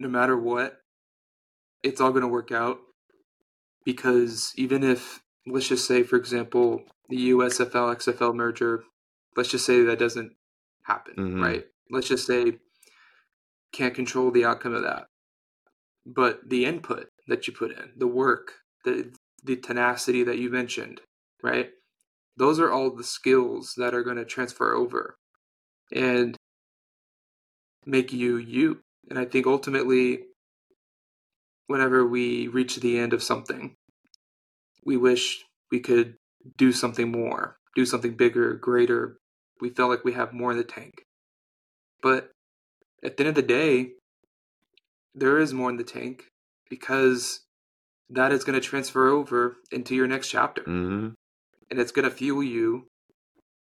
no 0.00 0.08
matter 0.08 0.36
what, 0.36 0.78
it's 1.82 2.00
all 2.00 2.10
going 2.10 2.22
to 2.22 2.28
work 2.28 2.50
out 2.50 2.78
because 3.84 4.52
even 4.56 4.82
if 4.82 5.20
let's 5.50 5.68
just 5.68 5.86
say, 5.86 6.02
for 6.02 6.16
example, 6.16 6.84
the 7.08 7.30
USFL 7.30 7.96
XFL 7.96 8.34
merger, 8.34 8.84
let's 9.36 9.50
just 9.50 9.66
say 9.66 9.82
that 9.82 9.98
doesn't 9.98 10.32
happen, 10.82 11.14
Mhm. 11.16 11.42
right? 11.42 11.66
Let's 11.90 12.08
just 12.08 12.26
say 12.26 12.60
can't 13.72 13.94
control 13.94 14.30
the 14.30 14.44
outcome 14.44 14.74
of 14.74 14.82
that 14.82 15.08
but 16.08 16.48
the 16.48 16.64
input 16.64 17.08
that 17.28 17.46
you 17.46 17.52
put 17.52 17.70
in, 17.70 17.92
the 17.96 18.06
work, 18.06 18.54
the 18.84 19.12
the 19.44 19.56
tenacity 19.56 20.24
that 20.24 20.38
you 20.38 20.50
mentioned, 20.50 21.00
right? 21.42 21.70
Those 22.36 22.58
are 22.58 22.72
all 22.72 22.90
the 22.90 23.04
skills 23.04 23.74
that 23.76 23.94
are 23.94 24.02
going 24.02 24.16
to 24.16 24.24
transfer 24.24 24.74
over 24.74 25.16
and 25.92 26.36
make 27.86 28.12
you 28.12 28.36
you. 28.36 28.80
And 29.10 29.18
I 29.18 29.24
think 29.24 29.46
ultimately, 29.46 30.24
whenever 31.68 32.06
we 32.06 32.48
reach 32.48 32.76
the 32.76 32.98
end 32.98 33.12
of 33.12 33.22
something, 33.22 33.76
we 34.84 34.96
wish 34.96 35.44
we 35.70 35.80
could 35.80 36.14
do 36.56 36.72
something 36.72 37.10
more, 37.10 37.56
do 37.74 37.84
something 37.84 38.16
bigger, 38.16 38.54
greater. 38.54 39.18
We 39.60 39.70
feel 39.70 39.88
like 39.88 40.04
we 40.04 40.12
have 40.12 40.32
more 40.32 40.50
in 40.50 40.56
the 40.56 40.64
tank. 40.64 41.02
But 42.02 42.30
at 43.04 43.16
the 43.16 43.24
end 43.24 43.28
of 43.30 43.34
the 43.34 43.42
day, 43.42 43.90
there 45.14 45.38
is 45.38 45.52
more 45.52 45.70
in 45.70 45.76
the 45.76 45.84
tank 45.84 46.24
because 46.70 47.40
that 48.10 48.32
is 48.32 48.44
going 48.44 48.58
to 48.58 48.66
transfer 48.66 49.08
over 49.08 49.56
into 49.70 49.94
your 49.94 50.06
next 50.06 50.28
chapter. 50.30 50.62
Mm-hmm. 50.62 51.08
And 51.70 51.80
it's 51.80 51.92
going 51.92 52.08
to 52.08 52.14
fuel 52.14 52.42
you 52.42 52.86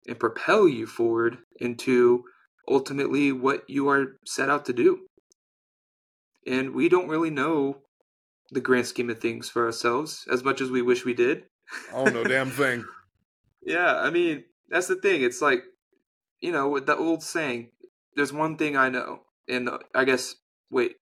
and 0.06 0.18
propel 0.18 0.68
you 0.68 0.86
forward 0.86 1.38
into 1.58 2.24
ultimately 2.68 3.32
what 3.32 3.68
you 3.68 3.88
are 3.88 4.16
set 4.24 4.48
out 4.48 4.64
to 4.66 4.72
do. 4.72 5.00
And 6.46 6.74
we 6.74 6.88
don't 6.88 7.08
really 7.08 7.30
know 7.30 7.82
the 8.50 8.60
grand 8.60 8.86
scheme 8.86 9.10
of 9.10 9.20
things 9.20 9.48
for 9.48 9.64
ourselves 9.66 10.26
as 10.30 10.42
much 10.42 10.60
as 10.60 10.70
we 10.70 10.82
wish 10.82 11.04
we 11.04 11.14
did. 11.14 11.44
Oh, 11.92 12.08
no 12.08 12.24
damn 12.24 12.50
thing. 12.50 12.84
yeah, 13.62 13.96
I 13.96 14.10
mean, 14.10 14.44
that's 14.68 14.88
the 14.88 14.96
thing. 14.96 15.22
It's 15.22 15.40
like, 15.42 15.62
you 16.40 16.52
know, 16.52 16.68
with 16.68 16.86
the 16.86 16.96
old 16.96 17.22
saying, 17.22 17.70
there's 18.16 18.32
one 18.32 18.56
thing 18.56 18.76
I 18.76 18.88
know. 18.88 19.20
And 19.48 19.68
I 19.94 20.04
guess, 20.04 20.34
wait, 20.70 20.96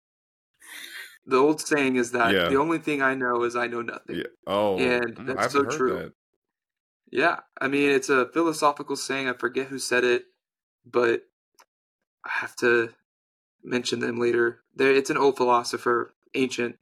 the 1.25 1.37
old 1.37 1.61
saying 1.61 1.95
is 1.97 2.11
that 2.11 2.33
Yeah. 2.33 2.49
the 2.49 2.57
only 2.57 2.79
thing 2.79 3.01
I 3.01 3.13
know 3.15 3.43
is 3.43 3.55
I 3.55 3.67
know 3.67 3.81
nothing. 3.81 4.17
Yeah. 4.17 4.23
Oh, 4.45 4.77
And 4.77 5.15
mm, 5.15 5.27
that's 5.27 5.39
I 5.39 5.43
haven't 5.43 5.71
so 5.71 5.77
true. 5.77 5.97
that. 5.97 6.13
Yeah, 7.11 7.37
I 7.61 7.67
mean, 7.67 7.89
it's 7.91 8.09
a 8.09 8.27
philosophical 8.33 8.95
saying. 8.97 9.29
I 9.29 9.33
forget 9.33 9.67
who 9.67 9.79
said 9.79 10.03
it, 10.03 10.23
but 10.85 11.21
I 12.25 12.29
have 12.41 12.55
to 12.57 12.89
mention 13.63 13.99
them 13.99 14.19
later. 14.19 14.61
There, 14.75 14.91
it's 14.93 15.09
an 15.09 15.17
old 15.17 15.37
philosopher, 15.37 16.13
ancient, 16.35 16.75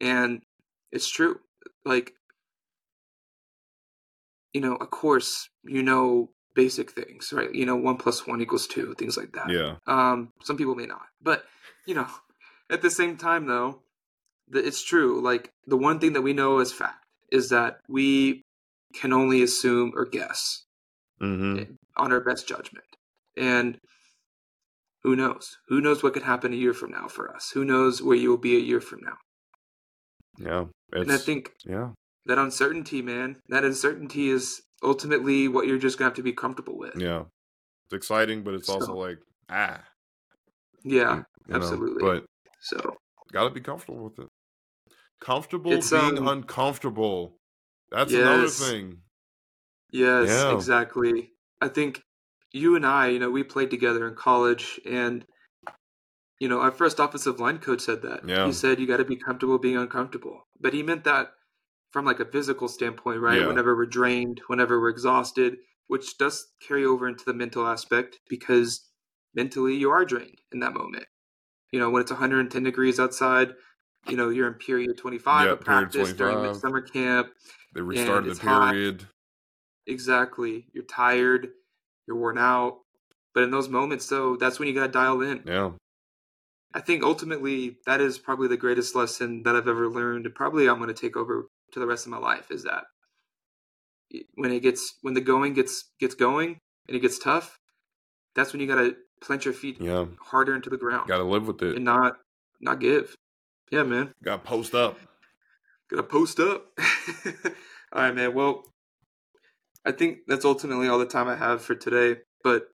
and 0.00 0.42
it's 0.92 1.08
true. 1.10 1.40
Like, 1.84 2.12
you 4.52 4.60
know, 4.60 4.76
of 4.76 4.90
course, 4.90 5.48
you 5.64 5.82
know 5.82 6.30
basic 6.54 6.90
things, 6.90 7.32
right? 7.32 7.54
You 7.54 7.66
know, 7.66 7.76
one 7.76 7.96
plus 7.96 8.26
one 8.26 8.40
equals 8.40 8.66
two, 8.66 8.94
things 8.94 9.16
like 9.16 9.32
that. 9.32 9.50
Yeah. 9.50 9.76
Um, 9.86 10.32
some 10.42 10.56
people 10.56 10.74
may 10.74 10.86
not, 10.86 11.06
but 11.22 11.44
you 11.86 11.94
know, 11.94 12.06
at 12.70 12.82
the 12.82 12.90
same 12.90 13.16
time, 13.16 13.46
though, 13.46 13.82
the, 14.48 14.66
it's 14.66 14.82
true. 14.82 15.22
Like 15.22 15.52
the 15.66 15.76
one 15.76 15.98
thing 15.98 16.14
that 16.14 16.22
we 16.22 16.32
know 16.32 16.58
as 16.58 16.72
fact 16.72 17.04
is 17.30 17.50
that 17.50 17.80
we 17.88 18.42
can 18.94 19.12
only 19.12 19.42
assume 19.42 19.92
or 19.94 20.04
guess 20.04 20.64
Mm-hmm. 21.20 21.72
on 21.96 22.12
our 22.12 22.20
best 22.20 22.46
judgment, 22.46 22.86
and 23.36 23.80
who 25.02 25.16
knows? 25.16 25.58
Who 25.66 25.80
knows 25.80 26.00
what 26.00 26.14
could 26.14 26.22
happen 26.22 26.52
a 26.52 26.56
year 26.56 26.72
from 26.72 26.92
now 26.92 27.08
for 27.08 27.34
us? 27.34 27.50
Who 27.54 27.64
knows 27.64 28.00
where 28.00 28.16
you 28.16 28.30
will 28.30 28.36
be 28.38 28.56
a 28.56 28.60
year 28.60 28.80
from 28.80 29.00
now? 29.02 29.16
Yeah. 30.38 30.66
It's, 30.92 31.02
and 31.02 31.12
I 31.12 31.18
think 31.18 31.52
yeah. 31.66 31.90
that 32.26 32.38
uncertainty, 32.38 33.02
man, 33.02 33.36
that 33.48 33.64
uncertainty 33.64 34.30
is 34.30 34.62
ultimately 34.82 35.48
what 35.48 35.66
you're 35.66 35.78
just 35.78 35.98
gonna 35.98 36.08
have 36.08 36.16
to 36.16 36.22
be 36.22 36.32
comfortable 36.32 36.78
with. 36.78 36.96
Yeah. 36.96 37.24
It's 37.86 37.94
exciting, 37.94 38.42
but 38.42 38.54
it's 38.54 38.68
also 38.68 38.94
like, 38.94 39.18
ah. 39.50 39.80
Yeah, 40.84 41.16
you 41.16 41.24
know, 41.48 41.56
absolutely. 41.56 42.02
But 42.02 42.24
so 42.60 42.96
gotta 43.32 43.50
be 43.50 43.60
comfortable 43.60 44.04
with 44.04 44.18
it. 44.18 44.28
Comfortable 45.20 45.72
It's, 45.72 45.90
being 45.90 46.18
um, 46.18 46.28
uncomfortable. 46.28 47.38
That's 47.90 48.12
another 48.12 48.48
thing. 48.48 48.98
Yes, 49.90 50.28
Yeah. 50.28 50.54
exactly. 50.54 51.32
I 51.60 51.68
think 51.68 52.02
you 52.52 52.76
and 52.76 52.86
I, 52.86 53.08
you 53.08 53.18
know, 53.18 53.30
we 53.30 53.42
played 53.42 53.70
together 53.70 54.06
in 54.06 54.14
college, 54.14 54.78
and 54.86 55.24
you 56.40 56.48
know, 56.48 56.60
our 56.60 56.70
first 56.70 56.98
offensive 56.98 57.40
line 57.40 57.58
coach 57.58 57.80
said 57.80 58.02
that. 58.02 58.28
Yeah. 58.28 58.46
He 58.46 58.52
said 58.52 58.78
you 58.78 58.86
got 58.86 58.98
to 58.98 59.04
be 59.04 59.16
comfortable 59.16 59.58
being 59.58 59.76
uncomfortable, 59.76 60.46
but 60.60 60.72
he 60.72 60.82
meant 60.82 61.04
that 61.04 61.32
from 61.90 62.04
like 62.04 62.20
a 62.20 62.24
physical 62.24 62.68
standpoint, 62.68 63.20
right? 63.20 63.40
Yeah. 63.40 63.46
Whenever 63.46 63.74
we're 63.76 63.86
drained, 63.86 64.40
whenever 64.46 64.80
we're 64.80 64.90
exhausted, 64.90 65.56
which 65.86 66.18
does 66.18 66.46
carry 66.66 66.84
over 66.84 67.08
into 67.08 67.24
the 67.24 67.34
mental 67.34 67.66
aspect 67.66 68.18
because 68.28 68.88
mentally 69.34 69.74
you 69.74 69.90
are 69.90 70.04
drained 70.04 70.40
in 70.52 70.60
that 70.60 70.74
moment. 70.74 71.06
You 71.72 71.80
know, 71.80 71.90
when 71.90 72.02
it's 72.02 72.10
110 72.10 72.62
degrees 72.62 73.00
outside, 73.00 73.52
you 74.08 74.16
know, 74.16 74.28
you're 74.30 74.48
in 74.48 74.54
period 74.54 74.96
25 74.96 75.46
Yeah, 75.46 75.52
of 75.52 75.60
practice 75.60 76.12
during 76.12 76.34
25. 76.36 76.52
midsummer 76.52 76.80
camp. 76.82 77.28
They 77.74 77.80
restarted 77.80 78.36
the 78.36 78.42
hot. 78.42 78.72
period. 78.72 79.04
Exactly. 79.86 80.66
You're 80.72 80.84
tired, 80.84 81.48
you're 82.06 82.16
worn 82.16 82.38
out. 82.38 82.78
But 83.34 83.44
in 83.44 83.50
those 83.50 83.68
moments, 83.68 84.06
though, 84.08 84.36
that's 84.36 84.58
when 84.58 84.68
you 84.68 84.74
got 84.74 84.86
to 84.86 84.92
dial 84.92 85.20
in. 85.22 85.42
Yeah. 85.46 85.70
I 86.74 86.80
think 86.80 87.02
ultimately 87.02 87.76
that 87.86 88.00
is 88.00 88.18
probably 88.18 88.48
the 88.48 88.56
greatest 88.56 88.94
lesson 88.94 89.42
that 89.44 89.56
I've 89.56 89.68
ever 89.68 89.88
learned, 89.88 90.26
and 90.26 90.34
probably 90.34 90.68
I'm 90.68 90.76
going 90.78 90.92
to 90.94 91.00
take 91.00 91.16
over 91.16 91.48
to 91.72 91.78
the 91.80 91.86
rest 91.86 92.06
of 92.06 92.10
my 92.12 92.18
life. 92.18 92.50
Is 92.50 92.64
that 92.64 92.84
when 94.34 94.50
it 94.52 94.60
gets 94.60 94.94
when 95.02 95.14
the 95.14 95.20
going 95.20 95.54
gets 95.54 95.84
gets 96.00 96.14
going 96.14 96.58
and 96.86 96.96
it 96.96 97.00
gets 97.00 97.18
tough, 97.18 97.58
that's 98.34 98.52
when 98.52 98.60
you 98.60 98.66
got 98.66 98.76
to 98.76 98.96
plant 99.22 99.44
your 99.44 99.54
feet 99.54 99.80
Yeah. 99.80 100.06
harder 100.20 100.54
into 100.54 100.70
the 100.70 100.76
ground 100.76 101.08
Gotta 101.08 101.24
live 101.24 101.46
with 101.46 101.62
it. 101.62 101.76
and 101.76 101.84
not 101.84 102.16
not 102.60 102.80
give. 102.80 103.14
Yeah, 103.70 103.82
man. 103.82 104.12
Gotta 104.22 104.42
post 104.42 104.74
up. 104.74 104.98
Gotta 105.90 106.02
post 106.02 106.38
up. 106.38 106.66
all 107.92 108.02
right, 108.02 108.14
man. 108.14 108.34
Well, 108.34 108.62
I 109.84 109.92
think 109.92 110.18
that's 110.26 110.44
ultimately 110.44 110.88
all 110.88 110.98
the 110.98 111.06
time 111.06 111.28
I 111.28 111.36
have 111.36 111.62
for 111.62 111.74
today. 111.74 112.20
But 112.44 112.68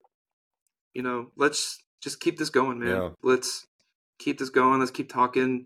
you 0.93 1.01
know, 1.01 1.31
let's 1.37 1.77
just 2.01 2.19
keep 2.19 2.37
this 2.37 2.49
going, 2.49 2.79
man. 2.79 2.89
Yeah. 2.89 3.09
Let's 3.21 3.67
keep 4.23 4.39
this 4.39 4.49
going. 4.49 4.79
Let's 4.79 4.91
keep 4.91 5.11
talking. 5.11 5.65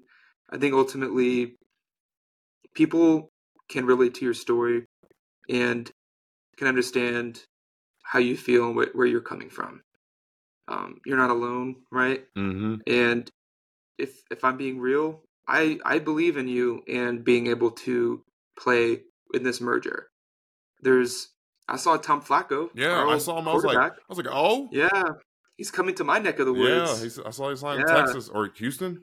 I 0.50 0.58
think 0.58 0.74
ultimately, 0.74 1.56
people 2.74 3.30
can 3.70 3.86
relate 3.86 4.14
to 4.16 4.26
your 4.26 4.34
story 4.34 4.86
and 5.50 5.90
can 6.58 6.68
understand 6.68 7.42
how 8.04 8.20
you 8.20 8.38
feel 8.38 8.68
and 8.70 8.76
wh- 8.76 8.96
where 8.96 9.08
you're 9.08 9.22
coming 9.22 9.50
from. 9.50 9.82
Um, 10.68 11.00
you're 11.06 11.18
not 11.18 11.30
alone, 11.30 11.76
right? 11.92 12.24
Mm-hmm. 12.38 12.76
and 12.88 13.30
if 13.98 14.22
if 14.30 14.44
i'm 14.44 14.58
being 14.58 14.78
real 14.80 15.22
i 15.48 15.80
i 15.86 16.00
believe 16.00 16.36
in 16.36 16.50
you 16.50 16.82
and 16.88 17.24
being 17.24 17.48
able 17.48 17.72
to 17.72 18.22
play 18.60 19.00
in 19.34 19.44
this 19.44 19.62
merger 19.62 20.08
there's 20.82 21.30
i 21.70 21.78
saw 21.78 21.96
tom 21.96 22.22
flacco 22.22 22.70
Yeah, 22.74 23.06
I 23.06 23.18
saw 23.20 23.40
him. 23.40 23.48
I 23.48 23.54
was 23.54 23.64
like, 23.64 23.78
I 23.78 23.92
was 24.10 24.18
like, 24.18 24.28
oh, 24.30 24.68
yeah 24.74 25.04
he's 25.58 25.72
coming 25.72 25.96
to 25.96 26.04
my 26.04 26.20
neck 26.20 26.40
of 26.40 26.46
the 26.46 26.54
woods. 26.54 26.98
yeah. 27.00 27.04
He's, 27.04 27.20
I 27.20 27.30
saw 27.32 27.50
he's 27.50 27.60
signed 27.62 27.82
in 27.82 27.88
Texas 27.88 28.30
or 28.30 28.50
Houston. 28.56 29.02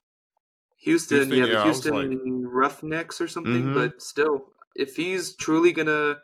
houston, 0.78 1.30
Houston, 1.30 1.38
yeah 1.38 1.44
yeah, 1.46 1.52
the 1.52 1.58
I 1.58 1.66
was 1.66 1.76
houston 1.84 2.46
roughnecks 2.46 3.20
or 3.20 3.28
something 3.28 3.64
Mhm. 3.66 3.74
but 3.74 4.02
still 4.02 4.46
if 4.76 4.96
he's 4.96 5.34
truly 5.36 5.72
gonna 5.72 6.16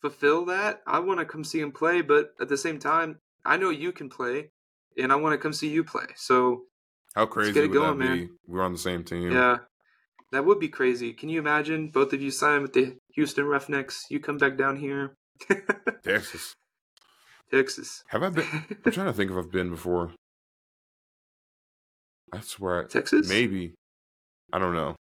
fulfill 0.00 0.44
that 0.46 0.80
i 0.86 0.98
want 0.98 1.18
to 1.18 1.24
come 1.26 1.42
see 1.42 1.58
him 1.60 1.72
play 1.72 2.02
but 2.02 2.30
at 2.40 2.48
the 2.48 2.56
same 2.56 2.78
time 2.78 3.18
i 3.44 3.56
know 3.56 3.70
you 3.70 3.90
can 3.92 4.08
play 4.08 4.50
and 4.98 5.10
i 5.12 5.16
want 5.16 5.32
to 5.32 5.38
come 5.38 5.52
see 5.52 5.68
you 5.68 5.82
play 5.82 6.06
so 6.14 6.62
How 7.16 7.26
crazy 7.26 7.52
get 7.52 7.64
it 7.64 7.68
would 7.70 7.74
going, 7.74 7.98
that 7.98 8.04
be? 8.04 8.08
man. 8.20 8.30
We're 8.46 8.62
on 8.62 8.72
the 8.72 8.78
same 8.78 9.02
team. 9.04 9.32
Yeah, 9.32 9.56
that 10.32 10.44
would 10.44 10.60
be 10.60 10.68
crazy. 10.68 11.12
Can 11.14 11.28
you 11.30 11.38
imagine 11.40 11.88
both 11.88 12.12
of 12.12 12.20
you 12.20 12.30
sign 12.30 12.60
with 12.62 12.74
the 12.74 12.96
Houston 13.14 13.46
Roughnecks? 13.46 14.04
You 14.10 14.20
come 14.20 14.36
back 14.38 14.56
down 14.58 14.76
here, 14.76 15.16
Texas. 16.04 16.52
Texas. 17.52 18.02
Have 18.08 18.22
I 18.22 18.30
been? 18.30 18.46
I'm 18.84 18.92
trying 18.92 19.06
to 19.06 19.12
think 19.12 19.30
if 19.30 19.36
I've 19.36 19.50
been 19.50 19.70
before. 19.70 20.10
I 22.32 22.40
swear, 22.40 22.84
I, 22.84 22.86
Texas? 22.86 23.28
maybe. 23.28 23.74
I 24.52 24.58
don't 24.58 24.74
know. 24.74 24.96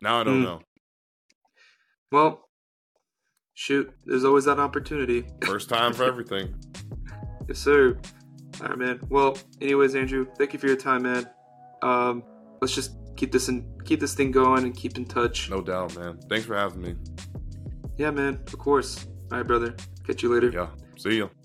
Now 0.00 0.20
I 0.20 0.24
don't 0.24 0.38
Hmm. 0.38 0.42
know. 0.44 0.60
Well, 2.10 2.48
shoot, 3.54 3.92
there's 4.04 4.24
always 4.24 4.46
that 4.46 4.58
opportunity. 4.58 5.26
First 5.44 5.68
time 5.68 5.92
for 5.92 6.04
everything. 6.04 6.54
Yes, 7.48 7.58
sir. 7.58 7.98
All 8.62 8.68
right, 8.68 8.78
man. 8.78 9.00
Well, 9.08 9.36
anyways, 9.60 9.94
Andrew, 9.94 10.26
thank 10.38 10.52
you 10.52 10.58
for 10.58 10.66
your 10.66 10.76
time, 10.76 11.02
man. 11.02 11.28
Um, 11.82 12.22
let's 12.60 12.74
just 12.74 12.92
keep 13.16 13.30
this 13.32 13.48
and 13.48 13.64
keep 13.84 14.00
this 14.00 14.14
thing 14.14 14.30
going 14.30 14.64
and 14.64 14.74
keep 14.76 14.96
in 14.96 15.04
touch. 15.04 15.50
No 15.50 15.60
doubt, 15.60 15.96
man. 15.96 16.18
Thanks 16.28 16.46
for 16.46 16.56
having 16.56 16.80
me. 16.82 16.94
Yeah, 17.96 18.10
man. 18.10 18.40
Of 18.46 18.58
course. 18.58 19.06
All 19.30 19.38
right, 19.38 19.46
brother. 19.46 19.74
Catch 20.06 20.22
you 20.22 20.32
later. 20.34 20.50
Yeah. 20.50 20.68
See 21.00 21.16
ya. 21.16 21.39